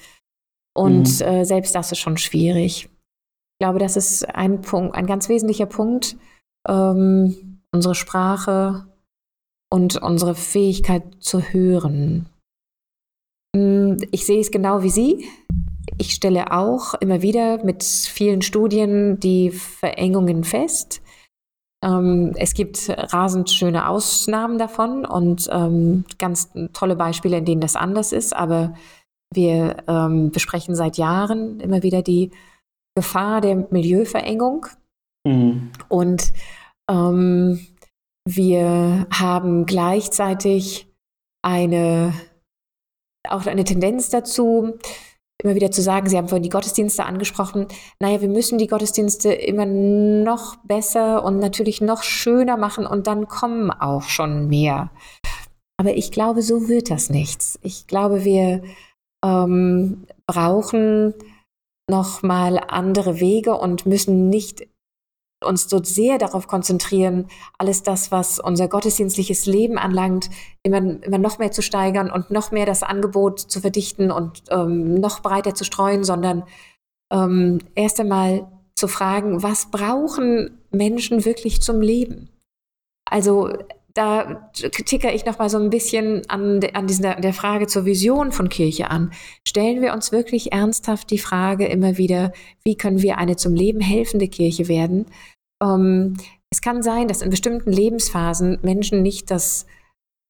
Und 0.76 1.20
mhm. 1.20 1.26
äh, 1.26 1.44
selbst 1.44 1.74
das 1.74 1.92
ist 1.92 1.98
schon 1.98 2.16
schwierig. 2.16 2.88
Ich 3.54 3.58
glaube, 3.60 3.78
das 3.78 3.96
ist 3.96 4.28
ein 4.34 4.62
Punkt, 4.62 4.94
ein 4.96 5.06
ganz 5.06 5.28
wesentlicher 5.28 5.66
Punkt, 5.66 6.16
ähm, 6.68 7.60
unsere 7.72 7.94
Sprache 7.94 8.86
und 9.72 9.96
unsere 9.96 10.34
Fähigkeit 10.34 11.02
zu 11.20 11.40
hören. 11.40 12.26
Hm, 13.54 13.98
ich 14.10 14.26
sehe 14.26 14.40
es 14.40 14.50
genau 14.50 14.82
wie 14.82 14.90
Sie. 14.90 15.28
Ich 15.98 16.14
stelle 16.14 16.52
auch 16.52 16.94
immer 16.94 17.22
wieder 17.22 17.64
mit 17.64 17.84
vielen 17.84 18.42
Studien 18.42 19.20
die 19.20 19.50
Verengungen 19.50 20.44
fest. 20.44 21.02
Ähm, 21.84 22.32
es 22.36 22.54
gibt 22.54 22.88
rasend 22.88 23.50
schöne 23.50 23.88
Ausnahmen 23.88 24.58
davon 24.58 25.04
und 25.04 25.48
ähm, 25.52 26.04
ganz 26.18 26.50
tolle 26.72 26.96
Beispiele, 26.96 27.38
in 27.38 27.44
denen 27.44 27.60
das 27.60 27.76
anders 27.76 28.12
ist. 28.12 28.34
Aber 28.34 28.74
wir 29.32 29.76
ähm, 29.86 30.30
besprechen 30.30 30.74
seit 30.74 30.96
Jahren 30.96 31.60
immer 31.60 31.82
wieder 31.82 32.02
die 32.02 32.30
Gefahr 32.96 33.40
der 33.40 33.66
Milieuverengung. 33.70 34.66
Mhm. 35.26 35.72
Und 35.88 36.32
ähm, 36.90 37.66
wir 38.26 39.06
haben 39.10 39.66
gleichzeitig 39.66 40.88
eine, 41.42 42.14
auch 43.28 43.46
eine 43.46 43.64
Tendenz 43.64 44.08
dazu, 44.08 44.78
immer 45.44 45.54
wieder 45.54 45.70
zu 45.70 45.82
sagen, 45.82 46.08
Sie 46.08 46.16
haben 46.16 46.28
vorhin 46.28 46.42
die 46.42 46.48
Gottesdienste 46.48 47.04
angesprochen, 47.04 47.66
naja, 48.00 48.20
wir 48.20 48.28
müssen 48.28 48.58
die 48.58 48.66
Gottesdienste 48.66 49.32
immer 49.32 49.66
noch 49.66 50.56
besser 50.64 51.22
und 51.22 51.38
natürlich 51.38 51.80
noch 51.80 52.02
schöner 52.02 52.56
machen 52.56 52.86
und 52.86 53.06
dann 53.06 53.28
kommen 53.28 53.70
auch 53.70 54.04
schon 54.04 54.48
mehr. 54.48 54.90
Aber 55.76 55.94
ich 55.94 56.10
glaube, 56.10 56.42
so 56.42 56.68
wird 56.68 56.90
das 56.90 57.10
nichts. 57.10 57.58
Ich 57.62 57.86
glaube, 57.86 58.24
wir 58.24 58.62
ähm, 59.24 60.06
brauchen 60.26 61.14
nochmal 61.90 62.58
andere 62.68 63.20
Wege 63.20 63.56
und 63.56 63.84
müssen 63.84 64.30
nicht 64.30 64.66
uns 65.44 65.68
so 65.68 65.82
sehr 65.82 66.18
darauf 66.18 66.46
konzentrieren, 66.46 67.28
alles 67.58 67.82
das, 67.82 68.10
was 68.10 68.38
unser 68.38 68.68
gottesdienstliches 68.68 69.46
Leben 69.46 69.78
anlangt, 69.78 70.30
immer, 70.62 70.78
immer 70.78 71.18
noch 71.18 71.38
mehr 71.38 71.52
zu 71.52 71.62
steigern 71.62 72.10
und 72.10 72.30
noch 72.30 72.50
mehr 72.50 72.66
das 72.66 72.82
Angebot 72.82 73.40
zu 73.40 73.60
verdichten 73.60 74.10
und 74.10 74.42
ähm, 74.50 74.94
noch 74.94 75.20
breiter 75.20 75.54
zu 75.54 75.64
streuen, 75.64 76.04
sondern 76.04 76.44
ähm, 77.12 77.58
erst 77.74 78.00
einmal 78.00 78.46
zu 78.74 78.88
fragen, 78.88 79.42
was 79.42 79.70
brauchen 79.70 80.58
Menschen 80.70 81.24
wirklich 81.24 81.60
zum 81.60 81.80
Leben? 81.80 82.28
Also 83.04 83.50
da 83.94 84.50
ticker 84.52 85.14
ich 85.14 85.24
noch 85.24 85.38
mal 85.38 85.48
so 85.48 85.58
ein 85.58 85.70
bisschen 85.70 86.28
an, 86.28 86.60
an 86.72 86.88
dieser, 86.88 87.14
der 87.14 87.32
Frage 87.32 87.68
zur 87.68 87.84
Vision 87.84 88.32
von 88.32 88.48
Kirche 88.48 88.90
an. 88.90 89.12
Stellen 89.46 89.82
wir 89.82 89.92
uns 89.92 90.10
wirklich 90.10 90.52
ernsthaft 90.52 91.10
die 91.10 91.18
Frage 91.18 91.66
immer 91.66 91.96
wieder, 91.96 92.32
wie 92.64 92.76
können 92.76 93.02
wir 93.02 93.18
eine 93.18 93.36
zum 93.36 93.54
Leben 93.54 93.80
helfende 93.80 94.26
Kirche 94.26 94.66
werden? 94.66 95.06
Ähm, 95.64 96.16
es 96.52 96.60
kann 96.60 96.82
sein, 96.82 97.08
dass 97.08 97.22
in 97.22 97.30
bestimmten 97.30 97.72
Lebensphasen 97.72 98.58
Menschen 98.62 99.02
nicht 99.02 99.30
das 99.30 99.66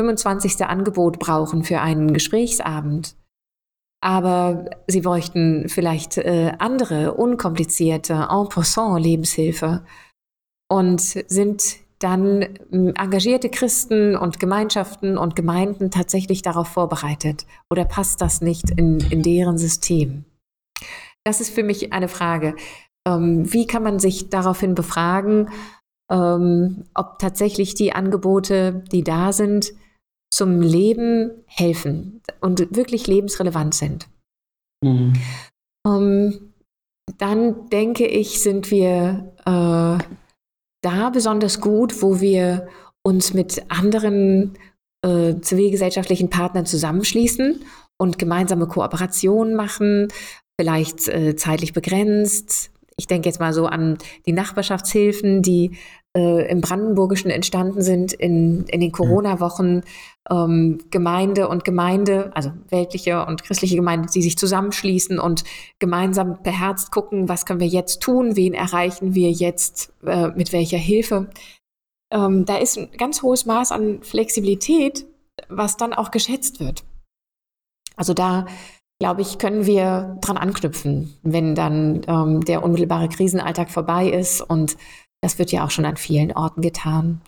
25. 0.00 0.64
Angebot 0.64 1.18
brauchen 1.18 1.64
für 1.64 1.80
einen 1.80 2.14
Gesprächsabend. 2.14 3.16
Aber 4.02 4.66
sie 4.86 5.00
bräuchten 5.00 5.68
vielleicht 5.68 6.18
äh, 6.18 6.52
andere, 6.58 7.14
unkomplizierte, 7.14 8.28
en 8.30 8.48
passant 8.48 9.02
Lebenshilfe 9.02 9.84
und 10.70 11.00
sind 11.00 11.76
dann 11.98 12.42
engagierte 12.72 13.48
Christen 13.48 14.14
und 14.14 14.40
Gemeinschaften 14.40 15.16
und 15.16 15.36
Gemeinden 15.36 15.90
tatsächlich 15.90 16.42
darauf 16.42 16.68
vorbereitet? 16.68 17.46
Oder 17.70 17.86
passt 17.86 18.20
das 18.20 18.42
nicht 18.42 18.70
in, 18.70 19.00
in 19.10 19.22
deren 19.22 19.56
System? 19.56 20.24
Das 21.24 21.40
ist 21.40 21.54
für 21.54 21.62
mich 21.62 21.94
eine 21.94 22.08
Frage. 22.08 22.54
Ähm, 23.06 23.52
wie 23.52 23.66
kann 23.66 23.82
man 23.82 23.98
sich 23.98 24.30
daraufhin 24.30 24.74
befragen, 24.74 25.50
ähm, 26.10 26.84
ob 26.94 27.18
tatsächlich 27.18 27.74
die 27.74 27.92
Angebote, 27.92 28.84
die 28.92 29.04
da 29.04 29.32
sind, 29.32 29.72
zum 30.32 30.60
Leben 30.60 31.30
helfen 31.46 32.22
und 32.40 32.74
wirklich 32.74 33.06
lebensrelevant 33.06 33.74
sind? 33.74 34.08
Mhm. 34.82 35.12
Ähm, 35.86 36.54
dann 37.18 37.68
denke 37.68 38.06
ich, 38.06 38.42
sind 38.42 38.70
wir 38.70 39.34
äh, 39.44 39.98
da 40.82 41.10
besonders 41.10 41.60
gut, 41.60 42.02
wo 42.02 42.20
wir 42.20 42.68
uns 43.02 43.34
mit 43.34 43.62
anderen 43.68 44.58
äh, 45.04 45.34
zivilgesellschaftlichen 45.40 46.30
Partnern 46.30 46.66
zusammenschließen 46.66 47.60
und 47.98 48.18
gemeinsame 48.18 48.66
Kooperationen 48.66 49.54
machen, 49.54 50.08
vielleicht 50.58 51.08
äh, 51.08 51.36
zeitlich 51.36 51.72
begrenzt. 51.72 52.70
Ich 52.96 53.06
denke 53.06 53.28
jetzt 53.28 53.40
mal 53.40 53.52
so 53.52 53.66
an 53.66 53.98
die 54.26 54.32
Nachbarschaftshilfen, 54.32 55.42
die 55.42 55.76
äh, 56.16 56.48
im 56.48 56.60
Brandenburgischen 56.60 57.30
entstanden 57.30 57.82
sind 57.82 58.12
in, 58.12 58.64
in 58.66 58.80
den 58.80 58.90
mhm. 58.90 58.92
Corona-Wochen, 58.92 59.82
ähm, 60.30 60.78
Gemeinde 60.90 61.48
und 61.48 61.64
Gemeinde, 61.64 62.30
also 62.34 62.52
weltliche 62.70 63.26
und 63.26 63.42
christliche 63.42 63.76
Gemeinde, 63.76 64.08
die 64.14 64.22
sich 64.22 64.38
zusammenschließen 64.38 65.18
und 65.18 65.44
gemeinsam 65.80 66.42
beherzt 66.42 66.92
gucken, 66.92 67.28
was 67.28 67.46
können 67.46 67.60
wir 67.60 67.66
jetzt 67.66 68.00
tun, 68.00 68.36
wen 68.36 68.54
erreichen 68.54 69.14
wir 69.14 69.30
jetzt 69.30 69.92
äh, 70.06 70.28
mit 70.28 70.52
welcher 70.52 70.78
Hilfe. 70.78 71.30
Ähm, 72.12 72.44
da 72.44 72.58
ist 72.58 72.78
ein 72.78 72.90
ganz 72.96 73.22
hohes 73.22 73.44
Maß 73.44 73.72
an 73.72 74.02
Flexibilität, 74.02 75.06
was 75.48 75.76
dann 75.76 75.92
auch 75.92 76.12
geschätzt 76.12 76.60
wird. 76.60 76.84
Also 77.96 78.14
da, 78.14 78.46
glaube 79.00 79.22
ich, 79.22 79.38
können 79.38 79.66
wir 79.66 80.18
dran 80.20 80.36
anknüpfen, 80.36 81.14
wenn 81.22 81.54
dann 81.54 82.02
ähm, 82.06 82.40
der 82.42 82.62
unmittelbare 82.62 83.08
Krisenalltag 83.08 83.70
vorbei 83.70 84.08
ist. 84.08 84.40
Und 84.40 84.76
das 85.22 85.38
wird 85.38 85.52
ja 85.52 85.64
auch 85.64 85.70
schon 85.70 85.84
an 85.84 85.96
vielen 85.96 86.32
Orten 86.32 86.60
getan. 86.60 87.20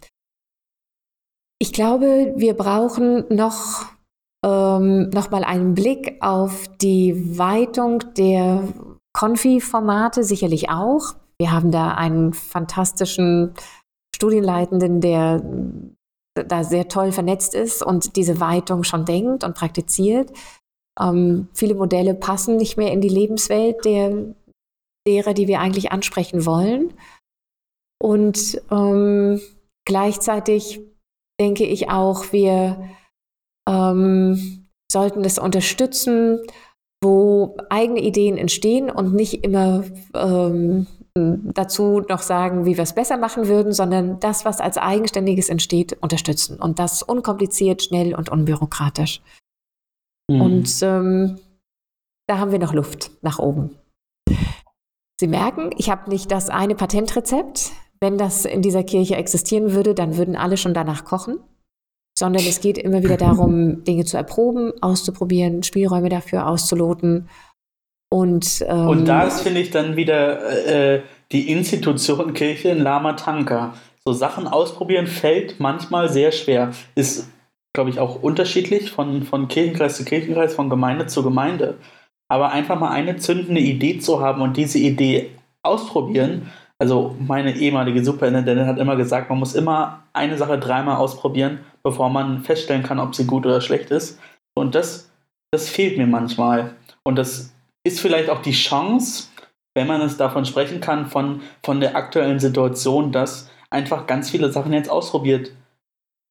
Ich 1.59 1.73
glaube, 1.73 2.35
wir 2.37 2.55
brauchen 2.55 3.25
noch, 3.35 3.87
ähm, 4.45 5.11
noch 5.11 5.31
mal 5.31 5.45
einen 5.45 5.75
Blick 5.75 6.17
auf 6.21 6.69
die 6.81 7.39
Weitung 7.39 8.05
der 8.17 8.63
Konfi-Formate, 9.15 10.23
sicherlich 10.25 10.69
auch. 10.69 11.15
Wir 11.39 11.53
haben 11.53 11.71
da 11.71 11.93
einen 11.95 12.35
fantastischen 12.35 13.55
Studienleitenden, 14.15 15.01
der 15.01 15.43
da 16.35 16.65
sehr 16.65 16.89
toll 16.89 17.13
vernetzt 17.13 17.55
ist 17.55 17.83
und 17.83 18.17
diese 18.17 18.41
Weitung 18.41 18.85
schon 18.85 19.07
denkt 19.07 19.43
und 19.43 19.55
praktiziert. 19.55 20.31
Ähm, 21.01 21.49
viele 21.53 21.75
Modelle 21.75 22.15
passen 22.15 22.57
nicht 22.57 22.77
mehr 22.77 22.93
in 22.93 23.01
die 23.01 23.09
Lebenswelt 23.09 23.85
der, 23.85 24.35
derer, 25.07 25.35
die 25.35 25.49
wir 25.49 25.61
eigentlich 25.61 25.93
ansprechen 25.93 26.47
wollen. 26.47 26.95
Und 28.03 28.61
ähm, 28.71 29.41
gleichzeitig 29.87 30.81
denke 31.41 31.65
ich 31.65 31.91
auch, 31.91 32.33
wir 32.33 32.89
ähm, 33.69 34.69
sollten 34.91 35.23
das 35.23 35.39
unterstützen, 35.39 36.41
wo 37.03 37.57
eigene 37.69 38.01
Ideen 38.01 38.37
entstehen 38.37 38.91
und 38.91 39.15
nicht 39.15 39.45
immer 39.45 39.85
ähm, 40.15 40.87
dazu 41.15 42.03
noch 42.09 42.21
sagen, 42.21 42.65
wie 42.67 42.77
wir 42.77 42.83
es 42.83 42.95
besser 42.95 43.17
machen 43.17 43.49
würden, 43.49 43.73
sondern 43.73 44.21
das, 44.21 44.45
was 44.45 44.61
als 44.61 44.77
Eigenständiges 44.77 45.49
entsteht, 45.49 45.97
unterstützen. 46.01 46.59
Und 46.59 46.79
das 46.79 47.03
unkompliziert, 47.03 47.83
schnell 47.83 48.15
und 48.15 48.29
unbürokratisch. 48.29 49.21
Mhm. 50.31 50.41
Und 50.41 50.83
ähm, 50.83 51.39
da 52.27 52.39
haben 52.39 52.53
wir 52.53 52.59
noch 52.59 52.75
Luft 52.75 53.11
nach 53.23 53.39
oben. 53.39 53.77
Sie 55.19 55.29
merken, 55.29 55.71
ich 55.79 55.89
habe 55.89 56.11
nicht 56.11 56.31
das 56.31 56.51
eine 56.51 56.75
Patentrezept. 56.75 57.73
Wenn 58.01 58.19
das 58.19 58.45
in 58.45 58.61
dieser 58.61 58.85
Kirche 58.85 59.17
existieren 59.17 59.73
würde, 59.73 59.95
dann 59.95 60.17
würden 60.17 60.37
alle 60.37 60.57
schon 60.57 60.75
danach 60.75 61.05
kochen. 61.05 61.39
Sondern 62.19 62.45
es 62.47 62.61
geht 62.61 62.79
immer 62.79 63.03
wieder 63.03 63.17
darum, 63.17 63.85
Dinge 63.85 64.05
zu 64.05 64.17
erproben, 64.17 64.73
auszuprobieren, 64.83 65.63
Spielräume 65.63 66.09
dafür 66.09 66.47
auszuloten 66.47 67.29
und, 68.09 68.65
ähm, 68.67 68.89
und 68.89 69.05
da 69.07 69.25
ist, 69.25 69.41
finde 69.41 69.61
ich, 69.61 69.71
dann 69.71 69.97
wieder 69.97 70.67
äh, 70.67 71.03
die 71.33 71.51
Institution 71.51 72.35
Kirche 72.35 72.69
in 72.69 72.79
Lama 72.79 73.15
Tanka. 73.15 73.75
So 74.05 74.13
Sachen 74.13 74.47
ausprobieren 74.47 75.09
fällt 75.09 75.59
manchmal 75.59 76.09
sehr 76.09 76.31
schwer. 76.31 76.71
Ist, 76.95 77.29
glaube 77.77 77.91
ich, 77.91 78.01
auch 78.01 78.23
unterschiedlich 78.23 78.91
von, 78.91 79.23
von 79.23 79.47
Kirchenkreis 79.47 79.97
zu 79.97 80.05
Kirchenkreis, 80.05 80.55
von 80.55 80.69
Gemeinde 80.69 81.07
zu 81.07 81.23
Gemeinde. 81.23 81.77
Aber 82.29 82.51
einfach 82.51 82.81
mal 82.81 82.91
eine 82.91 83.17
zündende 83.17 83.61
Idee 83.61 84.01
zu 84.01 84.21
haben 84.21 84.43
und 84.43 84.57
diese 84.57 84.79
Idee 84.79 85.31
ausprobieren. 85.63 86.51
Also 86.79 87.15
meine 87.21 87.55
ehemalige 87.55 88.05
Superintendentin 88.05 88.67
hat 88.67 88.79
immer 88.79 88.97
gesagt, 88.97 89.31
man 89.31 89.39
muss 89.39 89.55
immer 89.55 90.03
eine 90.13 90.37
Sache 90.37 90.59
dreimal 90.59 90.97
ausprobieren, 90.97 91.61
bevor 91.85 92.11
man 92.11 92.43
feststellen 92.43 92.83
kann, 92.83 92.99
ob 92.99 93.15
sie 93.15 93.27
gut 93.27 93.47
oder 93.47 93.61
schlecht 93.61 93.91
ist. 93.91 94.19
Und 94.55 94.75
das, 94.75 95.13
das 95.53 95.69
fehlt 95.69 95.99
mir 95.99 96.07
manchmal. 96.07 96.75
Und 97.05 97.17
das 97.17 97.55
ist 97.87 98.01
vielleicht 98.01 98.31
auch 98.31 98.43
die 98.43 98.53
Chance, 98.53 99.29
wenn 99.75 99.87
man 99.87 100.01
es 100.01 100.17
davon 100.17 100.47
sprechen 100.47 100.81
kann, 100.81 101.07
von, 101.07 101.43
von 101.63 101.81
der 101.81 101.95
aktuellen 101.95 102.41
Situation, 102.41 103.13
dass 103.13 103.51
einfach 103.71 104.07
ganz 104.07 104.31
viele 104.31 104.51
Sachen 104.51 104.73
jetzt 104.73 104.91
ausprobiert 104.91 105.53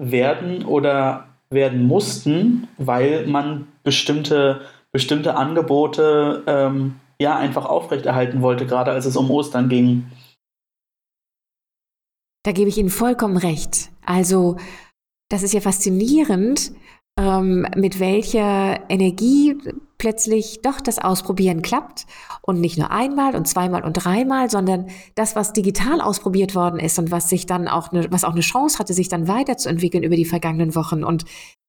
werden 0.02 0.66
oder 0.66 1.35
werden 1.50 1.86
mussten, 1.86 2.68
weil 2.78 3.28
man 3.28 3.68
bestimmte, 3.84 4.62
bestimmte 4.92 5.36
Angebote 5.36 6.44
ähm, 6.48 6.96
ja 7.20 7.38
einfach 7.38 7.66
aufrechterhalten 7.66 8.42
wollte, 8.42 8.66
gerade 8.66 8.92
als 8.92 9.06
es 9.06 9.16
um 9.16 9.32
Ostern 9.32 9.70
ging. 9.70 10.06
Da 12.44 12.52
gebe 12.52 12.70
ich 12.70 12.78
Ihnen 12.78 12.90
vollkommen 12.90 13.38
recht. 13.38 13.90
Also, 14.06 14.58
das 15.30 15.42
ist 15.42 15.54
ja 15.54 15.62
faszinierend, 15.62 16.74
ähm, 17.20 17.66
mit 17.76 18.00
welcher 18.00 18.90
Energie 18.90 19.58
plötzlich 19.98 20.62
doch 20.62 20.82
das 20.82 21.00
Ausprobieren 21.00 21.62
klappt 21.62 22.06
und 22.42 22.60
nicht 22.60 22.78
nur 22.78 22.92
einmal 22.92 23.36
und 23.36 23.48
zweimal 23.48 23.84
und 23.84 23.94
dreimal, 23.94 24.50
sondern 24.50 24.88
das, 25.16 25.36
was 25.36 25.54
digital 25.54 26.02
ausprobiert 26.02 26.56
worden 26.56 26.80
ist 26.80 27.00
und 27.00 27.12
was 27.12 27.30
sich 27.30 27.46
dann 27.46 27.68
auch 27.68 27.92
eine, 27.92 28.12
was 28.12 28.26
auch 28.26 28.34
eine 28.34 28.42
Chance 28.42 28.80
hatte, 28.80 28.94
sich 28.94 29.08
dann 29.08 29.28
weiterzuentwickeln 29.28 30.04
über 30.04 30.16
die 30.16 30.26
vergangenen 30.26 30.76
Wochen 30.76 31.04
und 31.04 31.24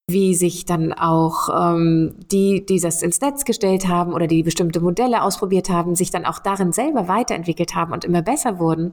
wie 0.09 0.35
sich 0.35 0.65
dann 0.65 0.93
auch 0.93 1.49
ähm, 1.53 2.15
die, 2.31 2.65
die 2.65 2.81
das 2.81 3.03
ins 3.03 3.21
Netz 3.21 3.45
gestellt 3.45 3.89
haben 3.89 4.13
oder 4.13 4.27
die 4.27 4.43
bestimmte 4.43 4.81
Modelle 4.81 5.23
ausprobiert 5.23 5.69
haben, 5.69 5.97
sich 5.97 6.11
dann 6.11 6.27
auch 6.27 6.39
darin 6.39 6.73
selber 6.73 7.09
weiterentwickelt 7.09 7.75
haben 7.75 7.93
und 7.93 8.05
immer 8.05 8.23
besser 8.23 8.59
wurden. 8.59 8.93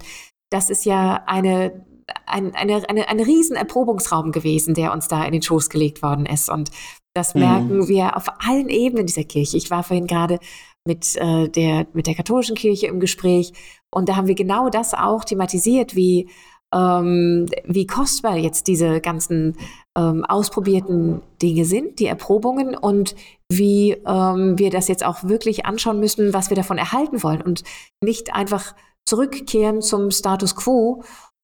Das 0.49 0.70
ist 0.70 0.86
ja 0.86 1.24
eine 1.26 1.86
ein, 2.26 2.53
eine, 2.55 2.88
eine, 2.89 3.07
ein 3.09 3.20
riesen 3.20 3.55
Erprobungsraum 3.55 4.32
gewesen, 4.32 4.74
der 4.74 4.93
uns 4.93 5.07
da 5.07 5.24
in 5.24 5.32
den 5.32 5.41
Schoß 5.41 5.70
gelegt 5.70 6.01
worden 6.01 6.26
ist. 6.26 6.49
Und 6.49 6.72
das 7.14 7.36
mhm. 7.36 7.41
merken 7.41 7.78
mhm. 7.78 7.88
wir 7.88 8.18
auf 8.18 8.26
allen 8.39 8.70
Ebenen 8.70 9.05
dieser 9.05 9.24
Kirche. 9.24 9.57
Ich 9.57 9.70
war 9.72 9.84
vorhin 9.84 10.07
gerade 10.07 10.39
mit, 10.86 11.16
äh, 11.16 11.49
der, 11.49 11.88
mit 11.93 12.07
der 12.07 12.16
katholischen 12.16 12.55
Kirche 12.55 12.88
im 12.88 12.99
Gespräch 12.99 13.53
und 13.93 14.09
da 14.09 14.16
haben 14.16 14.28
wir 14.28 14.36
genau 14.36 14.70
das 14.70 14.93
auch 14.93 15.24
thematisiert, 15.24 15.95
wie, 15.95 16.30
ähm, 16.74 17.45
wie 17.66 17.86
kostbar 17.86 18.38
jetzt 18.38 18.68
diese 18.68 18.99
ganzen 18.99 19.55
ähm, 19.95 20.26
ausprobierten 20.26 21.22
Dinge 21.41 21.66
sind, 21.66 21.99
die 21.99 22.07
Erprobungen 22.07 22.76
und 22.76 23.16
wie 23.51 23.91
ähm, 23.91 24.57
wir 24.57 24.72
das 24.72 24.88
jetzt 24.88 25.05
auch 25.05 25.24
wirklich 25.24 25.66
anschauen 25.66 25.99
müssen, 25.99 26.34
was 26.34 26.49
wir 26.49 26.57
davon 26.57 26.80
erhalten 26.80 27.22
wollen 27.22 27.41
und 27.41 27.64
nicht 28.03 28.34
einfach 28.34 28.74
zurückkehren 29.05 29.82
zum 29.82 30.09
Status 30.09 30.55
quo 30.55 31.03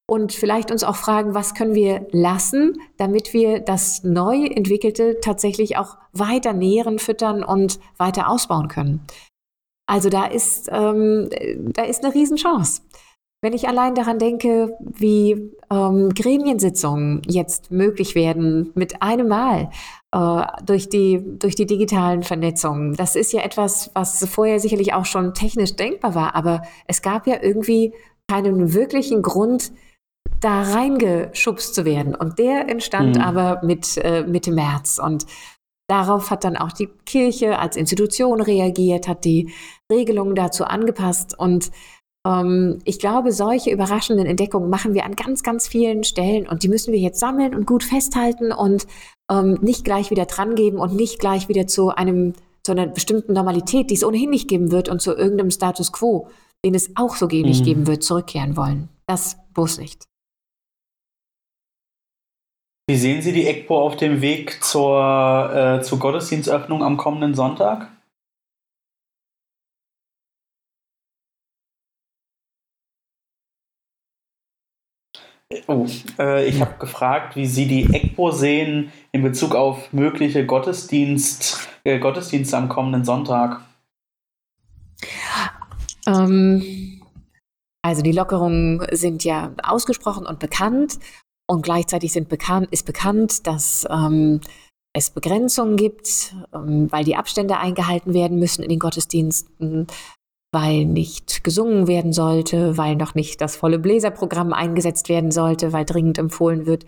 und 0.10 0.34
vielleicht 0.34 0.72
uns 0.72 0.84
auch 0.84 0.96
fragen, 0.96 1.34
was 1.34 1.54
können 1.54 1.76
wir 1.76 2.08
lassen, 2.12 2.82
damit 2.98 3.34
wir 3.34 3.60
das 3.60 4.04
neu 4.04 4.46
entwickelte 4.46 5.20
tatsächlich 5.22 5.78
auch 5.78 5.98
weiter 6.14 6.54
nähren, 6.54 7.00
füttern 7.00 7.44
und 7.44 7.80
weiter 7.98 8.30
ausbauen 8.30 8.68
können. 8.68 9.06
Also 9.88 10.10
da 10.10 10.26
ist, 10.26 10.70
ähm, 10.72 11.30
da 11.74 11.84
ist 11.84 12.04
eine 12.04 12.14
Riesenchance. 12.14 12.82
Wenn 13.42 13.54
ich 13.54 13.70
allein 13.70 13.96
daran 13.96 14.20
denke, 14.20 14.76
wie 14.82 15.54
ähm, 15.72 16.10
Gremiensitzungen 16.10 17.22
jetzt 17.26 17.72
möglich 17.72 18.14
werden 18.14 18.72
mit 18.76 19.02
einem 19.02 19.30
Mal 19.30 19.70
äh, 20.12 20.42
durch, 20.66 20.90
die, 20.90 21.24
durch 21.40 21.56
die 21.56 21.66
digitalen 21.66 22.24
Vernetzungen, 22.24 22.96
das 22.96 23.16
ist 23.16 23.32
ja 23.32 23.42
etwas, 23.42 23.92
was 23.94 24.28
vorher 24.28 24.60
sicherlich 24.60 24.94
auch 24.94 25.06
schon 25.06 25.34
technisch 25.34 25.76
denkbar 25.78 26.16
war, 26.16 26.36
aber 26.36 26.64
es 26.88 27.02
gab 27.02 27.28
ja 27.28 27.42
irgendwie 27.42 27.94
keinen 28.30 28.74
wirklichen 28.74 29.22
Grund, 29.22 29.72
da 30.42 30.62
reingeschubst 30.62 31.76
zu 31.76 31.86
werden. 31.86 32.16
Und 32.16 32.40
der 32.40 32.70
entstand 32.70 33.16
mhm. 33.16 33.22
aber 33.22 33.62
mit 33.64 33.98
äh, 33.98 34.24
Mitte 34.24 34.52
März. 34.52 35.00
Und 35.04 35.26
darauf 35.88 36.32
hat 36.32 36.44
dann 36.44 36.58
auch 36.58 36.72
die 36.72 36.88
Kirche 37.06 37.60
als 37.60 37.76
Institution 37.76 38.42
reagiert, 38.42 39.08
hat 39.08 39.26
die 39.26 39.52
Regelungen 39.92 40.36
dazu 40.36 40.66
angepasst. 40.66 41.38
Und 41.38 41.72
ähm, 42.26 42.80
ich 42.86 43.00
glaube, 43.00 43.32
solche 43.32 43.72
überraschenden 43.72 44.26
Entdeckungen 44.26 44.70
machen 44.70 44.94
wir 44.94 45.06
an 45.06 45.16
ganz, 45.16 45.44
ganz 45.44 45.68
vielen 45.68 46.04
Stellen. 46.04 46.48
Und 46.48 46.64
die 46.64 46.70
müssen 46.70 46.94
wir 46.94 47.00
jetzt 47.00 47.20
sammeln 47.20 47.56
und 47.56 47.66
gut 47.66 47.84
festhalten 47.84 48.52
und 48.52 48.88
ähm, 49.32 49.58
nicht 49.62 49.84
gleich 49.84 50.12
wieder 50.12 50.26
drangeben 50.26 50.80
und 50.80 50.96
nicht 50.96 51.20
gleich 51.20 51.50
wieder 51.50 51.68
zu 51.68 51.90
einem 51.90 52.34
zu 52.64 52.74
einer 52.74 52.88
bestimmten 52.88 53.34
Normalität, 53.34 53.90
die 53.90 53.96
es 53.96 54.04
ohnehin 54.04 54.30
nicht 54.30 54.50
geben 54.50 54.72
wird 54.72 54.90
und 54.90 55.02
zu 55.02 55.16
irgendeinem 55.16 55.50
Status 55.50 55.92
quo, 55.94 56.28
den 56.66 56.76
es 56.76 56.92
auch 56.96 57.16
so 57.16 57.26
nicht 57.26 57.62
mhm. 57.62 57.66
geben 57.66 57.88
wird, 57.88 58.04
zurückkehren 58.04 58.58
wollen. 58.58 58.90
Das 59.08 59.38
bloß 59.54 59.80
nicht. 59.80 60.04
Wie 62.90 62.98
sehen 62.98 63.22
Sie 63.22 63.34
die 63.34 63.46
EGPO 63.46 63.80
auf 63.80 63.98
dem 63.98 64.20
Weg 64.20 64.64
zur, 64.64 65.54
äh, 65.54 65.84
zur 65.84 66.00
Gottesdienstöffnung 66.00 66.84
am 66.84 66.98
kommenden 66.98 67.36
Sonntag? 67.36 67.88
Oh, 75.68 75.86
äh, 76.18 76.48
ich 76.48 76.60
habe 76.62 76.80
gefragt, 76.80 77.36
wie 77.36 77.46
Sie 77.46 77.68
die 77.68 77.94
EGPO 77.94 78.32
sehen 78.32 78.92
in 79.12 79.22
Bezug 79.22 79.54
auf 79.54 79.94
mögliche 79.94 80.48
Gottesdienst, 80.48 81.70
äh, 81.84 82.00
Gottesdienste 82.00 82.58
am 82.58 82.70
kommenden 82.70 83.06
Sonntag. 83.06 83.62
Ähm, 86.08 87.04
also 87.84 88.02
die 88.02 88.14
Lockerungen 88.14 88.84
sind 88.94 89.24
ja 89.24 89.54
ausgesprochen 89.62 90.26
und 90.26 90.40
bekannt. 90.40 90.98
Und 91.50 91.64
gleichzeitig 91.64 92.14
sind 92.14 92.30
bekannt, 92.30 92.68
ist 92.70 92.86
bekannt, 92.86 93.48
dass 93.48 93.88
ähm, 93.90 94.40
es 94.94 95.10
Begrenzungen 95.10 95.78
gibt, 95.78 96.36
ähm, 96.54 96.92
weil 96.92 97.04
die 97.04 97.16
Abstände 97.16 97.58
eingehalten 97.58 98.14
werden 98.14 98.38
müssen 98.38 98.62
in 98.62 98.70
den 98.70 98.78
Gottesdiensten, 98.78 99.88
weil 100.54 100.86
nicht 100.86 101.44
gesungen 101.44 101.88
werden 101.88 102.14
sollte, 102.14 102.78
weil 102.78 102.96
noch 102.96 103.16
nicht 103.16 103.42
das 103.42 103.56
volle 103.56 103.80
Bläserprogramm 103.80 104.54
eingesetzt 104.54 105.10
werden 105.10 105.32
sollte, 105.32 105.74
weil 105.74 105.86
dringend 105.86 106.20
empfohlen 106.20 106.68
wird, 106.68 106.86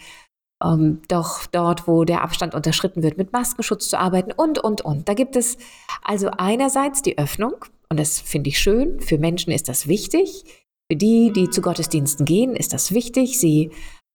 ähm, 0.64 1.01
doch 1.07 1.47
dort, 1.47 1.88
wo 1.88 2.03
der 2.03 2.22
Abstand 2.22 2.53
unterschritten 2.53 3.01
wird, 3.01 3.18
mit 3.18 3.34
Maskenschutz 3.34 3.89
zu 3.89 3.97
arbeiten 3.97 4.32
und, 4.32 4.59
und, 4.59 4.82
und. 4.82 5.09
Da 5.09 5.16
gibt 5.16 5.36
es 5.36 5.57
also 6.03 6.30
einerseits 6.38 7.01
die 7.01 7.18
Öffnung, 7.18 7.55
und 7.89 7.99
das 7.99 8.20
finde 8.20 8.49
ich 8.49 8.59
schön, 8.59 8.99
für 8.99 9.18
Menschen 9.18 9.51
ist 9.51 9.70
das 9.70 9.88
wichtig. 9.88 10.43
Für 10.91 10.97
die, 10.97 11.32
die 11.34 11.49
zu 11.49 11.62
Gottesdiensten 11.62 12.26
gehen, 12.26 12.55
ist 12.55 12.74
das 12.74 12.91
wichtig. 12.91 13.39
Sie 13.39 13.72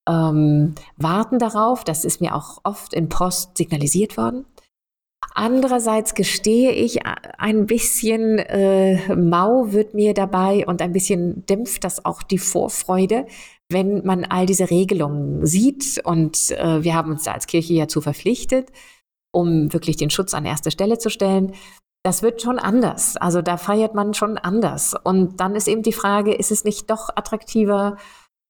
ähm, 0.08 0.74
warten 0.96 1.38
darauf. 1.38 1.84
Das 1.84 2.04
ist 2.04 2.20
mir 2.20 2.34
auch 2.34 2.60
oft 2.64 2.94
in 2.94 3.08
Post 3.08 3.56
signalisiert 3.56 4.16
worden. 4.16 4.46
Andererseits 5.34 6.14
gestehe 6.14 6.72
ich, 6.72 7.00
ein 7.36 7.66
bisschen 7.66 8.38
äh, 8.38 9.14
mau 9.14 9.72
wird 9.72 9.92
mir 9.92 10.14
dabei 10.14 10.66
und 10.66 10.80
ein 10.80 10.92
bisschen 10.92 11.44
dämpft 11.46 11.84
das 11.84 12.04
auch 12.04 12.22
die 12.22 12.38
Vorfreude, 12.38 13.26
wenn 13.68 14.04
man 14.06 14.24
all 14.24 14.46
diese 14.46 14.70
Regelungen 14.70 15.44
sieht. 15.44 16.00
Und 16.04 16.52
äh, 16.52 16.82
wir 16.82 16.94
haben 16.94 17.10
uns 17.10 17.24
da 17.24 17.32
als 17.32 17.46
Kirche 17.46 17.74
ja 17.74 17.88
zu 17.88 18.00
verpflichtet, 18.00 18.70
um 19.30 19.72
wirklich 19.72 19.96
den 19.96 20.10
Schutz 20.10 20.32
an 20.32 20.46
erste 20.46 20.70
Stelle 20.70 20.98
zu 20.98 21.10
stellen. 21.10 21.52
Das 22.02 22.22
wird 22.22 22.40
schon 22.40 22.58
anders. 22.58 23.16
Also 23.16 23.42
da 23.42 23.56
feiert 23.56 23.94
man 23.94 24.14
schon 24.14 24.38
anders. 24.38 24.94
Und 25.04 25.40
dann 25.40 25.54
ist 25.54 25.68
eben 25.68 25.82
die 25.82 25.92
Frage, 25.92 26.32
ist 26.32 26.52
es 26.52 26.64
nicht 26.64 26.88
doch 26.88 27.10
attraktiver 27.14 27.96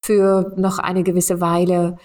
für 0.07 0.53
noch 0.57 0.79
eine 0.79 1.03
gewisse 1.03 1.41
Weile, 1.41 1.99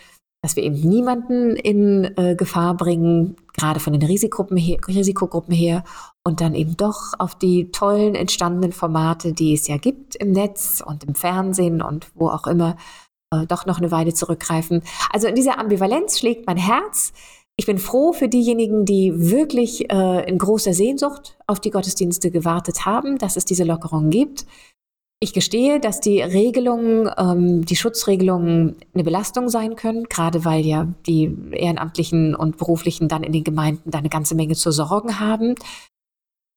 dass 0.43 0.55
wir 0.55 0.63
eben 0.63 0.79
niemanden 0.79 1.55
in 1.55 2.17
äh, 2.17 2.35
Gefahr 2.35 2.75
bringen, 2.75 3.35
gerade 3.55 3.79
von 3.79 3.93
den 3.93 4.01
Risikogruppen 4.01 4.57
her, 4.57 4.79
Risikogruppen 4.87 5.53
her, 5.53 5.83
und 6.25 6.41
dann 6.41 6.55
eben 6.55 6.75
doch 6.75 7.13
auf 7.19 7.35
die 7.35 7.69
tollen 7.71 8.15
entstandenen 8.15 8.71
Formate, 8.71 9.33
die 9.33 9.53
es 9.53 9.67
ja 9.67 9.77
gibt 9.77 10.15
im 10.15 10.31
Netz 10.31 10.83
und 10.85 11.03
im 11.03 11.13
Fernsehen 11.13 11.81
und 11.81 12.11
wo 12.15 12.29
auch 12.29 12.47
immer, 12.47 12.75
äh, 13.31 13.45
doch 13.45 13.67
noch 13.67 13.77
eine 13.77 13.91
Weile 13.91 14.13
zurückgreifen. 14.13 14.81
Also 15.11 15.27
in 15.27 15.35
dieser 15.35 15.59
Ambivalenz 15.59 16.17
schlägt 16.17 16.47
mein 16.47 16.57
Herz. 16.57 17.13
Ich 17.55 17.67
bin 17.67 17.77
froh 17.77 18.11
für 18.11 18.27
diejenigen, 18.27 18.85
die 18.85 19.13
wirklich 19.29 19.91
äh, 19.91 20.27
in 20.27 20.39
großer 20.39 20.73
Sehnsucht 20.73 21.37
auf 21.45 21.59
die 21.59 21.69
Gottesdienste 21.69 22.31
gewartet 22.31 22.87
haben, 22.87 23.19
dass 23.19 23.37
es 23.37 23.45
diese 23.45 23.63
Lockerung 23.63 24.09
gibt. 24.09 24.47
Ich 25.23 25.33
gestehe, 25.33 25.79
dass 25.79 26.01
die 26.01 26.19
Regelungen, 26.19 27.07
ähm, 27.15 27.63
die 27.63 27.75
Schutzregelungen 27.75 28.77
eine 28.95 29.03
Belastung 29.03 29.49
sein 29.49 29.75
können, 29.75 30.05
gerade 30.05 30.45
weil 30.45 30.65
ja 30.65 30.87
die 31.05 31.37
Ehrenamtlichen 31.51 32.33
und 32.33 32.57
Beruflichen 32.57 33.07
dann 33.07 33.21
in 33.21 33.31
den 33.31 33.43
Gemeinden 33.43 33.91
da 33.91 33.99
eine 33.99 34.09
ganze 34.09 34.33
Menge 34.33 34.55
zu 34.55 34.71
sorgen 34.71 35.19
haben. 35.19 35.53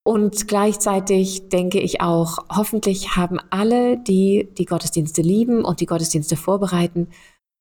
Und 0.03 0.49
gleichzeitig 0.49 1.51
denke 1.51 1.79
ich 1.79 2.01
auch, 2.01 2.39
hoffentlich 2.51 3.17
haben 3.17 3.39
alle, 3.51 3.99
die 3.99 4.49
die 4.57 4.65
Gottesdienste 4.65 5.21
lieben 5.21 5.62
und 5.62 5.81
die 5.81 5.87
Gottesdienste 5.87 6.37
vorbereiten, 6.37 7.09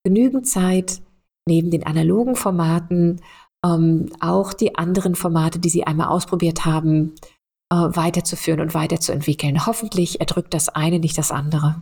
genügend 0.05 0.47
Zeit, 0.47 1.01
neben 1.45 1.69
den 1.69 1.85
analogen 1.85 2.37
Formaten 2.37 3.21
ähm, 3.65 4.09
auch 4.21 4.53
die 4.53 4.75
anderen 4.75 5.15
Formate, 5.15 5.59
die 5.59 5.69
sie 5.69 5.85
einmal 5.85 6.07
ausprobiert 6.07 6.65
haben, 6.65 7.13
äh, 7.73 7.95
weiterzuführen 7.95 8.59
und 8.59 8.73
weiterzuentwickeln. 8.73 9.65
Hoffentlich 9.65 10.19
erdrückt 10.19 10.53
das 10.53 10.69
eine 10.69 10.99
nicht 10.99 11.17
das 11.17 11.31
andere. 11.31 11.81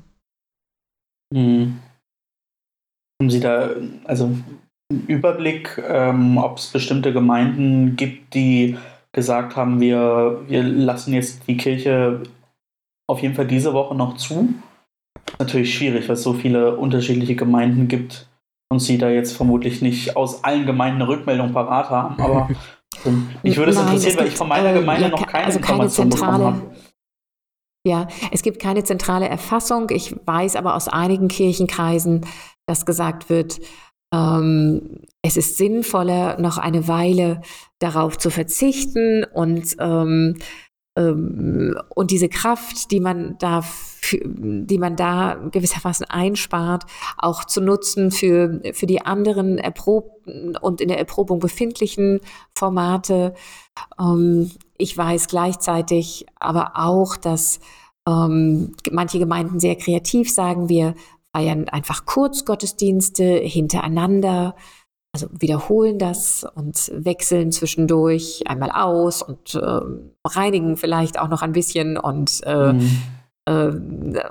Mhm. 1.34 1.80
Haben 3.22 3.30
Sie 3.30 3.40
da 3.40 3.70
also 4.06 4.26
einen 4.26 5.06
Überblick, 5.08 5.82
ähm, 5.88 6.38
ob 6.38 6.58
es 6.58 6.68
bestimmte 6.68 7.14
Gemeinden 7.14 7.96
gibt, 7.96 8.34
die 8.34 8.78
gesagt 9.12 9.56
haben, 9.56 9.82
wir, 9.82 10.42
wir 10.48 10.64
lassen 10.64 11.14
jetzt 11.14 11.48
die 11.48 11.58
Kirche 11.58 12.24
auf 13.10 13.22
jeden 13.22 13.36
Fall 13.36 13.48
diese 13.48 13.74
Woche 13.74 13.94
noch 13.96 14.16
zu? 14.16 14.54
Das 15.26 15.34
ist 15.34 15.40
natürlich 15.40 15.76
schwierig, 15.76 16.08
weil 16.08 16.16
es 16.16 16.24
so 16.24 16.34
viele 16.34 16.78
unterschiedliche 16.78 17.36
Gemeinden 17.36 17.88
gibt 17.88 18.30
und 18.72 18.80
Sie 18.80 18.98
da 18.98 19.10
jetzt 19.10 19.36
vermutlich 19.36 19.82
nicht 19.82 20.16
aus 20.16 20.44
allen 20.44 20.66
Gemeinden 20.66 21.02
eine 21.02 21.10
Rückmeldung 21.10 21.52
parat 21.52 21.90
haben, 21.90 22.22
aber 22.22 22.50
Ich 23.44 23.58
würde 23.58 23.72
es 23.72 23.78
interessieren, 23.78 24.18
weil 24.18 24.28
ich 24.28 24.36
von 24.36 24.48
meiner 24.48 24.74
Gemeinde 24.74 25.06
äh, 25.06 25.10
ja, 25.10 25.12
noch 25.12 25.28
keine, 25.28 25.46
also 25.46 25.60
keine 25.60 25.88
zentrale. 25.90 26.62
Ja, 27.84 28.08
es 28.32 28.44
gibt 28.44 28.60
keine 28.60 28.84
zentrale 28.84 29.28
Erfassung. 29.28 29.90
Ich 29.90 30.16
weiß 30.26 30.56
aber 30.56 30.76
aus 30.76 30.88
einigen 30.88 31.28
Kirchenkreisen, 31.28 32.26
dass 32.68 32.86
gesagt 32.86 33.30
wird, 33.30 33.60
ähm, 34.14 35.00
es 35.24 35.38
ist 35.38 35.58
sinnvoller, 35.58 36.40
noch 36.40 36.58
eine 36.58 36.88
Weile 36.88 37.42
darauf 37.80 38.18
zu 38.18 38.30
verzichten 38.30 39.24
und 39.24 39.76
ähm, 39.80 40.38
und 40.94 42.12
diese 42.12 42.28
Kraft, 42.28 42.92
die 42.92 43.00
man 43.00 43.38
da, 43.40 43.64
die 44.12 44.78
man 44.78 44.98
da 44.98 45.36
gewissermaßen 45.36 46.06
einspart, 46.10 46.84
auch 47.18 47.46
zu 47.46 47.62
nutzen 47.62 48.12
für, 48.12 48.62
für 48.74 48.88
die 48.88 49.06
anderen 49.06 49.58
erprobten 49.58 50.58
und 50.58 50.82
in 50.82 50.90
der 50.90 51.00
Erprobung 51.00 51.40
befindlichen 51.40 52.20
Formate. 52.54 53.34
Ähm, 53.98 54.52
ich 54.78 54.98
weiß 54.98 55.28
gleichzeitig 55.28 56.26
aber 56.40 56.74
auch, 56.76 57.16
dass 57.16 57.62
ähm, 58.06 58.76
manche 58.92 59.20
Gemeinden 59.20 59.62
sehr 59.62 59.78
kreativ 59.78 60.34
sagen, 60.34 60.68
wir 60.68 60.96
feiern 61.34 61.70
einfach 61.70 62.06
Kurzgottesdienste 62.06 63.24
hintereinander 63.24 64.56
also 65.14 65.28
wiederholen 65.32 66.00
das 66.00 66.46
und 66.56 66.92
wechseln 66.94 67.52
zwischendurch 67.52 68.44
einmal 68.48 68.72
aus 68.72 69.22
und 69.22 69.56
äh, 69.56 69.82
reinigen 70.26 70.78
vielleicht 70.78 71.20
auch 71.20 71.28
noch 71.28 71.42
ein 71.42 71.52
bisschen 71.52 71.98
und 71.98 72.42
äh, 72.46 72.74
mhm. 72.74 73.02
äh, 73.46 73.72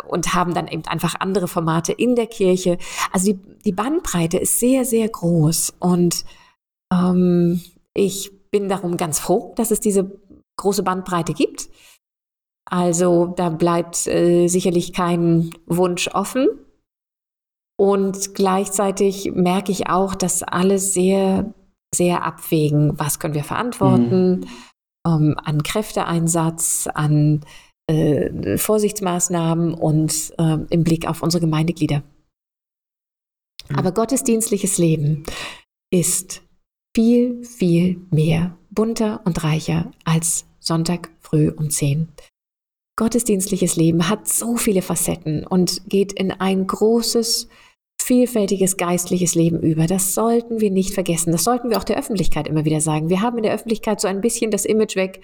und 0.08 0.34
haben 0.34 0.54
dann 0.54 0.68
eben 0.68 0.84
einfach 0.86 1.16
andere 1.20 1.48
Formate 1.48 1.92
in 1.92 2.16
der 2.16 2.26
Kirche. 2.26 2.78
Also 3.12 3.32
die, 3.32 3.38
die 3.64 3.72
Bandbreite 3.72 4.38
ist 4.38 4.58
sehr, 4.58 4.84
sehr 4.86 5.08
groß 5.08 5.74
und 5.80 6.24
ähm, 6.92 7.60
ich 7.92 8.30
bin 8.50 8.68
darum 8.68 8.96
ganz 8.96 9.18
froh, 9.18 9.52
dass 9.56 9.70
es 9.70 9.80
diese 9.80 10.10
große 10.56 10.82
Bandbreite 10.82 11.34
gibt. 11.34 11.68
Also 12.64 13.26
da 13.26 13.50
bleibt 13.50 14.06
äh, 14.06 14.46
sicherlich 14.46 14.92
kein 14.92 15.50
Wunsch 15.66 16.08
offen. 16.08 16.48
Und 17.80 18.34
gleichzeitig 18.34 19.32
merke 19.32 19.72
ich 19.72 19.88
auch, 19.88 20.14
dass 20.14 20.42
alle 20.42 20.78
sehr, 20.78 21.54
sehr 21.94 22.24
abwägen, 22.24 22.98
was 22.98 23.18
können 23.18 23.32
wir 23.32 23.42
verantworten, 23.42 24.40
mhm. 24.40 24.46
ähm, 25.06 25.34
an 25.42 25.62
Kräfteeinsatz, 25.62 26.90
an 26.92 27.40
äh, 27.86 28.58
Vorsichtsmaßnahmen 28.58 29.72
und 29.72 30.34
äh, 30.36 30.58
im 30.68 30.84
Blick 30.84 31.08
auf 31.08 31.22
unsere 31.22 31.40
Gemeindeglieder. 31.40 32.02
Mhm. 33.70 33.76
Aber 33.76 33.92
gottesdienstliches 33.92 34.76
Leben 34.76 35.22
ist 35.90 36.42
viel, 36.94 37.42
viel 37.46 38.06
mehr 38.10 38.58
bunter 38.68 39.22
und 39.24 39.42
reicher 39.42 39.90
als 40.04 40.44
Sonntag 40.58 41.08
früh 41.20 41.48
um 41.48 41.70
10. 41.70 42.12
Gottesdienstliches 42.96 43.76
Leben 43.76 44.10
hat 44.10 44.28
so 44.28 44.58
viele 44.58 44.82
Facetten 44.82 45.46
und 45.46 45.88
geht 45.88 46.12
in 46.12 46.30
ein 46.30 46.66
großes 46.66 47.48
vielfältiges 48.02 48.76
geistliches 48.76 49.34
Leben 49.34 49.60
über. 49.60 49.86
Das 49.86 50.14
sollten 50.14 50.60
wir 50.60 50.70
nicht 50.70 50.94
vergessen. 50.94 51.32
Das 51.32 51.44
sollten 51.44 51.70
wir 51.70 51.78
auch 51.78 51.84
der 51.84 51.98
Öffentlichkeit 51.98 52.48
immer 52.48 52.64
wieder 52.64 52.80
sagen. 52.80 53.08
Wir 53.08 53.22
haben 53.22 53.36
in 53.38 53.44
der 53.44 53.54
Öffentlichkeit 53.54 54.00
so 54.00 54.08
ein 54.08 54.20
bisschen 54.20 54.50
das 54.50 54.64
Image 54.64 54.96
weg, 54.96 55.22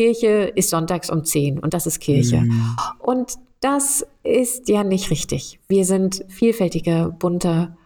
Kirche 0.00 0.52
ist 0.54 0.70
sonntags 0.70 1.10
um 1.10 1.24
10 1.24 1.58
und 1.58 1.74
das 1.74 1.86
ist 1.86 1.98
Kirche. 1.98 2.42
Mhm. 2.42 2.76
Und 3.00 3.34
das 3.60 4.06
ist 4.22 4.68
ja 4.68 4.84
nicht 4.84 5.10
richtig. 5.10 5.58
Wir 5.66 5.84
sind 5.84 6.24
vielfältiger, 6.28 7.10
bunter 7.10 7.76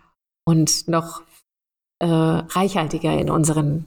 und 0.44 0.88
noch 0.88 1.22
äh, 2.00 2.06
reichhaltiger 2.06 3.18
in 3.18 3.30
unseren 3.30 3.86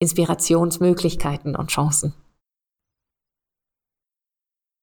Inspirationsmöglichkeiten 0.00 1.56
und 1.56 1.70
Chancen. 1.70 2.14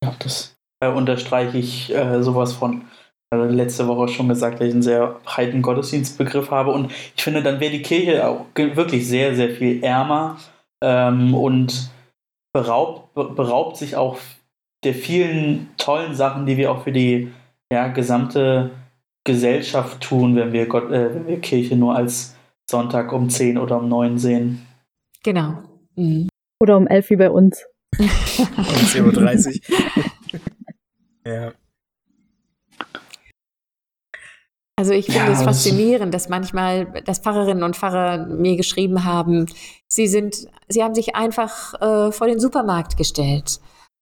Ja, 0.03 0.15
das 0.19 0.55
äh, 0.81 0.89
unterstreiche 0.89 1.57
ich 1.57 1.91
äh, 1.91 2.21
sowas 2.21 2.53
von 2.53 2.85
letzte 3.31 3.87
Woche 3.87 4.07
schon 4.07 4.29
gesagt, 4.29 4.59
dass 4.59 4.67
ich 4.67 4.73
einen 4.73 4.81
sehr 4.81 5.19
breiten 5.23 5.61
Gottesdienstbegriff 5.61 6.51
habe. 6.51 6.71
Und 6.71 6.91
ich 7.15 7.23
finde, 7.23 7.43
dann 7.43 7.59
wäre 7.59 7.71
die 7.71 7.81
Kirche 7.81 8.27
auch 8.27 8.45
wirklich 8.55 9.07
sehr, 9.07 9.35
sehr 9.35 9.49
viel 9.49 9.83
ärmer 9.83 10.37
ähm, 10.81 11.33
und 11.33 11.89
beraubt, 12.53 13.13
beraubt 13.13 13.77
sich 13.77 13.95
auch 13.95 14.17
der 14.83 14.93
vielen 14.93 15.69
tollen 15.77 16.15
Sachen, 16.15 16.45
die 16.45 16.57
wir 16.57 16.71
auch 16.71 16.83
für 16.83 16.91
die 16.91 17.31
ja, 17.71 17.87
gesamte 17.87 18.71
Gesellschaft 19.25 20.01
tun, 20.01 20.35
wenn 20.35 20.53
wir, 20.53 20.67
Gott, 20.67 20.91
äh, 20.91 21.13
wenn 21.13 21.27
wir 21.27 21.41
Kirche 21.41 21.75
nur 21.75 21.95
als 21.95 22.35
Sonntag 22.69 23.11
um 23.11 23.29
10 23.29 23.57
oder 23.57 23.79
um 23.79 23.89
9 23.89 24.17
sehen. 24.17 24.65
Genau. 25.23 25.63
Mhm. 25.95 26.29
Oder 26.61 26.77
um 26.77 26.87
11 26.87 27.09
wie 27.09 27.15
bei 27.15 27.29
uns. 27.31 27.65
um 27.97 28.05
10.30 28.05 29.61
Uhr. 29.69 30.41
ja. 31.31 31.51
Also 34.77 34.91
ich 34.91 35.05
finde 35.05 35.31
ja, 35.31 35.31
es 35.31 35.41
faszinierend, 35.41 36.13
dass 36.13 36.27
manchmal, 36.27 36.85
dass 37.03 37.19
Pfarrerinnen 37.19 37.63
und 37.63 37.77
Pfarrer 37.77 38.25
mir 38.25 38.57
geschrieben 38.57 39.05
haben, 39.05 39.45
sie 39.87 40.07
sind, 40.07 40.47
sie 40.67 40.83
haben 40.83 40.95
sich 40.95 41.15
einfach 41.15 41.73
äh, 41.81 42.11
vor 42.11 42.27
den 42.27 42.41
Supermarkt 42.41 42.97
gestellt, 42.97 43.61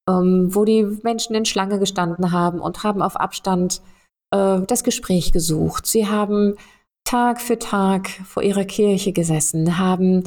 ähm, 0.09 0.49
wo 0.49 0.65
die 0.65 0.83
Menschen 1.03 1.35
in 1.35 1.45
Schlange 1.45 1.77
gestanden 1.77 2.31
haben 2.31 2.59
und 2.59 2.83
haben 2.83 3.03
auf 3.03 3.15
Abstand 3.15 3.81
äh, 4.31 4.61
das 4.65 4.83
Gespräch 4.83 5.31
gesucht. 5.31 5.85
Sie 5.85 6.07
haben 6.07 6.55
Tag 7.03 7.39
für 7.39 7.59
Tag 7.59 8.09
vor 8.25 8.41
ihrer 8.41 8.65
Kirche 8.65 9.13
gesessen, 9.13 9.77
haben 9.77 10.23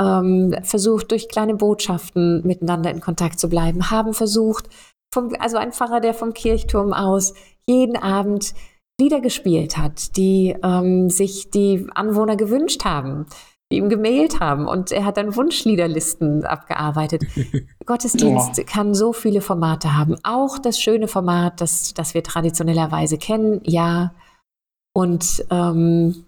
ähm, 0.00 0.56
versucht, 0.62 1.10
durch 1.10 1.28
kleine 1.28 1.54
Botschaften 1.54 2.46
miteinander 2.46 2.90
in 2.90 3.00
Kontakt 3.00 3.38
zu 3.38 3.50
bleiben, 3.50 3.90
haben 3.90 4.14
versucht, 4.14 4.70
vom, 5.12 5.34
also 5.38 5.58
ein 5.58 5.72
Pfarrer, 5.72 6.00
der 6.00 6.14
vom 6.14 6.32
Kirchturm 6.32 6.94
aus 6.94 7.34
jeden 7.66 7.96
Abend 7.96 8.54
Lieder 9.02 9.20
gespielt 9.20 9.76
hat, 9.76 10.16
die 10.16 10.54
ähm, 10.62 11.10
sich 11.10 11.50
die 11.50 11.86
Anwohner 11.94 12.36
gewünscht 12.36 12.84
haben, 12.84 13.26
die 13.70 13.78
ihm 13.78 13.88
gemailt 13.88 14.38
haben 14.38 14.68
und 14.68 14.92
er 14.92 15.04
hat 15.04 15.16
dann 15.16 15.34
Wunschliederlisten 15.34 16.44
abgearbeitet. 16.44 17.24
Gottesdienst 17.86 18.60
oh. 18.60 18.64
kann 18.64 18.94
so 18.94 19.12
viele 19.12 19.40
Formate 19.40 19.96
haben. 19.96 20.16
Auch 20.22 20.58
das 20.58 20.78
schöne 20.78 21.08
Format, 21.08 21.60
das, 21.60 21.94
das 21.94 22.14
wir 22.14 22.22
traditionellerweise 22.22 23.18
kennen, 23.18 23.60
ja. 23.64 24.14
Und, 24.94 25.44
ähm, 25.50 26.24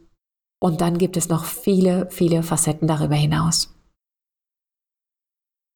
und 0.58 0.80
dann 0.80 0.98
gibt 0.98 1.16
es 1.16 1.28
noch 1.28 1.44
viele, 1.44 2.08
viele 2.10 2.42
Facetten 2.42 2.88
darüber 2.88 3.14
hinaus. 3.14 3.72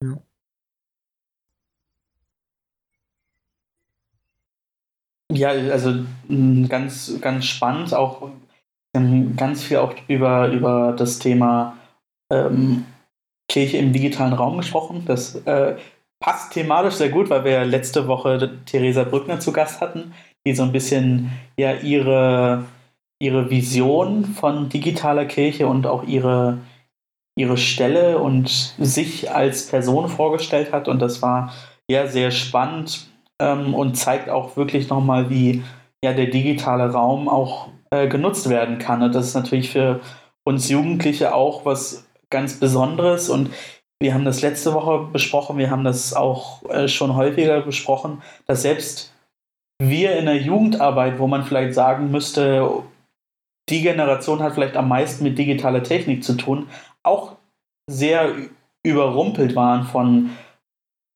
Ja. 0.03 0.19
Ja, 5.31 5.51
also 5.51 5.93
ganz, 6.69 7.21
ganz 7.21 7.45
spannend, 7.45 7.93
auch 7.95 8.31
ganz 9.37 9.63
viel 9.63 9.77
auch 9.77 9.95
über, 10.09 10.49
über 10.49 10.95
das 10.97 11.19
Thema 11.19 11.77
ähm, 12.33 12.87
Kirche 13.51 13.77
im 13.77 13.93
digitalen 13.93 14.33
Raum 14.33 14.57
gesprochen. 14.57 15.05
Das 15.07 15.35
äh, 15.47 15.77
passt 16.21 16.53
thematisch 16.53 16.95
sehr 16.95 17.11
gut, 17.11 17.29
weil 17.31 17.45
wir 17.45 17.65
letzte 17.65 18.09
Woche 18.09 18.59
Theresa 18.65 19.05
Brückner 19.05 19.39
zu 19.41 19.53
Gast 19.53 19.81
hatten, 19.81 20.15
die 20.47 20.55
so 20.55 20.63
ein 20.63 20.73
bisschen 20.73 21.31
ja 21.59 21.75
ihre, 21.75 22.65
ihre 23.21 23.51
Vision 23.51 24.25
von 24.25 24.69
digitaler 24.71 25.27
Kirche 25.27 25.67
und 25.67 25.87
auch 25.87 26.05
ihre, 26.05 26.59
ihre 27.37 27.59
Stelle 27.59 28.19
und 28.19 28.49
sich 28.79 29.31
als 29.31 29.67
Person 29.67 30.09
vorgestellt 30.09 30.73
hat. 30.73 30.89
Und 30.89 31.01
das 31.01 31.21
war 31.21 31.53
ja 31.91 32.07
sehr 32.07 32.31
spannend 32.31 33.08
ähm, 33.41 33.75
und 33.75 33.97
zeigt 33.97 34.29
auch 34.29 34.57
wirklich 34.57 34.89
nochmal, 34.89 35.31
wie 35.31 35.63
ja 36.05 36.13
der 36.13 36.27
digitale 36.27 36.93
Raum 36.93 37.29
auch 37.29 37.69
äh, 37.91 38.09
genutzt 38.09 38.49
werden 38.49 38.79
kann. 38.79 39.03
Und 39.03 39.15
das 39.15 39.29
ist 39.29 39.35
natürlich 39.35 39.71
für 39.71 40.01
uns 40.45 40.69
Jugendliche 40.69 41.35
auch 41.35 41.65
was 41.65 42.07
ganz 42.31 42.61
Besonderes 42.61 43.31
und 43.31 43.51
wir 44.01 44.15
haben 44.15 44.25
das 44.25 44.43
letzte 44.43 44.75
Woche 44.75 45.09
besprochen, 45.13 45.59
wir 45.59 45.71
haben 45.71 45.83
das 45.83 46.15
auch 46.15 46.63
äh, 46.71 46.87
schon 46.87 47.17
häufiger 47.17 47.63
besprochen, 47.63 48.23
dass 48.47 48.63
selbst 48.63 49.13
wir 49.81 50.17
in 50.17 50.27
der 50.27 50.41
Jugendarbeit, 50.41 51.19
wo 51.19 51.27
man 51.27 51.45
vielleicht 51.45 51.75
sagen 51.75 52.11
müsste, 52.11 52.71
die 53.69 53.83
Generation 53.83 54.43
hat 54.43 54.55
vielleicht 54.55 54.77
am 54.77 54.89
meisten 54.89 55.25
mit 55.25 55.39
digitaler 55.39 55.83
Technik 55.83 56.25
zu 56.25 56.35
tun, 56.35 56.69
auch 57.03 57.37
sehr 57.91 58.33
überrumpelt 58.85 59.57
waren 59.57 59.85
von 59.85 60.31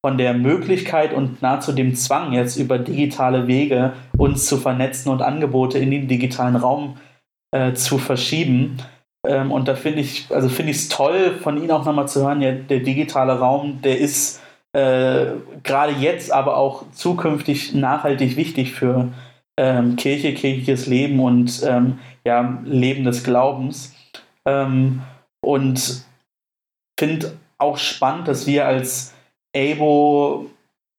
von 0.05 0.19
der 0.19 0.35
Möglichkeit 0.35 1.13
und 1.13 1.43
nahezu 1.43 1.73
dem 1.73 1.95
Zwang, 1.95 2.33
jetzt 2.33 2.57
über 2.57 2.79
digitale 2.79 3.47
Wege 3.47 3.93
uns 4.19 4.47
zu 4.47 4.59
vernetzen 4.59 5.11
und 5.11 5.23
Angebote 5.23 5.79
in 5.79 5.91
den 5.91 6.09
digitalen 6.09 6.57
Raum 6.57 6.97
äh, 7.53 7.73
zu 7.75 7.99
verschieben. 7.99 8.79
Ähm, 9.25 9.53
und 9.53 9.69
da 9.69 9.77
finde 9.77 10.01
ich, 10.01 10.27
also 10.31 10.49
finde 10.49 10.73
ich 10.73 10.79
es 10.79 10.89
toll, 10.89 11.37
von 11.41 11.57
Ihnen 11.57 11.71
auch 11.71 11.85
nochmal 11.85 12.09
zu 12.09 12.23
hören, 12.23 12.43
ja, 12.43 12.53
der 12.53 12.81
digitale 12.81 13.39
Raum, 13.39 13.81
der 13.83 13.99
ist 13.99 14.43
äh, 14.73 15.27
gerade 15.63 15.93
jetzt, 15.93 16.33
aber 16.33 16.57
auch 16.57 16.85
zukünftig 16.93 17.73
nachhaltig 17.75 18.37
wichtig 18.37 18.73
für 18.73 19.13
ähm, 19.57 19.97
Kirche, 19.97 20.35
kirchliches 20.35 20.87
Leben 20.87 21.21
und 21.21 21.63
ähm, 21.65 21.99
ja, 22.25 22.61
Leben 22.65 23.05
des 23.05 23.23
Glaubens. 23.23 23.95
Ähm, 24.47 25.03
und 25.45 26.05
finde 26.99 27.39
auch 27.59 27.77
spannend, 27.77 28.29
dass 28.29 28.47
wir 28.47 28.67
als 28.67 29.15
ABO 29.57 30.47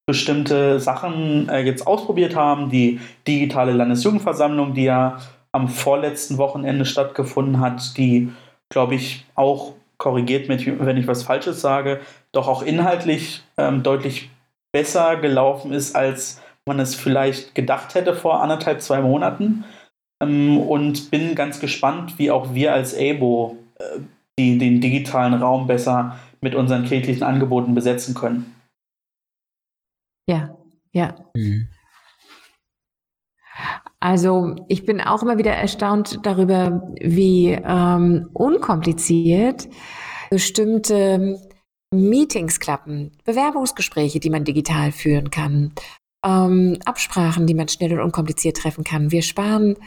bestimmte 0.06 0.80
Sachen 0.80 1.50
äh, 1.50 1.62
jetzt 1.62 1.88
ausprobiert 1.88 2.36
haben. 2.36 2.70
Die 2.70 3.00
digitale 3.28 3.72
Landesjugendversammlung, 3.74 4.74
die 4.74 4.84
ja 4.84 5.20
am 5.52 5.68
vorletzten 5.68 6.38
Wochenende 6.38 6.86
stattgefunden 6.86 7.60
hat, 7.60 7.98
die, 7.98 8.32
glaube 8.70 8.96
ich, 8.96 9.26
auch 9.36 9.74
korrigiert 9.98 10.50
mich, 10.50 10.68
wenn 10.80 10.98
ich 10.98 11.08
was 11.08 11.24
Falsches 11.24 11.62
sage, 11.62 12.02
doch 12.34 12.48
auch 12.48 12.64
inhaltlich 12.64 13.44
ähm, 13.58 13.84
deutlich 13.84 14.30
besser 14.74 15.16
gelaufen 15.18 15.72
ist, 15.72 15.96
als 15.96 16.42
man 16.66 16.80
es 16.80 16.96
vielleicht 16.96 17.56
gedacht 17.56 17.96
hätte 17.96 18.14
vor 18.14 18.42
anderthalb, 18.42 18.82
zwei 18.82 19.02
Monaten. 19.02 19.64
Ähm, 20.22 20.58
und 20.58 21.12
bin 21.12 21.36
ganz 21.36 21.60
gespannt, 21.60 22.18
wie 22.18 22.32
auch 22.32 22.54
wir 22.54 22.74
als 22.74 22.98
ABO 22.98 23.58
äh, 23.80 24.00
die, 24.38 24.58
den 24.58 24.82
digitalen 24.82 25.36
Raum 25.36 25.68
besser 25.68 26.18
mit 26.44 26.56
unseren 26.56 26.84
kirchlichen 26.86 27.24
Angeboten 27.24 27.74
besetzen 27.74 28.14
können. 28.14 28.54
Ja, 30.30 30.56
ja. 30.92 31.16
Mhm. 31.36 31.70
Also 34.00 34.56
ich 34.68 34.86
bin 34.86 35.00
auch 35.00 35.24
immer 35.24 35.38
wieder 35.38 35.54
erstaunt 35.54 36.20
darüber, 36.24 36.92
wie 37.00 37.52
ähm, 37.52 38.30
unkompliziert 38.34 39.70
bestimmte 40.30 41.40
Meetings 41.94 42.60
klappen, 42.60 43.12
Bewerbungsgespräche, 43.24 44.20
die 44.20 44.30
man 44.30 44.44
digital 44.44 44.92
führen 44.92 45.30
kann, 45.30 45.74
ähm, 46.26 46.80
Absprachen, 46.86 47.48
die 47.48 47.54
man 47.54 47.68
schnell 47.68 47.94
und 47.94 48.02
unkompliziert 48.02 48.58
treffen 48.58 48.84
kann. 48.84 49.12
Wir 49.12 49.22
sparen 49.22 49.78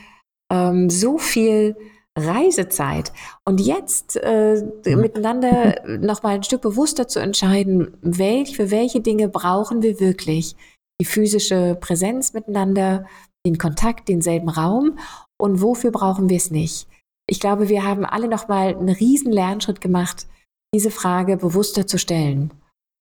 ähm, 0.50 0.88
so 0.88 1.18
viel 1.18 1.76
Reisezeit. 2.17 3.12
Und 3.45 3.61
jetzt 3.61 4.17
äh, 4.17 4.62
mhm. 4.87 5.01
miteinander 5.01 5.83
nochmal 5.87 6.37
ein 6.37 6.43
Stück 6.43 6.62
bewusster 6.62 7.07
zu 7.09 7.21
entscheiden, 7.21 7.97
welch, 8.01 8.57
für 8.57 8.71
welche 8.71 9.01
Dinge 9.01 9.29
brauchen 9.29 9.83
wir 9.83 10.01
wirklich 10.01 10.57
die 11.01 11.05
physische 11.05 11.77
Präsenz 11.79 12.33
miteinander, 12.33 13.07
den 13.47 13.59
Kontakt, 13.59 14.09
denselben 14.09 14.49
Raum 14.49 14.99
und 15.39 15.61
wofür 15.61 15.91
brauchen 15.91 16.29
wir 16.29 16.39
es 16.39 16.51
nicht. 16.51 16.89
Ich 17.29 17.41
glaube, 17.41 17.69
wir 17.69 17.85
haben 17.85 18.05
alle 18.05 18.29
nochmal 18.29 18.75
einen 18.75 18.89
riesen 18.89 19.33
Lernschritt 19.33 19.81
gemacht, 19.81 20.27
diese 20.75 20.91
Frage 20.91 21.37
bewusster 21.37 21.87
zu 21.87 21.99
stellen. 21.99 22.53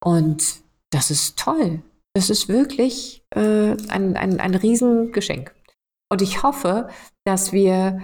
Und 0.03 0.61
das 0.91 1.11
ist 1.11 1.37
toll. 1.37 1.81
Das 2.13 2.29
ist 2.29 2.47
wirklich 2.47 3.23
äh, 3.35 3.75
ein, 3.89 4.15
ein, 4.15 4.39
ein 4.39 4.55
Riesengeschenk. 4.55 5.53
Und 6.11 6.21
ich 6.21 6.43
hoffe, 6.43 6.89
dass 7.25 7.51
wir 7.51 8.01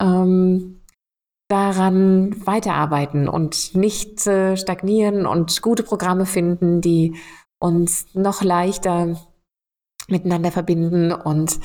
ähm, 0.00 0.82
daran 1.48 2.46
weiterarbeiten 2.46 3.28
und 3.28 3.74
nicht 3.74 4.26
äh, 4.26 4.56
stagnieren 4.56 5.26
und 5.26 5.62
gute 5.62 5.82
Programme 5.82 6.26
finden, 6.26 6.80
die 6.80 7.16
uns 7.60 8.06
noch 8.14 8.42
leichter 8.42 9.20
miteinander 10.08 10.52
verbinden 10.52 11.12
und 11.12 11.60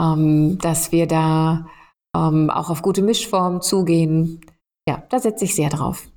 ähm, 0.00 0.58
dass 0.58 0.92
wir 0.92 1.06
da 1.06 1.66
ähm, 2.16 2.50
auch 2.50 2.70
auf 2.70 2.82
gute 2.82 3.02
Mischformen 3.02 3.60
zugehen. 3.60 4.40
Ja, 4.88 5.04
da 5.10 5.18
setze 5.18 5.44
ich 5.44 5.54
sehr 5.54 5.68
drauf. 5.68 6.08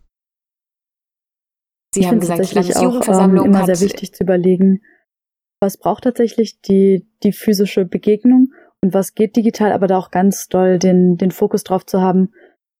Sie 1.94 2.02
ich 2.02 2.08
haben 2.08 2.20
gesagt, 2.20 2.40
tatsächlich 2.40 2.76
auch 2.76 3.08
ähm, 3.08 3.38
immer 3.38 3.66
sehr 3.66 3.80
wichtig 3.80 4.14
zu 4.14 4.24
überlegen, 4.24 4.82
was 5.62 5.78
braucht 5.78 6.04
tatsächlich 6.04 6.62
die, 6.62 7.08
die 7.24 7.32
physische 7.32 7.86
Begegnung 7.86 8.52
und 8.86 8.94
was 8.94 9.16
geht 9.16 9.36
digital, 9.36 9.72
aber 9.72 9.88
da 9.88 9.98
auch 9.98 10.12
ganz 10.12 10.48
doll 10.48 10.78
den, 10.78 11.18
den 11.18 11.32
Fokus 11.32 11.64
drauf 11.64 11.88
zu 11.88 12.02
haben, 12.02 12.32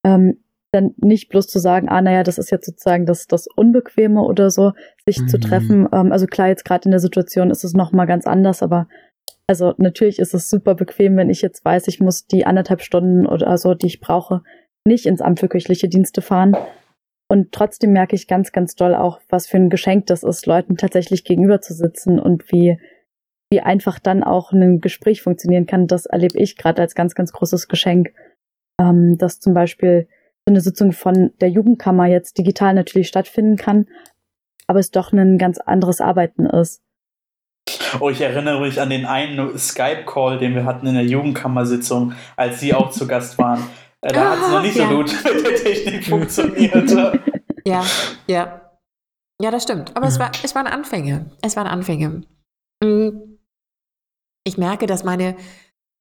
ähm, 0.06 0.38
dann 0.72 0.94
nicht 0.98 1.30
bloß 1.30 1.48
zu 1.48 1.58
sagen, 1.58 1.90
ah, 1.90 2.00
naja, 2.00 2.22
das 2.22 2.38
ist 2.38 2.52
jetzt 2.52 2.68
sozusagen 2.68 3.08
das, 3.08 3.26
das 3.26 3.48
Unbequeme 3.48 4.22
oder 4.22 4.52
so, 4.52 4.74
sich 5.08 5.20
mhm. 5.20 5.28
zu 5.28 5.40
treffen. 5.40 5.88
Ähm, 5.92 6.12
also 6.12 6.28
klar, 6.28 6.50
jetzt 6.50 6.64
gerade 6.64 6.86
in 6.86 6.92
der 6.92 7.00
Situation 7.00 7.50
ist 7.50 7.64
es 7.64 7.74
nochmal 7.74 8.06
ganz 8.06 8.28
anders, 8.28 8.62
aber 8.62 8.88
also 9.48 9.74
natürlich 9.78 10.20
ist 10.20 10.36
es 10.36 10.48
super 10.48 10.76
bequem, 10.76 11.18
wenn 11.18 11.32
ich 11.32 11.42
jetzt 11.42 11.66
weiß, 11.66 11.88
ich 11.88 12.00
muss 12.00 12.28
die 12.28 12.46
anderthalb 12.46 12.84
Stunden 12.84 13.26
oder 13.26 13.58
so, 13.58 13.74
die 13.74 13.88
ich 13.88 14.00
brauche, 14.00 14.44
nicht 14.86 15.08
ins 15.08 15.22
Amt 15.22 15.40
für 15.40 15.50
kirchliche 15.50 15.90
Dienste 15.90 16.22
fahren. 16.22 16.56
Und 17.28 17.52
trotzdem 17.52 17.94
merke 17.94 18.16
ich 18.16 18.28
ganz, 18.28 18.52
ganz 18.52 18.76
doll 18.76 18.94
auch, 18.94 19.22
was 19.30 19.48
für 19.48 19.58
ein 19.58 19.72
Geschenk 19.72 20.06
das 20.06 20.22
ist, 20.22 20.46
Leuten 20.46 20.78
tatsächlich 20.78 21.24
gegenüber 21.24 21.62
zu 21.62 21.74
sitzen 21.74 22.20
und 22.20 22.52
wie, 22.52 22.78
wie 23.56 23.62
einfach 23.62 24.00
dann 24.00 24.22
auch 24.22 24.52
ein 24.52 24.82
Gespräch 24.82 25.22
funktionieren 25.22 25.66
kann, 25.66 25.88
das 25.88 26.06
erlebe 26.06 26.38
ich 26.38 26.58
gerade 26.58 26.82
als 26.82 26.94
ganz, 26.94 27.16
ganz 27.16 27.32
großes 27.32 27.70
Geschenk. 27.70 28.10
Ähm, 28.78 29.18
dass 29.18 29.40
zum 29.40 29.54
Beispiel 29.54 30.10
so 30.46 30.52
eine 30.52 30.60
Sitzung 30.60 30.92
von 30.92 31.32
der 31.40 31.50
Jugendkammer 31.50 32.08
jetzt 32.08 32.38
digital 32.38 32.74
natürlich 32.74 33.08
stattfinden 33.08 33.56
kann, 33.56 33.88
aber 34.68 34.80
es 34.80 34.92
doch 34.92 35.14
ein 35.14 35.38
ganz 35.38 35.60
anderes 35.60 36.02
Arbeiten 36.02 36.46
ist. 36.46 36.82
Oh, 38.02 38.10
ich 38.10 38.20
erinnere 38.20 38.60
mich 38.60 38.82
an 38.82 38.90
den 38.90 39.06
einen 39.06 39.58
Skype-Call, 39.58 40.38
den 40.40 40.54
wir 40.54 40.66
hatten 40.66 40.86
in 40.88 40.96
der 40.96 41.06
Jugendkammersitzung, 41.06 42.14
als 42.36 42.60
Sie 42.60 42.74
auch 42.74 42.90
zu 42.90 43.08
Gast 43.08 43.38
waren. 43.38 43.64
Äh, 44.02 44.12
da 44.12 44.32
hat 44.32 44.40
es 44.40 44.50
noch 44.50 44.62
nicht 44.62 44.76
ja. 44.76 44.90
so 44.90 44.98
gut 44.98 45.16
mit 45.34 45.48
der 45.48 45.56
Technik 45.56 46.06
funktioniert. 46.06 46.92
ja, 47.66 47.86
ja. 48.28 48.62
Ja, 49.42 49.52
das 49.52 49.64
stimmt. 49.64 49.96
Aber 49.96 50.08
es, 50.08 50.20
war, 50.20 50.32
es 50.44 50.54
waren 50.54 50.68
Anfänge. 50.68 51.32
Es 51.42 51.56
waren 51.56 51.68
Anfänge. 51.68 52.24
Mhm 52.84 53.35
ich 54.46 54.58
merke, 54.58 54.86
dass 54.86 55.04
meine 55.04 55.36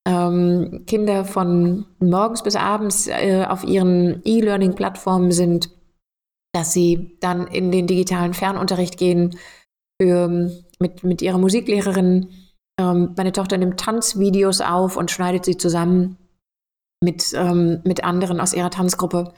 ähm, 0.07 0.85
Kinder 0.87 1.25
von 1.25 1.87
morgens 1.99 2.43
bis 2.43 2.57
abends 2.57 3.07
äh, 3.07 3.47
auf 3.49 3.65
ihren 3.65 4.23
E-Learning-Plattformen 4.25 5.33
sind, 5.33 5.71
dass 6.53 6.73
sie 6.73 7.17
dann 7.21 7.47
in 7.47 7.73
den 7.73 7.87
digitalen 7.87 8.35
Fernunterricht 8.35 8.99
gehen 8.99 9.39
für, 10.01 10.29
mit, 10.79 11.03
mit 11.03 11.23
ihrer 11.23 11.39
Musiklehrerin. 11.39 12.31
Ähm, 12.79 13.15
meine 13.17 13.33
Tochter 13.33 13.57
nimmt 13.57 13.81
Tanzvideos 13.81 14.61
auf 14.61 14.97
und 14.97 15.11
schneidet 15.11 15.45
sie 15.45 15.57
zusammen 15.57 16.19
mit, 17.03 17.33
ähm, 17.35 17.81
mit 17.85 18.05
anderen 18.05 18.41
aus 18.41 18.53
ihrer 18.53 18.71
Tanzgruppe. 18.71 19.33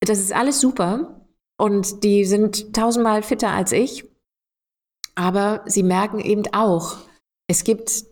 Das 0.00 0.18
ist 0.18 0.32
alles 0.32 0.60
super 0.60 1.26
und 1.58 2.04
die 2.04 2.24
sind 2.24 2.72
tausendmal 2.72 3.22
fitter 3.22 3.50
als 3.50 3.72
ich, 3.72 4.04
aber 5.14 5.62
sie 5.66 5.82
merken 5.82 6.20
eben 6.20 6.44
auch, 6.54 6.98
es 7.50 7.64
gibt 7.64 8.04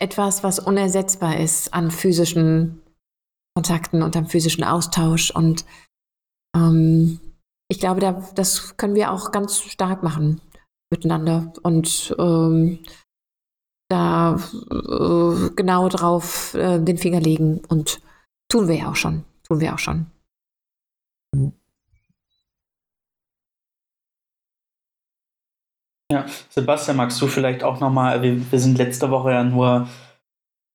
etwas, 0.00 0.42
was 0.42 0.58
unersetzbar 0.58 1.38
ist 1.38 1.74
an 1.74 1.90
physischen 1.90 2.80
Kontakten 3.54 4.02
und 4.02 4.16
am 4.16 4.26
physischen 4.26 4.64
Austausch. 4.64 5.30
Und 5.30 5.66
ähm, 6.56 7.20
ich 7.70 7.80
glaube, 7.80 8.00
da, 8.00 8.12
das 8.34 8.78
können 8.78 8.94
wir 8.94 9.12
auch 9.12 9.30
ganz 9.30 9.60
stark 9.60 10.02
machen 10.02 10.40
miteinander 10.90 11.52
und 11.62 12.16
ähm, 12.18 12.78
da 13.90 14.36
äh, 14.70 15.50
genau 15.54 15.90
drauf 15.90 16.54
äh, 16.54 16.78
den 16.78 16.96
Finger 16.96 17.20
legen. 17.20 17.60
Und 17.68 18.00
tun 18.50 18.68
wir 18.68 18.76
ja 18.76 18.90
auch 18.90 18.96
schon. 18.96 19.24
Tun 19.46 19.60
wir 19.60 19.74
auch 19.74 19.78
schon. 19.78 20.06
Ja, 26.10 26.24
Sebastian, 26.48 26.96
magst 26.96 27.20
du 27.20 27.26
vielleicht 27.26 27.62
auch 27.62 27.80
nochmal, 27.80 28.22
wir, 28.22 28.50
wir 28.50 28.58
sind 28.58 28.78
letzte 28.78 29.10
Woche 29.10 29.32
ja 29.32 29.44
nur 29.44 29.88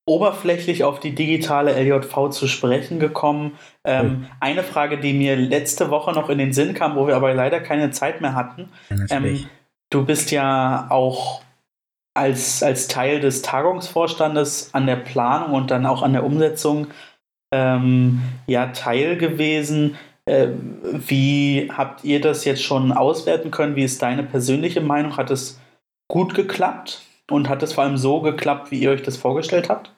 oberflächlich 0.06 0.84
auf 0.84 1.00
die 1.00 1.16
digitale 1.16 1.74
LJV 1.74 2.30
zu 2.30 2.48
sprechen 2.48 3.00
gekommen. 3.00 3.58
Ähm, 3.84 4.26
oh. 4.26 4.36
Eine 4.42 4.64
Frage, 4.64 5.00
die 5.00 5.14
mir 5.14 5.36
letzte 5.36 5.90
Woche 5.90 6.12
noch 6.12 6.30
in 6.30 6.38
den 6.38 6.54
Sinn 6.54 6.74
kam, 6.74 6.96
wo 6.96 7.08
wir 7.08 7.16
aber 7.16 7.34
leider 7.34 7.62
keine 7.62 7.92
Zeit 7.92 8.22
mehr 8.22 8.36
hatten. 8.36 8.70
Ähm, 9.10 9.48
du 9.90 10.06
bist 10.06 10.32
ja 10.32 10.88
auch 10.90 11.42
als, 12.14 12.62
als 12.62 12.88
Teil 12.88 13.22
des 13.22 13.42
Tagungsvorstandes 13.42 14.74
an 14.74 14.86
der 14.86 14.98
Planung 14.98 15.54
und 15.54 15.72
dann 15.72 15.86
auch 15.86 16.04
an 16.04 16.14
der 16.14 16.26
Umsetzung 16.26 16.88
ähm, 17.54 18.22
ja 18.46 18.68
Teil 18.68 19.18
gewesen. 19.18 19.98
Äh, 20.26 20.50
wie 21.08 21.70
habt 21.72 22.04
ihr 22.04 22.22
das 22.22 22.46
jetzt 22.46 22.64
schon 22.64 22.92
auswerten 22.92 23.52
können? 23.52 23.76
Wie 23.76 23.84
ist 23.84 24.02
deine 24.02 24.24
persönliche 24.24 24.82
Meinung? 24.82 25.18
Hat 25.18 25.32
es 25.32 25.60
gut 26.08 26.34
geklappt? 26.34 27.02
Und 27.32 27.48
hat 27.48 27.64
es 27.64 27.74
vor 27.74 27.86
allem 27.86 27.98
so 27.98 28.22
geklappt, 28.22 28.70
wie 28.70 28.80
ihr 28.80 28.92
euch 28.92 29.02
das 29.02 29.16
vorgestellt 29.16 29.70
habt? 29.70 29.96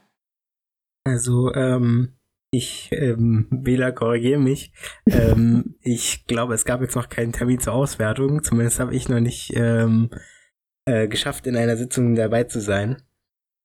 Also, 1.03 1.51
ähm, 1.53 2.15
ich, 2.51 2.89
ähm, 2.91 3.47
Bela, 3.49 3.91
korrigiere 3.91 4.39
mich. 4.39 4.71
ähm, 5.09 5.75
ich 5.81 6.25
glaube, 6.27 6.53
es 6.53 6.65
gab 6.65 6.81
jetzt 6.81 6.95
noch 6.95 7.09
keinen 7.09 7.33
Termin 7.33 7.59
zur 7.59 7.73
Auswertung. 7.73 8.43
Zumindest 8.43 8.79
habe 8.79 8.95
ich 8.95 9.09
noch 9.09 9.19
nicht 9.19 9.53
ähm, 9.55 10.09
äh, 10.85 11.07
geschafft, 11.07 11.47
in 11.47 11.57
einer 11.57 11.77
Sitzung 11.77 12.15
dabei 12.15 12.43
zu 12.43 12.61
sein. 12.61 13.01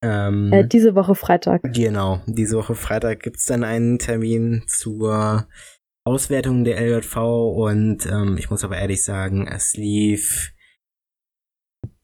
Ähm, 0.03 0.51
äh, 0.53 0.67
diese 0.67 0.95
Woche 0.95 1.15
Freitag. 1.15 1.61
Genau, 1.63 2.23
diese 2.27 2.57
Woche 2.57 2.75
Freitag 2.75 3.23
gibt 3.23 3.37
es 3.37 3.45
dann 3.45 3.65
einen 3.65 3.99
Termin 3.99 4.65
zur 4.67 5.47
Auswertung 6.05 6.65
der 6.65 6.81
LJV 6.81 7.17
und 7.17 8.07
ähm, 8.07 8.37
ich 8.39 8.51
muss 8.51 8.65
aber 8.65 8.79
ehrlich 8.79 9.05
sagen, 9.05 9.47
es 9.47 9.77
lief 9.77 10.53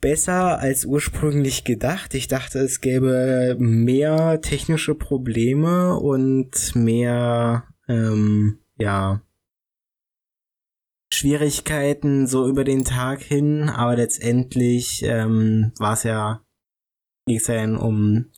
besser 0.00 0.58
als 0.58 0.84
ursprünglich 0.84 1.64
gedacht. 1.64 2.14
Ich 2.14 2.28
dachte, 2.28 2.58
es 2.58 2.80
gäbe 2.80 3.56
mehr 3.58 4.40
technische 4.40 4.94
Probleme 4.94 5.98
und 5.98 6.74
mehr, 6.74 7.66
ähm, 7.88 8.58
ja, 8.78 9.22
Schwierigkeiten 11.12 12.26
so 12.26 12.48
über 12.48 12.64
den 12.64 12.84
Tag 12.84 13.22
hin, 13.22 13.68
aber 13.68 13.96
letztendlich 13.96 15.02
ähm, 15.04 15.72
war 15.78 15.94
es 15.94 16.02
ja, 16.02 16.44
ging 17.26 17.38
es 17.38 17.46
ja 17.46 17.64
um 17.64 18.32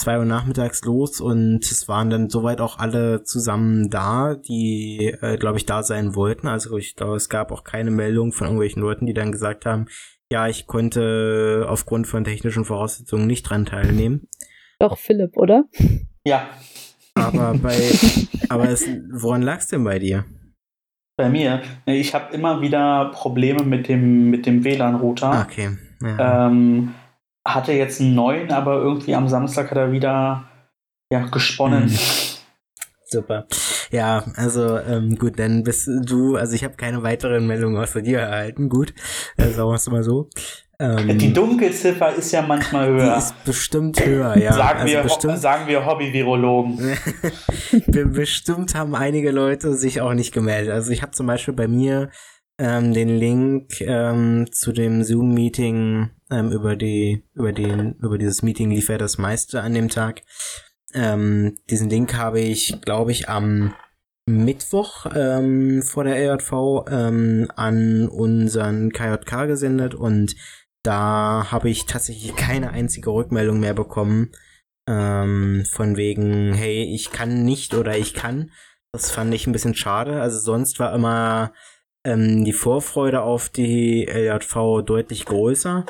zwei 0.00 0.18
Uhr 0.18 0.24
nachmittags 0.24 0.82
los 0.84 1.20
und 1.20 1.62
es 1.62 1.86
waren 1.86 2.10
dann 2.10 2.30
soweit 2.30 2.60
auch 2.60 2.78
alle 2.78 3.22
zusammen 3.22 3.90
da, 3.90 4.34
die, 4.34 5.14
äh, 5.20 5.36
glaube 5.36 5.58
ich, 5.58 5.66
da 5.66 5.82
sein 5.82 6.14
wollten. 6.14 6.48
Also 6.48 6.76
ich 6.76 6.96
glaube, 6.96 7.16
es 7.16 7.28
gab 7.28 7.52
auch 7.52 7.64
keine 7.64 7.90
Meldung 7.90 8.32
von 8.32 8.46
irgendwelchen 8.46 8.82
Leuten, 8.82 9.06
die 9.06 9.14
dann 9.14 9.30
gesagt 9.30 9.66
haben, 9.66 9.86
ja, 10.32 10.48
ich 10.48 10.66
konnte 10.66 11.66
aufgrund 11.68 12.06
von 12.06 12.24
technischen 12.24 12.64
Voraussetzungen 12.64 13.26
nicht 13.26 13.42
dran 13.42 13.66
teilnehmen. 13.66 14.28
Doch, 14.78 14.96
Philipp, 14.96 15.36
oder? 15.36 15.64
Ja. 16.24 16.48
Aber 17.14 17.54
bei, 17.62 17.76
aber 18.48 18.68
es, 18.70 18.86
woran 19.12 19.42
lag 19.42 19.58
es 19.58 19.66
denn 19.66 19.84
bei 19.84 19.98
dir? 19.98 20.24
Bei 21.16 21.28
mir, 21.28 21.60
ich 21.84 22.14
habe 22.14 22.32
immer 22.34 22.62
wieder 22.62 23.10
Probleme 23.12 23.62
mit 23.64 23.88
dem, 23.88 24.30
mit 24.30 24.46
dem 24.46 24.64
WLAN-Router. 24.64 25.30
Ah, 25.30 25.42
okay. 25.42 25.76
Ja. 26.02 26.46
Ähm, 26.46 26.94
hatte 27.46 27.72
jetzt 27.72 28.00
einen 28.00 28.14
neuen, 28.14 28.52
aber 28.52 28.76
irgendwie 28.76 29.14
am 29.14 29.28
Samstag 29.28 29.70
hat 29.70 29.78
er 29.78 29.92
wieder 29.92 30.44
ja, 31.12 31.26
gesponnen. 31.26 31.84
Mhm. 31.84 31.98
Super. 33.06 33.46
Ja, 33.90 34.24
also 34.36 34.78
ähm, 34.78 35.16
gut, 35.16 35.38
dann 35.38 35.64
bist 35.64 35.88
du, 35.88 36.36
also 36.36 36.54
ich 36.54 36.62
habe 36.62 36.76
keine 36.76 37.02
weiteren 37.02 37.46
Meldungen 37.46 37.76
außer 37.76 38.02
dir 38.02 38.20
erhalten. 38.20 38.68
Gut, 38.68 38.94
äh, 39.36 39.48
sagen 39.48 39.68
wir 39.68 39.74
es 39.74 39.90
mal 39.90 40.04
so. 40.04 40.28
Ähm, 40.78 41.18
die 41.18 41.32
Dunkelziffer 41.32 42.14
ist 42.14 42.30
ja 42.30 42.40
manchmal 42.40 42.88
höher. 42.88 43.12
Die 43.12 43.18
ist 43.18 43.44
bestimmt 43.44 44.04
höher, 44.04 44.38
ja. 44.38 44.52
sagen, 44.52 44.80
also 44.80 44.94
wir, 44.94 45.02
bestimmt, 45.02 45.38
sagen 45.38 45.66
wir 45.66 45.84
Hobby-Virologen. 45.84 46.96
bestimmt 48.12 48.74
haben 48.76 48.94
einige 48.94 49.32
Leute 49.32 49.74
sich 49.74 50.00
auch 50.00 50.14
nicht 50.14 50.32
gemeldet. 50.32 50.72
Also 50.72 50.92
ich 50.92 51.02
habe 51.02 51.12
zum 51.12 51.26
Beispiel 51.26 51.52
bei 51.52 51.66
mir 51.66 52.10
ähm, 52.60 52.92
den 52.92 53.08
Link 53.08 53.80
ähm, 53.80 54.46
zu 54.52 54.72
dem 54.72 55.02
Zoom-Meeting 55.02 56.10
ähm, 56.30 56.52
über 56.52 56.76
die, 56.76 57.24
über 57.34 57.52
den, 57.52 57.94
über 57.94 58.18
dieses 58.18 58.42
Meeting 58.42 58.70
lief 58.70 58.90
ja 58.90 58.98
das 58.98 59.16
meiste 59.16 59.62
an 59.62 59.72
dem 59.72 59.88
Tag. 59.88 60.22
Ähm, 60.92 61.56
diesen 61.70 61.88
Link 61.88 62.14
habe 62.14 62.40
ich, 62.40 62.78
glaube 62.82 63.12
ich, 63.12 63.30
am 63.30 63.74
Mittwoch 64.26 65.06
ähm, 65.14 65.82
vor 65.82 66.04
der 66.04 66.16
EJV 66.16 66.52
ähm, 66.90 67.50
an 67.56 68.08
unseren 68.08 68.92
KJK 68.92 69.46
gesendet 69.46 69.94
und 69.94 70.36
da 70.82 71.46
habe 71.50 71.70
ich 71.70 71.86
tatsächlich 71.86 72.36
keine 72.36 72.70
einzige 72.70 73.10
Rückmeldung 73.10 73.58
mehr 73.58 73.74
bekommen. 73.74 74.32
Ähm, 74.86 75.64
von 75.70 75.96
wegen, 75.96 76.52
hey, 76.52 76.82
ich 76.94 77.10
kann 77.10 77.44
nicht 77.44 77.74
oder 77.74 77.96
ich 77.96 78.12
kann. 78.12 78.50
Das 78.92 79.10
fand 79.10 79.32
ich 79.32 79.46
ein 79.46 79.52
bisschen 79.52 79.74
schade. 79.74 80.20
Also 80.20 80.38
sonst 80.38 80.78
war 80.78 80.94
immer 80.94 81.52
ähm, 82.04 82.44
die 82.44 82.52
Vorfreude 82.52 83.22
auf 83.22 83.48
die 83.48 84.04
LJV 84.04 84.82
deutlich 84.84 85.24
größer. 85.26 85.86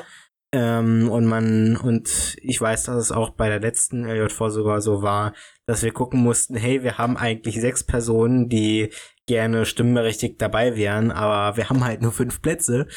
Ähm, 0.53 1.09
und 1.09 1.25
man, 1.25 1.77
und 1.77 2.35
ich 2.41 2.59
weiß, 2.59 2.83
dass 2.83 2.97
es 2.97 3.11
auch 3.11 3.29
bei 3.31 3.47
der 3.47 3.61
letzten 3.61 4.05
LJV 4.05 4.49
sogar 4.49 4.81
so 4.81 5.01
war, 5.01 5.33
dass 5.65 5.81
wir 5.81 5.93
gucken 5.93 6.21
mussten, 6.21 6.55
hey, 6.55 6.83
wir 6.83 6.97
haben 6.97 7.15
eigentlich 7.15 7.61
sechs 7.61 7.85
Personen, 7.85 8.49
die 8.49 8.89
gerne 9.27 9.65
stimmberechtigt 9.65 10.41
dabei 10.41 10.75
wären, 10.75 11.11
aber 11.11 11.55
wir 11.55 11.69
haben 11.69 11.85
halt 11.85 12.01
nur 12.01 12.11
fünf 12.11 12.41
Plätze. 12.41 12.87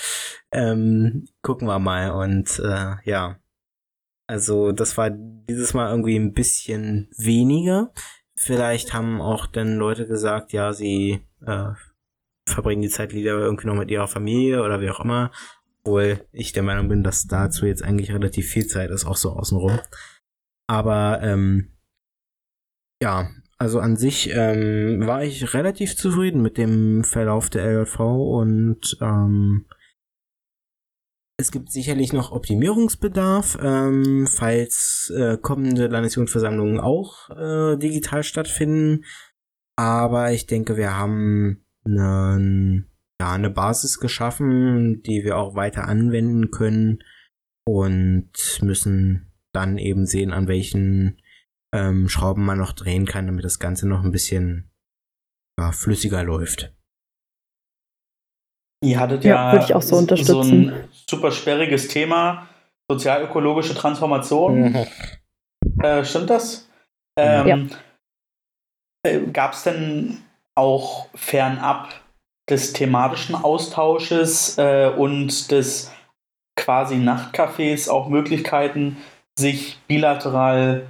Ähm, 0.51 1.29
gucken 1.43 1.69
wir 1.69 1.79
mal. 1.79 2.11
Und 2.11 2.59
äh, 2.59 2.97
ja. 3.05 3.39
Also 4.27 4.73
das 4.73 4.97
war 4.97 5.11
dieses 5.11 5.75
Mal 5.75 5.91
irgendwie 5.91 6.17
ein 6.17 6.33
bisschen 6.33 7.09
weniger. 7.17 7.93
Vielleicht 8.35 8.95
haben 8.95 9.21
auch 9.21 9.47
dann 9.47 9.77
Leute 9.77 10.09
gesagt, 10.09 10.53
ja, 10.53 10.73
sie 10.73 11.21
äh, 11.47 11.73
verbringen 12.47 12.83
die 12.83 12.89
Zeit 12.89 13.13
lieber 13.13 13.31
irgendwie 13.31 13.67
noch 13.67 13.75
mit 13.75 13.91
ihrer 13.91 14.09
Familie 14.09 14.63
oder 14.63 14.81
wie 14.81 14.91
auch 14.91 15.01
immer. 15.01 15.31
Obwohl 15.83 16.25
ich 16.33 16.53
der 16.53 16.63
Meinung 16.63 16.89
bin, 16.89 17.03
dass 17.03 17.27
dazu 17.27 17.67
jetzt 17.67 17.83
eigentlich 17.83 18.13
relativ 18.13 18.49
viel 18.49 18.67
Zeit 18.67 18.91
ist, 18.91 19.05
auch 19.05 19.17
so 19.17 19.33
außenrum. 19.33 19.79
Aber 20.67 21.21
ähm, 21.23 21.75
ja, 23.03 23.29
also 23.59 23.81
an 23.81 23.97
sich 23.97 24.31
ähm, 24.33 25.07
war 25.07 25.23
ich 25.25 25.55
relativ 25.55 25.97
zufrieden 25.97 26.43
mit 26.43 26.59
dem 26.59 27.05
Verlauf 27.05 27.51
der 27.51 27.65
LJV 27.67 28.01
und 28.01 28.97
ähm, 29.01 29.67
es 31.37 31.51
gibt 31.51 31.71
sicherlich 31.71 32.13
noch 32.13 32.31
Optimierungsbedarf, 32.31 33.59
ähm, 33.61 34.27
falls 34.29 35.13
äh, 35.17 35.37
kommende 35.37 35.89
Landesjugendversammlungen 35.89 36.79
auch 36.79 37.29
äh, 37.31 37.77
digital 37.77 38.23
stattfinden. 38.23 39.05
Aber 39.77 40.33
ich 40.33 40.47
denke, 40.47 40.77
wir 40.77 40.97
haben 40.97 41.64
einen, 41.85 42.91
ja, 43.21 43.33
eine 43.33 43.51
Basis 43.51 44.01
geschaffen, 44.01 45.03
die 45.03 45.25
wir 45.25 45.37
auch 45.37 45.55
weiter 45.55 45.87
anwenden 45.87 46.51
können 46.51 47.03
und 47.67 48.33
müssen 48.63 49.33
dann 49.53 49.79
eben 49.79 50.07
sehen, 50.07 50.33
an 50.33 50.49
welchen 50.49 51.21
ähm, 51.75 52.09
Schrauben 52.09 52.45
man 52.45 52.59
noch 52.59 52.73
drehen 52.73 53.07
kann, 53.07 53.27
damit 53.27 53.45
das 53.45 53.59
Ganze 53.59 53.89
noch 53.89 54.03
ein 54.03 54.13
bisschen 54.13 54.71
ja, 55.59 55.73
flüssiger 55.73 56.23
läuft. 56.23 56.75
Ihr 58.85 59.01
hattet 59.01 59.25
ja, 59.25 59.55
ja 59.67 59.81
so, 59.81 60.01
so, 60.17 60.43
ein 60.43 60.89
super 60.93 61.33
sperriges 61.33 61.89
Thema, 61.89 62.49
sozialökologische 62.91 63.75
Transformation. 63.75 64.61
Mhm. 64.61 64.87
Äh, 65.83 66.05
stimmt 66.05 66.29
das? 66.31 66.69
Ähm, 67.19 67.47
ja. 67.47 67.67
Äh, 69.07 69.21
Gab 69.33 69.55
es 69.55 69.63
denn 69.63 70.19
auch 70.55 71.09
fernab 71.15 71.89
des 72.49 72.73
thematischen 72.73 73.35
Austausches 73.35 74.59
äh, 74.59 74.91
und 74.97 75.51
des 75.51 75.91
quasi 76.57 76.97
Nachtcafés 76.97 77.89
auch 77.89 78.09
Möglichkeiten, 78.09 78.99
sich 79.39 79.79
bilateral 79.89 80.87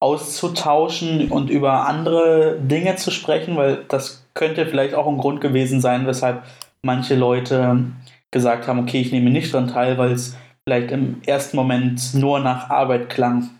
auszutauschen 0.00 1.30
und 1.30 1.50
über 1.50 1.86
andere 1.86 2.58
Dinge 2.60 2.96
zu 2.96 3.10
sprechen, 3.10 3.56
weil 3.56 3.84
das 3.88 4.24
könnte 4.34 4.66
vielleicht 4.66 4.94
auch 4.94 5.08
ein 5.08 5.18
Grund 5.18 5.40
gewesen 5.40 5.80
sein, 5.80 6.06
weshalb 6.06 6.44
manche 6.82 7.16
Leute 7.16 7.84
gesagt 8.30 8.68
haben, 8.68 8.78
okay, 8.78 9.00
ich 9.00 9.10
nehme 9.10 9.30
nicht 9.30 9.52
dran 9.52 9.68
teil, 9.68 9.98
weil 9.98 10.12
es 10.12 10.36
vielleicht 10.64 10.92
im 10.92 11.22
ersten 11.26 11.56
Moment 11.56 12.14
nur 12.14 12.38
nach 12.38 12.70
Arbeit 12.70 13.08
klang. 13.08 13.50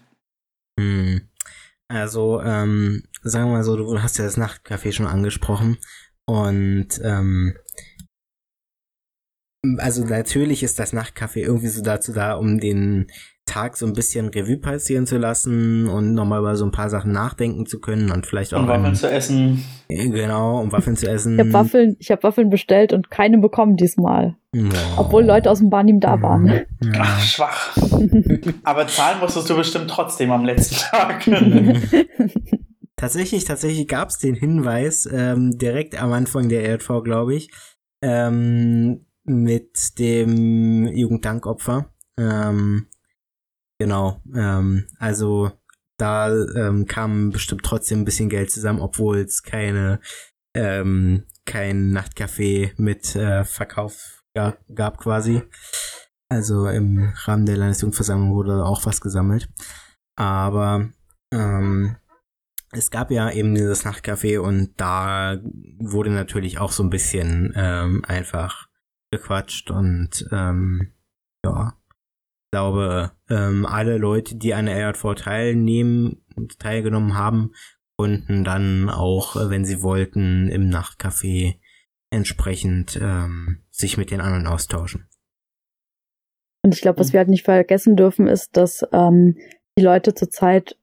Hm. 0.79 1.23
Also, 1.89 2.43
ähm, 2.43 3.03
sagen 3.23 3.47
wir 3.47 3.59
mal 3.59 3.64
so, 3.64 3.77
du 3.77 4.03
hast 4.03 4.19
ja 4.19 4.25
das 4.25 4.39
Nachtcafé 4.39 4.93
schon 4.93 5.07
angesprochen 5.07 5.79
und 6.27 6.89
ähm, 7.03 7.55
also 9.79 10.05
natürlich 10.05 10.62
ist 10.62 10.79
das 10.79 10.93
Nachtcafé 10.93 11.41
irgendwie 11.41 11.69
so 11.69 11.83
dazu 11.83 12.12
da, 12.12 12.35
um 12.35 12.61
den 12.61 13.09
Tag 13.49 13.77
so 13.77 13.87
ein 13.87 13.95
bisschen 13.95 14.29
Revue 14.29 14.59
passieren 14.59 15.07
zu 15.07 15.16
lassen 15.16 15.89
und 15.89 16.14
nochmal 16.14 16.41
über 16.41 16.55
so 16.55 16.66
ein 16.66 16.71
paar 16.71 16.91
Sachen 16.91 17.12
nachdenken 17.12 17.66
zu 17.66 17.81
können 17.81 18.11
und 18.11 18.27
vielleicht 18.27 18.53
auch. 18.53 18.61
Und 18.61 18.69
Waffeln 18.69 18.95
zu 18.95 19.11
essen. 19.11 19.64
Genau, 19.89 20.61
um 20.61 20.71
Waffeln 20.71 20.97
zu 20.97 21.09
essen. 21.09 21.35
Ich 21.35 21.41
habe 21.41 21.53
Waffeln, 21.55 21.97
ich 21.99 22.11
hab 22.11 22.23
Waffeln 22.23 22.51
bestellt 22.51 22.93
und 22.93 23.11
keine 23.11 23.39
bekommen 23.39 23.77
diesmal. 23.77 24.37
Oh. 24.55 24.61
Obwohl 24.99 25.25
Leute 25.25 25.51
aus 25.51 25.59
dem 25.59 25.71
Barnim 25.71 25.99
da 25.99 26.21
waren. 26.21 26.47
Ja. 26.47 26.64
Ach, 26.99 27.21
schwach. 27.23 27.77
Aber 28.64 28.87
zahlen 28.87 29.19
musstest 29.21 29.49
du 29.49 29.57
bestimmt 29.57 29.89
trotzdem 29.89 30.31
am 30.31 30.45
letzten 30.45 30.77
Tag. 30.77 31.27
tatsächlich, 32.99 33.44
tatsächlich 33.44 33.88
gab 33.88 34.11
es 34.11 34.18
den 34.18 34.34
Hinweis 34.34 35.09
ähm, 35.11 35.57
direkt 35.57 36.01
am 36.01 36.12
Anfang 36.12 36.51
der 36.51 36.68
ERV, 36.68 37.03
glaube 37.03 37.34
ich, 37.34 37.51
ähm, 38.03 39.07
mit 39.24 39.99
dem 39.99 40.86
Jugenddankopfer. 40.86 41.90
Ähm, 42.18 42.88
Genau, 43.80 44.20
ähm, 44.34 44.88
also 44.99 45.53
da 45.99 46.28
ähm, 46.30 46.86
kam 46.86 47.30
bestimmt 47.30 47.62
trotzdem 47.64 48.01
ein 48.01 48.05
bisschen 48.05 48.28
Geld 48.28 48.51
zusammen, 48.51 48.80
obwohl 48.80 49.18
es 49.18 49.42
keine 49.42 50.01
ähm, 50.55 51.24
kein 51.46 51.96
Nachtcafé 51.96 52.72
mit 52.76 53.14
äh, 53.14 53.44
Verkauf 53.44 54.24
gab, 54.34 54.59
gab 54.74 54.99
quasi. 54.99 55.42
Also 56.28 56.66
im 56.66 57.12
Rahmen 57.24 57.46
der 57.46 57.57
Landesjugendversammlung 57.57 58.34
wurde 58.34 58.64
auch 58.64 58.84
was 58.84 59.01
gesammelt. 59.01 59.49
Aber 60.16 60.90
ähm, 61.32 61.96
es 62.73 62.91
gab 62.91 63.11
ja 63.11 63.31
eben 63.31 63.55
dieses 63.55 63.85
Nachtcafé 63.85 64.39
und 64.39 64.73
da 64.77 65.39
wurde 65.79 66.11
natürlich 66.11 66.59
auch 66.59 66.73
so 66.73 66.83
ein 66.83 66.91
bisschen 66.91 67.53
ähm, 67.57 68.05
einfach 68.07 68.69
gequatscht 69.11 69.71
und 69.71 70.29
ähm, 70.33 70.93
ja, 71.45 71.79
glaube, 72.51 73.12
ähm, 73.29 73.66
alle 73.66 73.99
Leute, 73.99 74.37
die 74.37 74.55
an 74.55 74.66
der 74.66 74.91
RJV 74.91 75.14
teilnehmen, 75.14 76.25
teilgenommen 76.59 77.14
haben, 77.14 77.53
konnten 77.97 78.45
dann 78.45 78.91
auch, 78.91 79.37
äh, 79.37 79.51
wenn 79.51 79.64
sie 79.64 79.83
wollten, 79.83 80.49
im 80.49 80.69
Nachtcafé 80.69 81.59
entsprechend 82.11 82.99
ähm, 83.01 83.64
sich 83.71 83.97
mit 83.97 84.11
den 84.11 84.21
anderen 84.21 84.47
austauschen. 84.47 85.09
Und 86.64 86.75
ich 86.75 86.81
glaube, 86.81 86.99
was 86.99 87.12
wir 87.12 87.21
halt 87.21 87.29
nicht 87.29 87.45
vergessen 87.45 87.97
dürfen, 87.97 88.27
ist, 88.27 88.57
dass 88.57 88.85
ähm, 88.93 89.37
die 89.79 89.83
Leute 89.83 90.14
zurzeit, 90.14 90.77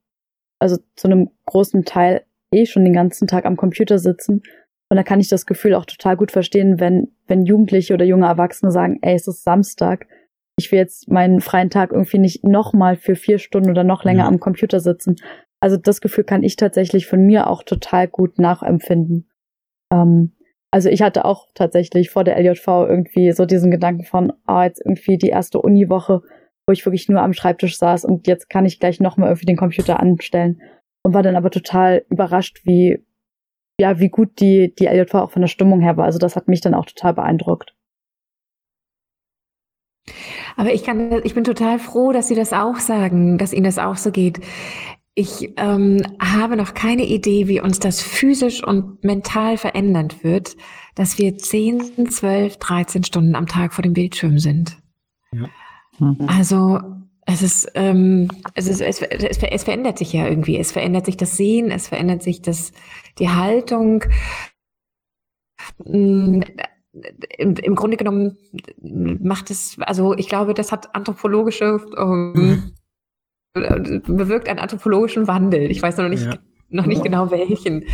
also 0.60 0.78
zu 0.95 1.08
einem 1.08 1.32
großen 1.45 1.86
Teil 1.86 2.24
eh 2.51 2.66
schon 2.66 2.86
den 2.86 2.93
ganzen 2.93 3.28
Tag 3.28 3.45
am 3.45 3.58
Computer 3.58 3.99
sitzen. 3.99 4.43
Und 4.89 4.97
da 4.97 5.03
kann 5.03 5.20
ich 5.20 5.30
das 5.30 5.45
Gefühl 5.45 5.74
auch 5.74 5.86
total 5.86 6.16
gut 6.16 6.32
verstehen, 6.32 6.80
wenn, 6.80 7.12
wenn 7.28 7.45
Jugendliche 7.45 7.93
oder 7.93 8.06
junge 8.06 8.28
Erwachsene 8.28 8.72
sagen, 8.72 8.99
ey, 9.01 9.16
es 9.16 9.28
ist 9.28 9.43
Samstag 9.43 10.08
ich 10.58 10.72
will 10.72 10.80
jetzt 10.80 11.10
meinen 11.10 11.41
freien 11.41 11.70
Tag 11.70 11.91
irgendwie 11.91 12.20
nicht 12.20 12.43
nochmal 12.43 12.95
für 12.95 13.16
vier 13.16 13.39
Stunden 13.39 13.70
oder 13.70 13.84
noch 13.84 14.03
länger 14.03 14.24
ja. 14.24 14.28
am 14.28 14.39
Computer 14.39 14.80
sitzen. 14.80 15.16
Also 15.60 15.78
das 15.78 16.01
Gefühl 16.01 16.24
kann 16.24 16.43
ich 16.43 16.56
tatsächlich 16.56 17.08
von 17.08 17.22
mir 17.22 17.47
auch 17.47 17.64
total 17.64 18.08
gut 18.08 18.39
nachempfinden. 18.39 19.30
Ähm, 19.91 20.34
also 20.72 20.89
ich 20.89 21.01
hatte 21.01 21.26
auch 21.26 21.47
tatsächlich 21.53 22.10
vor 22.10 22.24
der 22.24 22.38
LJV 22.39 22.68
irgendwie 22.68 23.32
so 23.32 23.45
diesen 23.45 23.72
Gedanken 23.72 24.03
von, 24.03 24.34
ah, 24.45 24.66
jetzt 24.66 24.82
irgendwie 24.84 25.18
die 25.18 25.30
erste 25.30 25.60
Uniwoche, 25.60 26.22
wo 26.68 26.74
ich 26.74 26.86
wirklich 26.86 27.09
nur 27.09 27.22
am 27.22 27.34
Schreibtisch 27.34 27.78
saß 27.78 28.05
und 28.05 28.28
jetzt 28.28 28.49
kann 28.49 28.66
ich 28.66 28.80
gleich 28.80 28.99
nochmal 28.99 29.30
irgendwie 29.30 29.45
den 29.45 29.57
Computer 29.57 29.99
anstellen. 29.99 30.61
Und 31.03 31.13
war 31.13 31.22
dann 31.22 31.36
aber 31.36 31.51
total 31.51 32.03
überrascht, 32.09 32.61
wie, 32.63 33.05
ja, 33.80 33.99
wie 33.99 34.09
gut 34.09 34.39
die, 34.39 34.74
die 34.74 34.88
LJV 34.88 35.13
auch 35.13 35.32
von 35.32 35.43
der 35.43 35.49
Stimmung 35.49 35.80
her 35.80 35.97
war. 35.97 36.05
Also 36.05 36.18
das 36.18 36.36
hat 36.36 36.47
mich 36.47 36.61
dann 36.61 36.74
auch 36.74 36.86
total 36.86 37.13
beeindruckt. 37.13 37.76
Aber 40.55 40.74
ich 40.74 40.84
kann, 40.84 41.22
ich 41.24 41.36
bin 41.36 41.43
total 41.43 41.78
froh, 41.78 42.11
dass 42.11 42.28
Sie 42.28 42.36
das 42.36 42.53
auch 42.53 42.78
sagen, 42.78 43.38
dass 43.38 43.53
Ihnen 43.53 43.66
das 43.66 43.78
auch 43.78 43.97
so 43.97 44.11
geht. 44.11 44.39
Ich 45.13 45.53
ähm, 45.57 46.01
habe 46.20 46.57
noch 46.57 46.74
keine 46.74 47.05
Idee, 47.05 47.47
wie 47.47 47.61
uns 47.61 47.80
das 47.80 48.01
physisch 48.01 48.63
und 48.63 49.03
mental 49.03 49.57
verändern 49.57 50.09
wird, 50.24 50.57
dass 50.95 51.18
wir 51.20 51.38
10, 51.38 52.09
12, 52.09 52.57
13 52.57 53.03
Stunden 53.03 53.36
am 53.36 53.47
Tag 53.47 53.74
vor 53.74 53.84
dem 53.84 53.93
Bildschirm 53.93 54.39
sind. 54.39 54.78
Ja. 55.32 55.49
Mhm. 56.00 56.18
Also 56.28 56.80
es 57.26 57.41
ist, 57.41 57.72
ähm, 57.74 58.30
es, 58.54 58.68
ist 58.68 58.82
es, 58.82 59.02
es, 59.02 59.38
es 59.41 59.64
verändert 59.64 59.98
sich 59.98 60.14
ja 60.14 60.28
irgendwie. 60.28 60.58
Es 60.58 60.72
verändert 60.72 61.06
sich 61.06 61.18
das 61.18 61.38
Sehen, 61.38 61.72
es 61.72 61.88
verändert 61.88 62.22
sich 62.22 62.41
das, 62.41 62.72
die 63.18 63.30
Haltung. 63.30 64.04
Mm, 65.84 66.41
im, 67.38 67.56
im 67.56 67.76
Grunde 67.76 67.98
genommen 67.98 68.38
macht 68.80 69.50
es, 69.50 69.78
also 69.82 70.14
ich 70.16 70.30
glaube, 70.30 70.54
das 70.54 70.72
hat 70.72 70.93
anthropologische, 70.96 71.80
ähm, 71.98 72.74
bewirkt 73.54 74.48
einen 74.48 74.60
anthropologischen 74.60 75.28
Wandel. 75.28 75.72
Ich 75.72 75.82
weiß 75.82 75.98
noch 75.98 76.10
nicht, 76.10 76.26
ja. 76.26 76.38
noch 76.70 76.86
nicht 76.86 77.04
genau 77.04 77.32
welchen. 77.32 77.86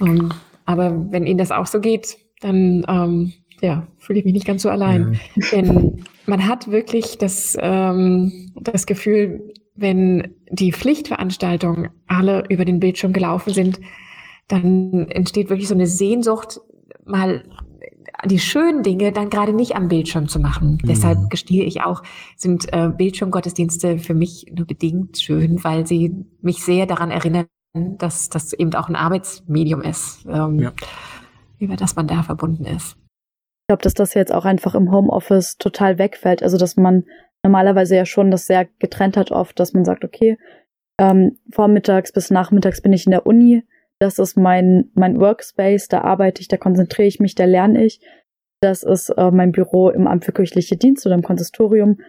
Ähm, 0.00 0.32
aber 0.64 1.12
wenn 1.12 1.26
Ihnen 1.26 1.38
das 1.38 1.50
auch 1.50 1.66
so 1.66 1.80
geht, 1.80 2.18
dann 2.40 2.84
ähm, 2.88 3.32
ja, 3.60 3.86
fühle 3.98 4.18
ich 4.18 4.24
mich 4.24 4.34
nicht 4.34 4.46
ganz 4.46 4.62
so 4.62 4.70
allein. 4.70 5.18
Ja. 5.36 5.44
Denn 5.52 6.04
man 6.26 6.46
hat 6.46 6.70
wirklich 6.70 7.18
das, 7.18 7.56
ähm, 7.60 8.52
das 8.54 8.86
Gefühl, 8.86 9.52
wenn 9.74 10.34
die 10.50 10.72
Pflichtveranstaltungen 10.72 11.88
alle 12.06 12.44
über 12.48 12.64
den 12.64 12.80
Bildschirm 12.80 13.12
gelaufen 13.12 13.52
sind, 13.52 13.80
dann 14.48 15.08
entsteht 15.08 15.48
wirklich 15.48 15.68
so 15.68 15.74
eine 15.74 15.86
Sehnsucht, 15.86 16.60
mal 17.04 17.44
die 18.24 18.38
schönen 18.38 18.82
Dinge 18.82 19.12
dann 19.12 19.30
gerade 19.30 19.52
nicht 19.52 19.76
am 19.76 19.88
Bildschirm 19.88 20.28
zu 20.28 20.40
machen. 20.40 20.78
Mhm. 20.82 20.88
Deshalb 20.88 21.30
gestehe 21.30 21.64
ich 21.64 21.82
auch, 21.82 22.02
sind 22.36 22.72
äh, 22.72 22.88
Bildschirmgottesdienste 22.88 23.98
für 23.98 24.14
mich 24.14 24.46
nur 24.54 24.66
bedingt 24.66 25.18
schön, 25.18 25.62
weil 25.64 25.86
sie 25.86 26.14
mich 26.42 26.62
sehr 26.62 26.86
daran 26.86 27.10
erinnern, 27.10 27.46
dass 27.72 28.28
das 28.28 28.52
eben 28.52 28.74
auch 28.74 28.88
ein 28.88 28.96
Arbeitsmedium 28.96 29.80
ist, 29.82 30.26
ähm, 30.28 30.58
ja. 30.58 30.72
über 31.58 31.76
das 31.76 31.96
man 31.96 32.06
da 32.06 32.22
verbunden 32.22 32.64
ist. 32.64 32.96
Ich 33.70 33.72
glaube, 33.72 33.84
dass 33.84 33.94
das 33.94 34.14
jetzt 34.14 34.34
auch 34.34 34.46
einfach 34.46 34.74
im 34.74 34.90
Homeoffice 34.90 35.56
total 35.56 35.96
wegfällt. 35.96 36.42
Also, 36.42 36.58
dass 36.58 36.76
man 36.76 37.04
normalerweise 37.44 37.94
ja 37.94 38.04
schon 38.04 38.32
das 38.32 38.48
sehr 38.48 38.66
getrennt 38.80 39.16
hat 39.16 39.30
oft, 39.30 39.60
dass 39.60 39.74
man 39.74 39.84
sagt, 39.84 40.04
okay, 40.04 40.38
ähm, 41.00 41.38
vormittags 41.52 42.10
bis 42.10 42.32
nachmittags 42.32 42.80
bin 42.80 42.92
ich 42.92 43.06
in 43.06 43.12
der 43.12 43.26
Uni, 43.26 43.62
das 44.00 44.18
ist 44.18 44.36
mein, 44.36 44.90
mein 44.94 45.20
Workspace, 45.20 45.86
da 45.86 46.00
arbeite 46.00 46.40
ich, 46.40 46.48
da 46.48 46.56
konzentriere 46.56 47.06
ich 47.06 47.20
mich, 47.20 47.36
da 47.36 47.44
lerne 47.44 47.84
ich. 47.84 48.00
Das 48.60 48.82
ist 48.82 49.10
äh, 49.10 49.30
mein 49.30 49.52
Büro 49.52 49.88
im 49.88 50.08
Amt 50.08 50.24
für 50.24 50.32
kirchliche 50.32 50.76
Dienst 50.76 51.06
oder 51.06 51.14
im 51.14 51.22
Konsistorium. 51.22 52.00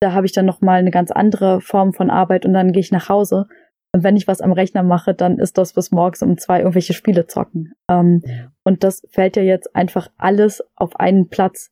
Da 0.00 0.14
habe 0.14 0.26
ich 0.26 0.32
dann 0.32 0.46
nochmal 0.46 0.80
eine 0.80 0.90
ganz 0.90 1.12
andere 1.12 1.60
Form 1.60 1.92
von 1.92 2.10
Arbeit 2.10 2.44
und 2.44 2.54
dann 2.54 2.72
gehe 2.72 2.80
ich 2.80 2.90
nach 2.90 3.08
Hause. 3.08 3.46
Und 3.94 4.02
wenn 4.02 4.16
ich 4.16 4.26
was 4.26 4.40
am 4.40 4.50
Rechner 4.50 4.82
mache, 4.82 5.14
dann 5.14 5.38
ist 5.38 5.56
das 5.56 5.72
bis 5.72 5.92
morgens 5.92 6.20
um 6.20 6.36
zwei 6.36 6.58
irgendwelche 6.58 6.94
Spiele 6.94 7.28
zocken. 7.28 7.74
Ähm. 7.88 8.24
Und 8.64 8.82
das 8.82 9.06
fällt 9.10 9.36
ja 9.36 9.44
jetzt 9.44 9.76
einfach 9.76 10.10
alles 10.18 10.64
auf 10.74 10.98
einen 10.98 11.28
Platz. 11.28 11.70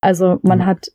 Also 0.00 0.40
man 0.42 0.66
hat 0.66 0.88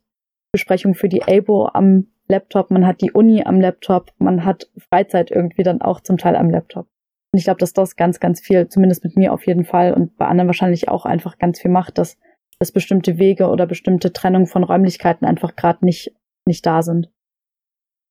Besprechungen 0.51 0.95
für 0.95 1.07
die 1.07 1.23
ABO 1.23 1.69
am 1.73 2.07
Laptop, 2.27 2.71
man 2.71 2.85
hat 2.85 2.99
die 2.99 3.13
Uni 3.13 3.43
am 3.45 3.61
Laptop, 3.61 4.11
man 4.17 4.43
hat 4.43 4.69
Freizeit 4.89 5.31
irgendwie 5.31 5.63
dann 5.63 5.81
auch 5.81 6.01
zum 6.01 6.17
Teil 6.17 6.35
am 6.35 6.49
Laptop. 6.49 6.87
Und 7.31 7.37
ich 7.37 7.45
glaube, 7.45 7.59
dass 7.59 7.71
das 7.71 7.95
ganz, 7.95 8.19
ganz 8.19 8.41
viel, 8.41 8.67
zumindest 8.67 9.05
mit 9.05 9.15
mir 9.15 9.31
auf 9.31 9.47
jeden 9.47 9.63
Fall 9.63 9.93
und 9.93 10.17
bei 10.17 10.25
anderen 10.25 10.49
wahrscheinlich 10.49 10.89
auch 10.89 11.05
einfach 11.05 11.37
ganz 11.37 11.61
viel 11.61 11.71
macht, 11.71 11.97
dass, 11.97 12.17
dass 12.59 12.73
bestimmte 12.73 13.17
Wege 13.17 13.47
oder 13.47 13.65
bestimmte 13.65 14.11
Trennung 14.11 14.45
von 14.45 14.65
Räumlichkeiten 14.65 15.25
einfach 15.25 15.55
gerade 15.55 15.85
nicht, 15.85 16.13
nicht 16.45 16.65
da 16.65 16.81
sind. 16.81 17.09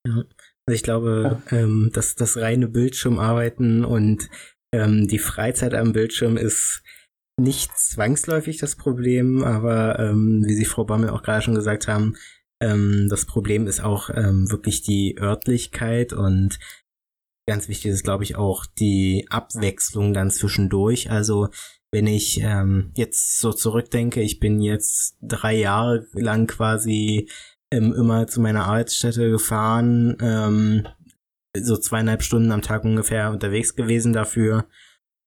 Ja, 0.07 0.23
ich 0.71 0.83
glaube, 0.83 1.43
ähm, 1.51 1.91
dass 1.93 2.15
das 2.15 2.37
reine 2.37 2.69
Bildschirmarbeiten 2.69 3.85
und 3.85 4.29
ähm, 4.73 5.07
die 5.07 5.19
Freizeit 5.19 5.75
am 5.75 5.93
Bildschirm 5.93 6.37
ist 6.37 6.83
nicht 7.37 7.77
zwangsläufig 7.77 8.59
das 8.59 8.77
Problem, 8.77 9.43
aber 9.43 9.99
ähm, 9.99 10.45
wie 10.47 10.55
Sie 10.55 10.65
Frau 10.65 10.85
Bammel 10.85 11.11
auch 11.11 11.23
gerade 11.23 11.43
schon 11.43 11.55
gesagt 11.55 11.89
haben, 11.89 12.15
ähm, 12.63 13.09
das 13.11 13.27
Problem 13.27 13.67
ist 13.67 13.83
auch 13.83 14.11
ähm, 14.11 14.51
wirklich 14.51 14.83
die 14.83 15.17
Örtlichkeit 15.19 16.13
und 16.13 16.59
ganz 17.47 17.69
wichtig 17.69 17.91
ist, 17.91 18.05
glaube 18.05 18.25
ich, 18.25 18.37
auch 18.37 18.65
die 18.67 19.27
Abwechslung 19.29 20.15
dann 20.15 20.31
zwischendurch. 20.31 21.11
Also 21.11 21.49
wenn 21.93 22.07
ich 22.07 22.41
ähm, 22.41 22.93
jetzt 22.97 23.39
so 23.39 23.53
zurückdenke, 23.53 24.23
ich 24.23 24.41
bin 24.41 24.61
jetzt 24.61 25.17
drei 25.21 25.55
Jahre 25.55 26.07
lang 26.15 26.47
quasi 26.47 27.29
ähm, 27.75 27.93
immer 27.93 28.27
zu 28.27 28.41
meiner 28.41 28.65
Arbeitsstätte 28.67 29.31
gefahren, 29.31 30.17
ähm, 30.21 30.87
so 31.57 31.77
zweieinhalb 31.77 32.23
Stunden 32.23 32.53
am 32.53 32.63
Tag 32.63 32.85
ungefähr 32.85 33.31
unterwegs 33.31 33.75
gewesen 33.77 34.13
dafür 34.13 34.67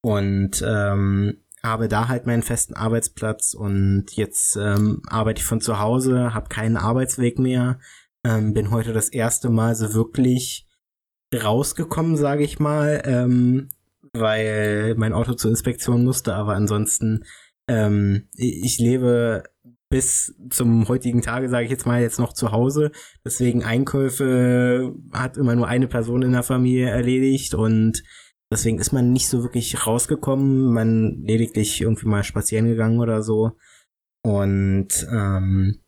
und 0.01 0.63
ähm, 0.65 1.43
habe 1.63 1.87
da 1.87 2.07
halt 2.07 2.25
meinen 2.25 2.43
festen 2.43 2.75
Arbeitsplatz 2.75 3.53
und 3.53 4.05
jetzt 4.11 4.55
ähm, 4.55 5.01
arbeite 5.07 5.39
ich 5.39 5.45
von 5.45 5.61
zu 5.61 5.79
Hause, 5.79 6.33
habe 6.33 6.49
keinen 6.49 6.77
Arbeitsweg 6.77 7.39
mehr, 7.39 7.79
ähm, 8.23 8.53
bin 8.53 8.71
heute 8.71 8.93
das 8.93 9.09
erste 9.09 9.49
Mal 9.49 9.75
so 9.75 9.93
wirklich 9.93 10.67
rausgekommen, 11.33 12.15
sage 12.15 12.43
ich 12.43 12.59
mal, 12.59 13.01
ähm, 13.05 13.69
weil 14.13 14.95
mein 14.95 15.13
Auto 15.13 15.33
zur 15.33 15.51
Inspektion 15.51 16.05
musste, 16.05 16.35
aber 16.35 16.55
ansonsten 16.55 17.25
ähm, 17.67 18.29
ich 18.33 18.79
lebe 18.79 19.43
bis 19.89 20.35
zum 20.49 20.87
heutigen 20.87 21.21
Tage, 21.21 21.49
sage 21.49 21.65
ich 21.65 21.71
jetzt 21.71 21.85
mal, 21.85 22.01
jetzt 22.01 22.19
noch 22.19 22.33
zu 22.33 22.51
Hause. 22.51 22.91
Deswegen 23.23 23.63
Einkäufe 23.63 24.93
hat 25.13 25.37
immer 25.37 25.55
nur 25.55 25.67
eine 25.67 25.87
Person 25.87 26.23
in 26.23 26.33
der 26.33 26.43
Familie 26.43 26.89
erledigt 26.89 27.53
und 27.53 28.03
deswegen 28.51 28.79
ist 28.79 28.91
man 28.91 29.13
nicht 29.13 29.27
so 29.29 29.43
wirklich 29.43 29.85
rausgekommen. 29.85 30.73
Man 30.73 31.23
lediglich 31.23 31.81
irgendwie 31.81 32.07
mal 32.07 32.23
spazieren 32.23 32.67
gegangen 32.67 32.99
oder 32.99 33.21
so. 33.21 33.51
Und 34.23 35.07
ähm, 35.09 35.79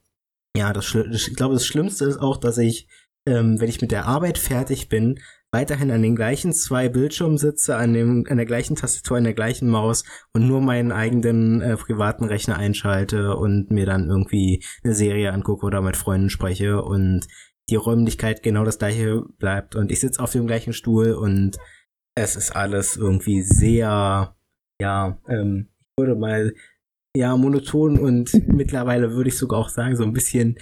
ja, 0.55 0.71
das, 0.71 0.95
ich 0.95 1.35
glaube, 1.35 1.55
das 1.55 1.65
Schlimmste 1.65 2.05
ist 2.05 2.17
auch, 2.17 2.38
dass 2.38 2.57
ich, 2.57 2.88
ähm, 3.27 3.59
wenn 3.59 3.69
ich 3.69 3.81
mit 3.81 3.91
der 3.91 4.05
Arbeit 4.05 4.38
fertig 4.38 4.88
bin, 4.88 5.19
weiterhin 5.51 5.91
an 5.91 6.01
den 6.01 6.15
gleichen 6.15 6.53
zwei 6.53 6.89
Bildschirmen 6.89 7.38
sitze, 7.38 7.76
an, 7.76 7.93
dem, 7.93 8.26
an 8.30 8.38
der 8.38 8.45
gleichen 8.45 8.76
Tastatur, 8.76 9.17
an 9.17 9.23
der 9.23 9.34
gleichen 9.34 9.69
Maus 9.69 10.03
und 10.34 10.47
nur 10.47 10.61
meinen 10.61 10.91
eigenen 10.91 11.61
äh, 11.61 11.76
privaten 11.76 12.26
Rechner 12.26 12.57
einschalte 12.57 13.35
und 13.35 13.71
mir 13.71 13.85
dann 13.85 14.09
irgendwie 14.09 14.63
eine 14.84 14.93
Serie 14.93 15.31
angucke 15.34 15.65
oder 15.65 15.81
mit 15.81 15.97
Freunden 15.97 16.30
spreche 16.30 16.81
und 16.81 17.27
die 17.69 17.76
Räumlichkeit 17.76 18.43
genau 18.43 18.63
das 18.63 18.80
gleiche 18.80 19.23
bleibt 19.38 19.76
und 19.76 19.91
ich 19.91 19.99
sitze 19.99 20.21
auf 20.21 20.31
dem 20.31 20.47
gleichen 20.47 20.73
Stuhl 20.73 21.13
und 21.13 21.57
es 22.15 22.35
ist 22.35 22.55
alles 22.55 22.95
irgendwie 22.97 23.41
sehr, 23.41 24.35
ja, 24.81 25.21
ähm, 25.27 25.69
ich 25.69 26.01
würde 26.01 26.15
mal, 26.15 26.53
ja, 27.15 27.35
monoton 27.35 27.97
und 27.97 28.31
mittlerweile 28.47 29.13
würde 29.13 29.30
ich 29.30 29.38
sogar 29.38 29.59
auch 29.59 29.69
sagen, 29.69 29.95
so 29.95 30.03
ein 30.03 30.13
bisschen 30.13 30.57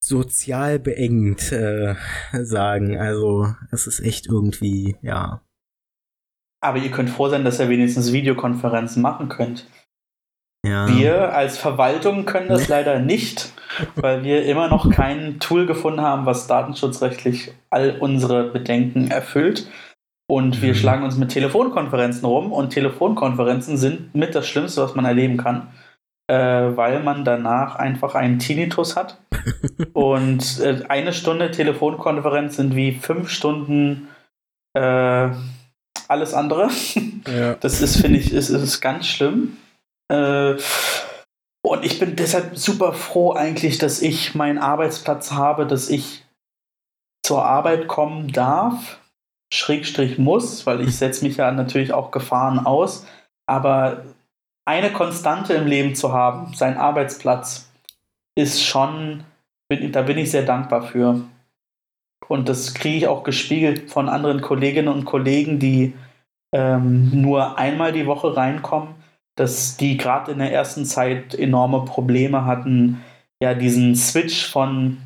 sozial 0.00 0.78
beengend 0.78 1.52
äh, 1.52 1.94
sagen. 2.32 2.98
Also 2.98 3.54
es 3.70 3.86
ist 3.86 4.00
echt 4.00 4.26
irgendwie, 4.26 4.96
ja. 5.02 5.42
Aber 6.60 6.78
ihr 6.78 6.90
könnt 6.90 7.10
froh 7.10 7.28
sein, 7.28 7.44
dass 7.44 7.60
ihr 7.60 7.68
wenigstens 7.68 8.12
Videokonferenzen 8.12 9.02
machen 9.02 9.28
könnt. 9.28 9.66
Ja. 10.66 10.88
Wir 10.88 11.34
als 11.34 11.56
Verwaltung 11.56 12.24
können 12.24 12.48
das 12.48 12.68
leider 12.68 12.98
nicht, 12.98 13.52
weil 13.94 14.24
wir 14.24 14.44
immer 14.44 14.68
noch 14.68 14.90
kein 14.90 15.38
Tool 15.38 15.66
gefunden 15.66 16.00
haben, 16.00 16.26
was 16.26 16.48
datenschutzrechtlich 16.48 17.52
all 17.70 17.96
unsere 18.00 18.50
Bedenken 18.50 19.10
erfüllt. 19.10 19.68
Und 20.30 20.60
wir 20.60 20.70
mhm. 20.70 20.76
schlagen 20.76 21.04
uns 21.04 21.16
mit 21.16 21.30
Telefonkonferenzen 21.30 22.24
rum 22.24 22.52
und 22.52 22.70
Telefonkonferenzen 22.70 23.78
sind 23.78 24.14
mit 24.14 24.34
das 24.34 24.46
Schlimmste, 24.46 24.82
was 24.82 24.94
man 24.94 25.06
erleben 25.06 25.38
kann 25.38 25.68
äh, 26.28 26.76
weil 26.76 27.02
man 27.02 27.24
danach 27.24 27.76
einfach 27.76 28.14
einen 28.14 28.38
Tinnitus 28.38 28.96
hat. 28.96 29.18
und 29.94 30.60
äh, 30.60 30.84
eine 30.88 31.12
Stunde 31.12 31.50
Telefonkonferenz 31.50 32.56
sind 32.56 32.76
wie 32.76 32.92
fünf 32.92 33.30
Stunden 33.30 34.08
äh, 34.74 35.30
alles 36.06 36.34
andere. 36.34 36.68
Ja. 37.26 37.54
Das 37.60 37.80
ist, 37.80 38.00
finde 38.00 38.18
ich, 38.18 38.32
ist, 38.32 38.50
ist 38.50 38.80
ganz 38.80 39.06
schlimm. 39.06 39.56
Äh, 40.10 40.56
und 41.62 41.84
ich 41.84 41.98
bin 41.98 42.16
deshalb 42.16 42.56
super 42.56 42.92
froh 42.92 43.32
eigentlich, 43.32 43.78
dass 43.78 44.00
ich 44.00 44.34
meinen 44.34 44.58
Arbeitsplatz 44.58 45.32
habe, 45.32 45.66
dass 45.66 45.90
ich 45.90 46.24
zur 47.22 47.44
Arbeit 47.44 47.88
kommen 47.88 48.32
darf, 48.32 49.00
Schrägstrich 49.52 50.18
muss, 50.18 50.66
weil 50.66 50.80
ich 50.80 50.96
setze 50.98 51.24
mich 51.24 51.36
ja 51.36 51.50
natürlich 51.52 51.92
auch 51.92 52.10
Gefahren 52.10 52.64
aus. 52.64 53.06
Aber 53.46 54.04
eine 54.68 54.92
Konstante 54.92 55.54
im 55.54 55.66
Leben 55.66 55.94
zu 55.94 56.12
haben, 56.12 56.52
sein 56.52 56.76
Arbeitsplatz, 56.76 57.72
ist 58.36 58.62
schon, 58.62 59.24
da 59.70 60.02
bin 60.02 60.18
ich 60.18 60.30
sehr 60.30 60.42
dankbar 60.42 60.82
für. 60.82 61.22
Und 62.28 62.50
das 62.50 62.74
kriege 62.74 62.98
ich 62.98 63.08
auch 63.08 63.24
gespiegelt 63.24 63.90
von 63.90 64.10
anderen 64.10 64.42
Kolleginnen 64.42 64.88
und 64.88 65.06
Kollegen, 65.06 65.58
die 65.58 65.94
ähm, 66.54 67.22
nur 67.22 67.58
einmal 67.58 67.92
die 67.92 68.06
Woche 68.06 68.36
reinkommen, 68.36 68.94
dass 69.36 69.78
die 69.78 69.96
gerade 69.96 70.32
in 70.32 70.38
der 70.38 70.52
ersten 70.52 70.84
Zeit 70.84 71.34
enorme 71.34 71.86
Probleme 71.86 72.44
hatten, 72.44 73.02
ja, 73.42 73.54
diesen 73.54 73.96
Switch 73.96 74.44
von 74.50 74.98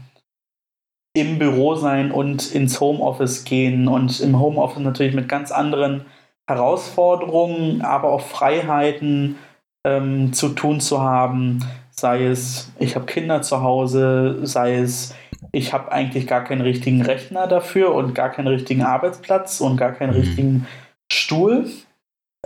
im 1.15 1.39
Büro 1.39 1.77
sein 1.77 2.11
und 2.11 2.53
ins 2.53 2.81
Homeoffice 2.81 3.45
gehen 3.45 3.87
und 3.87 4.19
im 4.19 4.41
Homeoffice 4.41 4.83
natürlich 4.83 5.15
mit 5.15 5.29
ganz 5.29 5.53
anderen 5.53 6.05
Herausforderungen, 6.49 7.83
aber 7.83 8.09
auch 8.09 8.23
Freiheiten 8.23 9.37
ähm, 9.85 10.33
zu 10.33 10.51
tun 10.51 10.81
zu 10.81 11.01
haben, 11.01 11.65
sei 11.91 12.27
es, 12.27 12.73
ich 12.79 12.95
habe 12.95 13.07
Kinder 13.07 13.43
zu 13.43 13.63
Hause, 13.63 14.41
sei 14.43 14.77
es, 14.77 15.15
ich 15.53 15.73
habe 15.73 15.93
eigentlich 15.93 16.27
gar 16.27 16.45
keinen 16.45 16.63
richtigen 16.63 17.03
Rechner 17.03 17.47
dafür 17.47 17.95
und 17.95 18.15
gar 18.15 18.31
keinen 18.31 18.49
richtigen 18.49 18.83
Arbeitsplatz 18.83 19.61
und 19.61 19.77
gar 19.77 19.93
keinen 19.93 20.15
mhm. 20.15 20.21
richtigen 20.21 20.67
Stuhl, 21.11 21.69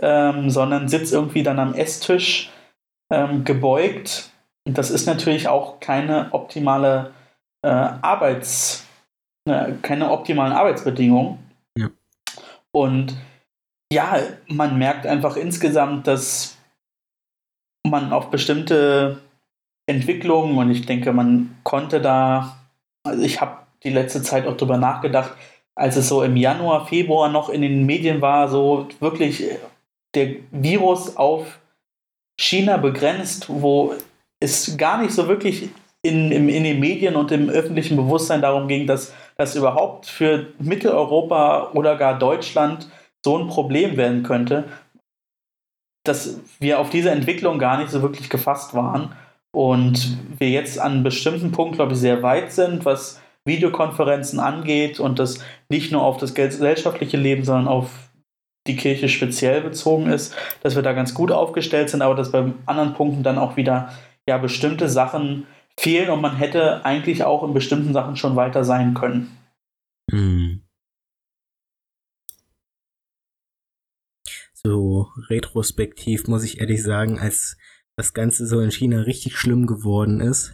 ähm, 0.01 0.49
sondern 0.49 0.87
sitze 0.87 1.15
irgendwie 1.15 1.43
dann 1.43 1.59
am 1.59 1.73
Esstisch 1.73 2.51
ähm, 3.11 3.43
gebeugt. 3.45 4.31
Und 4.65 4.77
das 4.77 4.91
ist 4.91 5.05
natürlich 5.05 5.47
auch 5.47 5.79
keine 5.79 6.33
optimale 6.33 7.13
äh, 7.61 7.69
Arbeits, 7.69 8.85
äh, 9.49 9.73
keine 9.81 10.11
optimalen 10.11 10.53
Arbeitsbedingungen. 10.53 11.39
Ja. 11.77 11.89
Und 12.71 13.15
ja, 13.91 14.19
man 14.47 14.77
merkt 14.77 15.07
einfach 15.07 15.37
insgesamt, 15.37 16.07
dass 16.07 16.56
man 17.89 18.13
auf 18.13 18.29
bestimmte 18.29 19.19
Entwicklungen 19.87 20.57
und 20.57 20.71
ich 20.71 20.85
denke, 20.85 21.13
man 21.13 21.57
konnte 21.63 22.01
da, 22.01 22.57
also 23.03 23.23
ich 23.23 23.39
habe 23.41 23.57
die 23.83 23.89
letzte 23.89 24.21
Zeit 24.21 24.45
auch 24.47 24.57
drüber 24.57 24.77
nachgedacht, 24.77 25.31
als 25.75 25.95
es 25.95 26.09
so 26.09 26.23
im 26.23 26.35
Januar, 26.35 26.87
Februar 26.87 27.29
noch 27.29 27.49
in 27.49 27.61
den 27.61 27.85
Medien 27.85 28.21
war, 28.21 28.49
so 28.49 28.87
wirklich 28.99 29.43
der 30.15 30.35
Virus 30.51 31.15
auf 31.15 31.59
China 32.39 32.77
begrenzt, 32.77 33.45
wo 33.47 33.93
es 34.39 34.77
gar 34.77 35.01
nicht 35.01 35.13
so 35.13 35.27
wirklich 35.27 35.69
in, 36.01 36.31
in, 36.31 36.49
in 36.49 36.63
den 36.63 36.79
Medien 36.79 37.15
und 37.15 37.31
im 37.31 37.49
öffentlichen 37.49 37.97
Bewusstsein 37.97 38.41
darum 38.41 38.67
ging, 38.67 38.87
dass 38.87 39.13
das 39.37 39.55
überhaupt 39.55 40.05
für 40.05 40.47
Mitteleuropa 40.59 41.71
oder 41.73 41.95
gar 41.95 42.17
Deutschland 42.17 42.89
so 43.23 43.37
ein 43.37 43.47
Problem 43.47 43.97
werden 43.97 44.23
könnte, 44.23 44.65
dass 46.07 46.39
wir 46.59 46.79
auf 46.79 46.89
diese 46.89 47.11
Entwicklung 47.11 47.59
gar 47.59 47.77
nicht 47.77 47.89
so 47.89 48.01
wirklich 48.01 48.29
gefasst 48.29 48.73
waren 48.73 49.13
und 49.51 50.17
wir 50.37 50.49
jetzt 50.49 50.79
an 50.79 50.93
einem 50.93 51.03
bestimmten 51.03 51.51
Punkt, 51.51 51.75
glaube 51.75 51.93
ich, 51.93 51.99
sehr 51.99 52.23
weit 52.23 52.51
sind, 52.51 52.85
was 52.85 53.21
Videokonferenzen 53.45 54.39
angeht 54.39 54.99
und 54.99 55.19
das 55.19 55.39
nicht 55.69 55.91
nur 55.91 56.03
auf 56.03 56.17
das 56.17 56.33
gesellschaftliche 56.33 57.17
Leben, 57.17 57.43
sondern 57.43 57.67
auf 57.67 57.89
die 58.67 58.75
Kirche 58.75 59.09
speziell 59.09 59.61
bezogen 59.61 60.07
ist, 60.07 60.35
dass 60.61 60.75
wir 60.75 60.83
da 60.83 60.93
ganz 60.93 61.13
gut 61.13 61.31
aufgestellt 61.31 61.89
sind, 61.89 62.01
aber 62.01 62.15
dass 62.15 62.31
bei 62.31 62.51
anderen 62.65 62.93
Punkten 62.93 63.23
dann 63.23 63.37
auch 63.37 63.55
wieder 63.55 63.93
ja 64.27 64.37
bestimmte 64.37 64.89
Sachen 64.89 65.47
fehlen 65.79 66.09
und 66.09 66.21
man 66.21 66.35
hätte 66.35 66.85
eigentlich 66.85 67.23
auch 67.23 67.43
in 67.43 67.53
bestimmten 67.53 67.93
Sachen 67.93 68.17
schon 68.17 68.35
weiter 68.35 68.63
sein 68.63 68.93
können. 68.93 69.37
Mhm. 70.11 70.66
So 74.63 75.07
retrospektiv, 75.29 76.27
muss 76.27 76.43
ich 76.43 76.59
ehrlich 76.59 76.83
sagen, 76.83 77.19
als 77.19 77.57
das 77.95 78.13
Ganze 78.13 78.45
so 78.45 78.59
in 78.59 78.71
China 78.71 79.01
richtig 79.01 79.37
schlimm 79.37 79.65
geworden 79.65 80.19
ist, 80.19 80.53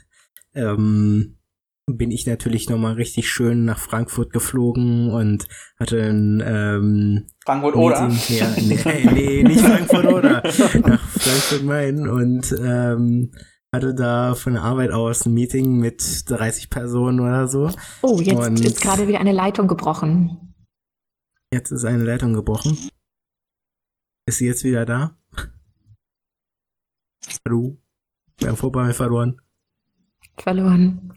ähm, 0.54 1.38
bin 1.86 2.12
ich 2.12 2.26
natürlich 2.26 2.70
nochmal 2.70 2.94
richtig 2.94 3.30
schön 3.30 3.66
nach 3.66 3.78
Frankfurt 3.78 4.32
geflogen 4.32 5.12
und 5.12 5.48
hatte 5.78 6.02
ein 6.02 6.42
ähm, 6.46 7.28
Frankfurt 7.44 7.76
oder? 7.76 8.10
Ja, 8.30 8.48
nee, 8.58 9.10
nee, 9.14 9.44
nicht 9.44 9.60
Frankfurt 9.60 10.06
oder 10.06 10.42
nach 10.44 11.02
Frankfurt 11.02 11.64
Main 11.64 12.08
und 12.08 12.56
ähm, 12.58 13.32
hatte 13.74 13.94
da 13.94 14.36
von 14.36 14.54
der 14.54 14.62
Arbeit 14.62 14.92
aus 14.92 15.26
ein 15.26 15.34
Meeting 15.34 15.80
mit 15.80 16.30
30 16.30 16.70
Personen 16.70 17.20
oder 17.20 17.48
so. 17.48 17.70
Oh, 18.02 18.20
jetzt 18.22 18.48
und 18.48 18.60
ist 18.64 18.82
gerade 18.82 19.08
wieder 19.08 19.20
eine 19.20 19.34
Leitung 19.34 19.68
gebrochen. 19.68 20.56
Jetzt 21.52 21.72
ist 21.72 21.84
eine 21.84 22.04
Leitung 22.04 22.34
gebrochen. 22.34 22.78
Ist 24.26 24.38
sie 24.38 24.46
jetzt 24.48 24.64
wieder 24.64 24.86
da? 24.86 25.18
Hallo? 27.46 27.78
Wir 28.38 28.50
haben 28.50 28.58
vorbei 28.58 28.94
verloren. 28.94 29.42
Verloren. 30.38 31.14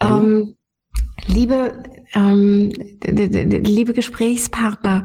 Ähm, 0.00 0.56
Liebe, 1.26 1.82
ähm, 2.14 2.72
liebe 3.02 3.92
Gesprächspartner, 3.92 5.04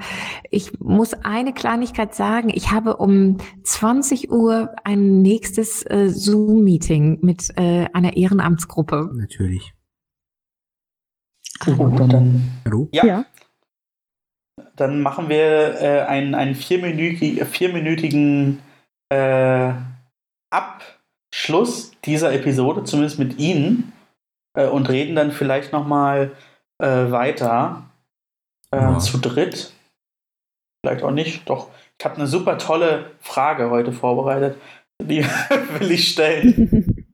ich 0.50 0.80
muss 0.80 1.14
eine 1.14 1.54
Kleinigkeit 1.54 2.16
sagen. 2.16 2.50
Ich 2.54 2.72
habe 2.72 2.98
um 2.98 3.38
20 3.64 4.32
Uhr 4.32 4.76
ein 4.84 5.22
nächstes 5.22 5.84
äh, 5.84 6.10
Zoom-Meeting 6.10 7.20
mit 7.22 7.50
äh, 7.56 7.86
einer 7.94 8.18
Ehrenamtsgruppe. 8.18 9.12
Natürlich. 9.14 9.74
Hallo. 11.66 12.50
Hallo? 12.66 12.90
Ja. 12.92 13.06
ja. 13.06 13.26
Dann 14.76 15.02
machen 15.02 15.30
wir 15.30 15.82
äh, 15.82 16.02
einen, 16.02 16.36
einen 16.36 16.56
vierminütigen, 16.56 17.46
vierminütigen 17.46 18.62
äh, 19.10 19.74
Abschluss 20.50 21.92
dieser 22.06 22.34
Episode, 22.34 22.84
zumindest 22.84 23.20
mit 23.20 23.40
Ihnen 23.40 23.94
äh, 24.56 24.68
und 24.68 24.90
reden 24.90 25.16
dann 25.16 25.32
vielleicht 25.32 25.74
nochmal 25.74 26.32
äh, 26.80 27.12
weiter 27.12 27.90
äh, 28.72 28.78
ja. 28.78 29.00
zu 29.00 29.18
dritt. 29.20 29.74
Vielleicht 30.84 31.04
auch 31.04 31.12
nicht, 31.12 31.50
doch. 31.50 31.70
Ich 32.00 32.06
habe 32.06 32.16
eine 32.16 32.28
super 32.28 32.58
tolle 32.58 33.12
Frage 33.20 33.70
heute 33.70 33.92
vorbereitet. 33.92 34.58
Die 35.02 35.24
will 35.80 35.92
ich 35.92 36.10
stellen. 36.10 37.08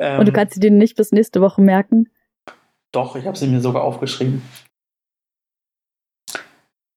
ähm, 0.00 0.18
und 0.20 0.26
du 0.26 0.32
kannst 0.32 0.54
sie 0.54 0.60
dir 0.60 0.70
nicht 0.70 0.96
bis 0.96 1.12
nächste 1.12 1.40
Woche 1.40 1.60
merken? 1.60 2.08
Doch, 2.92 3.16
ich 3.16 3.26
habe 3.26 3.36
sie 3.36 3.46
mir 3.46 3.60
sogar 3.60 3.82
aufgeschrieben. 3.82 4.42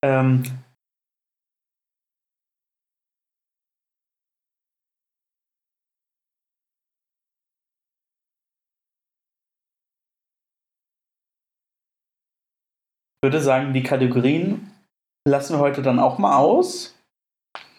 Ähm, 0.01 0.43
würde 13.21 13.41
sagen, 13.41 13.73
die 13.73 13.83
Kategorien 13.83 14.71
lassen 15.27 15.53
wir 15.55 15.59
heute 15.59 15.81
dann 15.81 15.99
auch 15.99 16.17
mal 16.17 16.37
aus. 16.37 16.95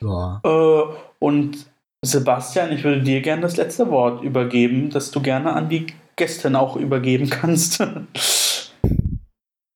Ja. 0.00 0.40
Äh, 0.44 0.94
und 1.18 1.66
Sebastian, 2.04 2.72
ich 2.72 2.84
würde 2.84 3.02
dir 3.02 3.20
gerne 3.20 3.42
das 3.42 3.56
letzte 3.56 3.90
Wort 3.90 4.22
übergeben, 4.22 4.90
das 4.90 5.10
du 5.10 5.20
gerne 5.20 5.52
an 5.52 5.68
die 5.68 5.86
Gästin 6.16 6.56
auch 6.56 6.76
übergeben 6.76 7.28
kannst. 7.30 7.80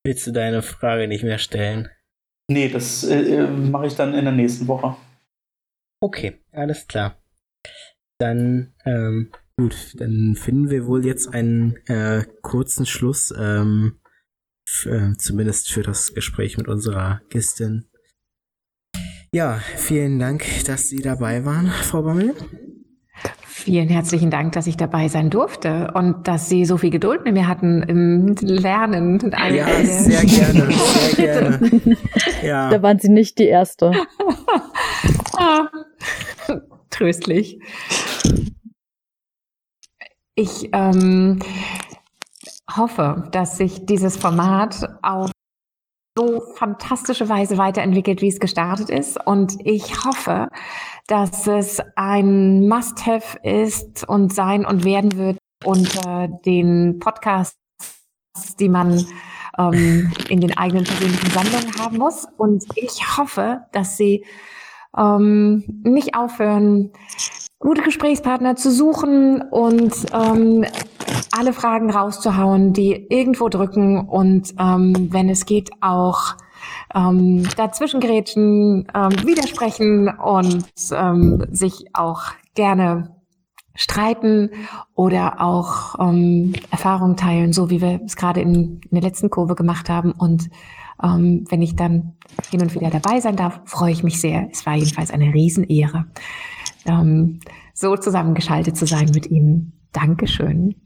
Willst 0.07 0.27
du 0.27 0.33
deine 0.33 0.63
Frage 0.63 1.09
nicht 1.09 1.25
mehr 1.25 1.39
stellen? 1.39 1.89
Nee, 2.51 2.69
das 2.69 3.05
äh, 3.05 3.37
äh, 3.37 3.47
mache 3.47 3.87
ich 3.87 3.95
dann 3.95 4.15
in 4.15 4.25
der 4.25 4.35
nächsten 4.35 4.67
Woche. 4.69 4.97
Okay, 6.01 6.41
alles 6.53 6.87
klar. 6.87 7.19
Dann, 8.19 8.75
ähm, 8.85 9.33
gut, 9.57 9.95
dann 9.99 10.37
finden 10.37 10.71
wir 10.71 10.87
wohl 10.87 11.05
jetzt 11.07 11.33
einen 11.33 11.77
äh, 11.87 12.25
kurzen 12.43 12.87
Schluss. 12.87 13.33
Ähm, 13.37 14.01
äh, 14.87 15.13
zumindest 15.19 15.73
für 15.73 15.83
das 15.83 16.15
Gespräch 16.15 16.57
mit 16.59 16.69
unserer 16.69 17.23
Gästin. 17.29 17.89
Ja, 19.33 19.59
vielen 19.77 20.19
Dank, 20.19 20.45
dass 20.67 20.89
Sie 20.89 21.03
dabei 21.03 21.45
waren, 21.45 21.67
Frau 21.67 22.03
Bammel. 22.03 22.35
Vielen 23.65 23.89
herzlichen 23.89 24.31
Dank, 24.31 24.53
dass 24.53 24.67
ich 24.67 24.77
dabei 24.77 25.09
sein 25.09 25.31
durfte 25.31 25.91
und 25.95 26.29
dass 26.29 26.51
Sie 26.51 26.67
so 26.67 26.77
viel 26.77 26.91
Geduld 26.91 27.25
mit 27.25 27.33
mir 27.33 27.49
hatten 27.49 27.83
im 27.83 28.35
Lernen. 28.43 29.19
Ja, 29.33 29.67
sehr 29.87 30.23
gerne, 30.23 30.71
sehr 30.71 31.15
gerne. 31.15 31.97
Ja. 32.43 32.69
Da 32.69 32.83
waren 32.83 32.99
Sie 32.99 33.09
nicht 33.09 33.39
die 33.39 33.47
Erste. 33.47 33.93
ah, 35.39 35.69
tröstlich. 36.91 37.59
Ich 40.35 40.69
ähm, 40.75 41.39
hoffe, 42.71 43.31
dass 43.33 43.57
sich 43.57 43.87
dieses 43.87 44.19
Format 44.19 44.91
auf 45.01 45.31
so 46.19 46.43
fantastische 46.55 47.31
Weise 47.31 47.57
weiterentwickelt, 47.57 48.21
wie 48.21 48.29
es 48.29 48.41
gestartet 48.41 48.91
ist. 48.91 49.19
Und 49.27 49.57
ich 49.65 50.05
hoffe, 50.05 50.49
dass 51.07 51.47
es 51.47 51.81
ein 51.97 52.67
Must-Have 52.67 53.39
ist 53.43 54.09
und 54.09 54.33
sein 54.33 54.65
und 54.65 54.85
werden 54.85 55.17
wird 55.17 55.39
unter 55.65 56.29
den 56.29 56.99
Podcasts, 56.99 57.57
die 58.59 58.69
man 58.69 59.05
ähm, 59.59 60.13
in 60.29 60.41
den 60.41 60.57
eigenen 60.57 60.85
persönlichen 60.85 61.31
Sammlungen 61.31 61.79
haben 61.79 61.99
muss. 61.99 62.27
Und 62.37 62.65
ich 62.77 63.17
hoffe, 63.17 63.63
dass 63.73 63.97
sie 63.97 64.25
ähm, 64.97 65.65
nicht 65.85 66.17
aufhören, 66.17 66.93
gute 67.59 67.83
Gesprächspartner 67.83 68.57
zu 68.57 68.71
suchen 68.71 69.43
und 69.43 69.95
ähm, 70.13 70.65
alle 71.33 71.53
Fragen 71.53 71.91
rauszuhauen, 71.91 72.73
die 72.73 73.07
irgendwo 73.09 73.49
drücken 73.49 74.09
und 74.09 74.55
ähm, 74.59 75.09
wenn 75.11 75.29
es 75.29 75.47
geht 75.47 75.71
auch 75.81 76.37
ähm, 76.95 77.49
dazwischengrätschen, 77.57 78.87
ähm, 78.95 79.13
widersprechen 79.25 80.09
und 80.09 80.65
ähm, 80.93 81.47
sich 81.51 81.87
auch 81.93 82.23
gerne 82.55 83.15
streiten 83.77 84.51
oder 84.95 85.41
auch 85.41 85.99
ähm, 85.99 86.55
Erfahrungen 86.71 87.17
teilen, 87.17 87.53
so 87.53 87.71
wie 87.71 87.81
wir 87.81 88.01
es 88.05 88.17
gerade 88.17 88.41
in, 88.41 88.81
in 88.83 88.91
der 88.93 89.03
letzten 89.03 89.31
Kurve 89.31 89.55
gemacht 89.55 89.89
haben. 89.89 90.13
Und 90.13 90.49
ähm, 91.03 91.45
wenn 91.51 91.63
ich 91.63 91.75
dann 91.75 92.15
hin 92.51 92.63
und 92.63 92.75
wieder 92.75 92.91
dabei 92.91 93.21
sein 93.21 93.37
darf, 93.37 93.61
freue 93.65 93.93
ich 93.93 94.05
mich 94.05 94.21
sehr. 94.21 94.49
Es 94.53 94.65
war 94.65 94.75
jedenfalls 94.75 95.11
eine 95.11 95.35
Riesenehre, 95.35 96.07
ähm, 96.87 97.41
so 97.73 97.97
zusammengeschaltet 97.97 98.77
zu 98.77 98.87
sein 98.87 99.11
mit 99.13 99.27
Ihnen. 99.27 99.73
Dankeschön. 99.93 100.77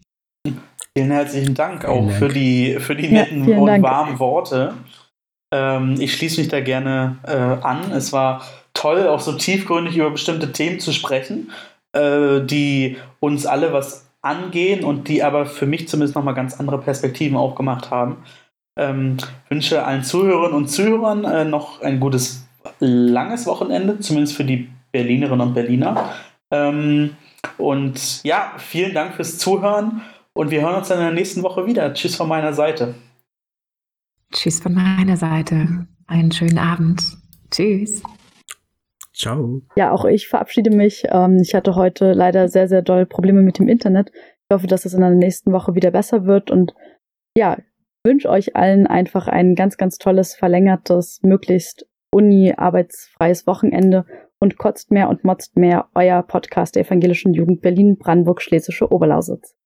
Vielen 0.96 1.10
herzlichen 1.10 1.54
Dank 1.54 1.84
auch 1.84 2.06
Dank. 2.06 2.12
für 2.12 2.28
die, 2.28 2.76
für 2.78 2.96
die 2.96 3.08
netten 3.08 3.48
ja, 3.48 3.58
und 3.58 3.66
Dank. 3.66 3.84
warmen 3.84 4.18
Worte. 4.18 4.74
Ähm, 5.52 5.96
ich 5.98 6.14
schließe 6.14 6.40
mich 6.40 6.48
da 6.48 6.60
gerne 6.60 7.18
äh, 7.26 7.32
an. 7.32 7.92
Es 7.92 8.12
war 8.12 8.42
toll, 8.74 9.08
auch 9.08 9.20
so 9.20 9.32
tiefgründig 9.32 9.96
über 9.96 10.10
bestimmte 10.10 10.52
Themen 10.52 10.80
zu 10.80 10.92
sprechen, 10.92 11.50
äh, 11.92 12.40
die 12.40 12.96
uns 13.20 13.46
alle 13.46 13.72
was 13.72 14.08
angehen 14.22 14.84
und 14.84 15.08
die 15.08 15.22
aber 15.22 15.46
für 15.46 15.66
mich 15.66 15.88
zumindest 15.88 16.14
nochmal 16.14 16.34
ganz 16.34 16.58
andere 16.58 16.78
Perspektiven 16.78 17.36
aufgemacht 17.36 17.90
haben. 17.90 18.18
Ähm, 18.78 19.16
wünsche 19.48 19.84
allen 19.84 20.04
Zuhörerinnen 20.04 20.56
und 20.56 20.68
Zuhörern 20.68 21.24
äh, 21.24 21.44
noch 21.44 21.82
ein 21.82 21.98
gutes, 21.98 22.46
langes 22.78 23.46
Wochenende, 23.46 23.98
zumindest 24.00 24.36
für 24.36 24.44
die 24.44 24.68
Berlinerinnen 24.92 25.48
und 25.48 25.54
Berliner. 25.54 26.10
Ähm, 26.50 27.16
und 27.56 28.22
ja, 28.24 28.52
vielen 28.58 28.94
Dank 28.94 29.14
fürs 29.14 29.38
Zuhören 29.38 30.02
und 30.32 30.50
wir 30.50 30.60
hören 30.60 30.76
uns 30.76 30.88
dann 30.88 30.98
in 30.98 31.04
der 31.04 31.14
nächsten 31.14 31.42
Woche 31.42 31.66
wieder. 31.66 31.92
Tschüss 31.94 32.16
von 32.16 32.28
meiner 32.28 32.52
Seite. 32.52 32.94
Tschüss 34.32 34.60
von 34.60 34.74
meiner 34.74 35.16
Seite. 35.16 35.86
Einen 36.06 36.32
schönen 36.32 36.58
Abend. 36.58 37.02
Tschüss. 37.50 38.02
Ciao. 39.14 39.62
Ja, 39.76 39.90
auch 39.90 40.04
ich 40.04 40.28
verabschiede 40.28 40.70
mich. 40.70 41.04
Ähm, 41.10 41.38
ich 41.42 41.54
hatte 41.54 41.74
heute 41.74 42.12
leider 42.12 42.48
sehr, 42.48 42.68
sehr 42.68 42.82
doll 42.82 43.06
Probleme 43.06 43.42
mit 43.42 43.58
dem 43.58 43.68
Internet. 43.68 44.10
Ich 44.14 44.54
hoffe, 44.54 44.66
dass 44.66 44.84
es 44.84 44.94
in 44.94 45.00
der 45.00 45.10
nächsten 45.10 45.52
Woche 45.52 45.74
wieder 45.74 45.90
besser 45.90 46.24
wird 46.24 46.50
und 46.50 46.74
ja, 47.36 47.58
wünsche 48.04 48.28
euch 48.28 48.54
allen 48.54 48.86
einfach 48.86 49.28
ein 49.28 49.54
ganz, 49.54 49.76
ganz 49.76 49.98
tolles, 49.98 50.34
verlängertes, 50.34 51.20
möglichst 51.22 51.86
uni-arbeitsfreies 52.12 53.46
Wochenende 53.46 54.06
und 54.40 54.56
kotzt 54.56 54.90
mehr 54.90 55.08
und 55.08 55.24
motzt 55.24 55.56
mehr 55.56 55.88
euer 55.94 56.22
Podcast 56.22 56.76
der 56.76 56.86
Evangelischen 56.86 57.34
Jugend 57.34 57.60
Berlin, 57.60 57.96
Brandenburg, 57.98 58.40
Schlesische 58.40 58.90
Oberlausitz. 58.92 59.57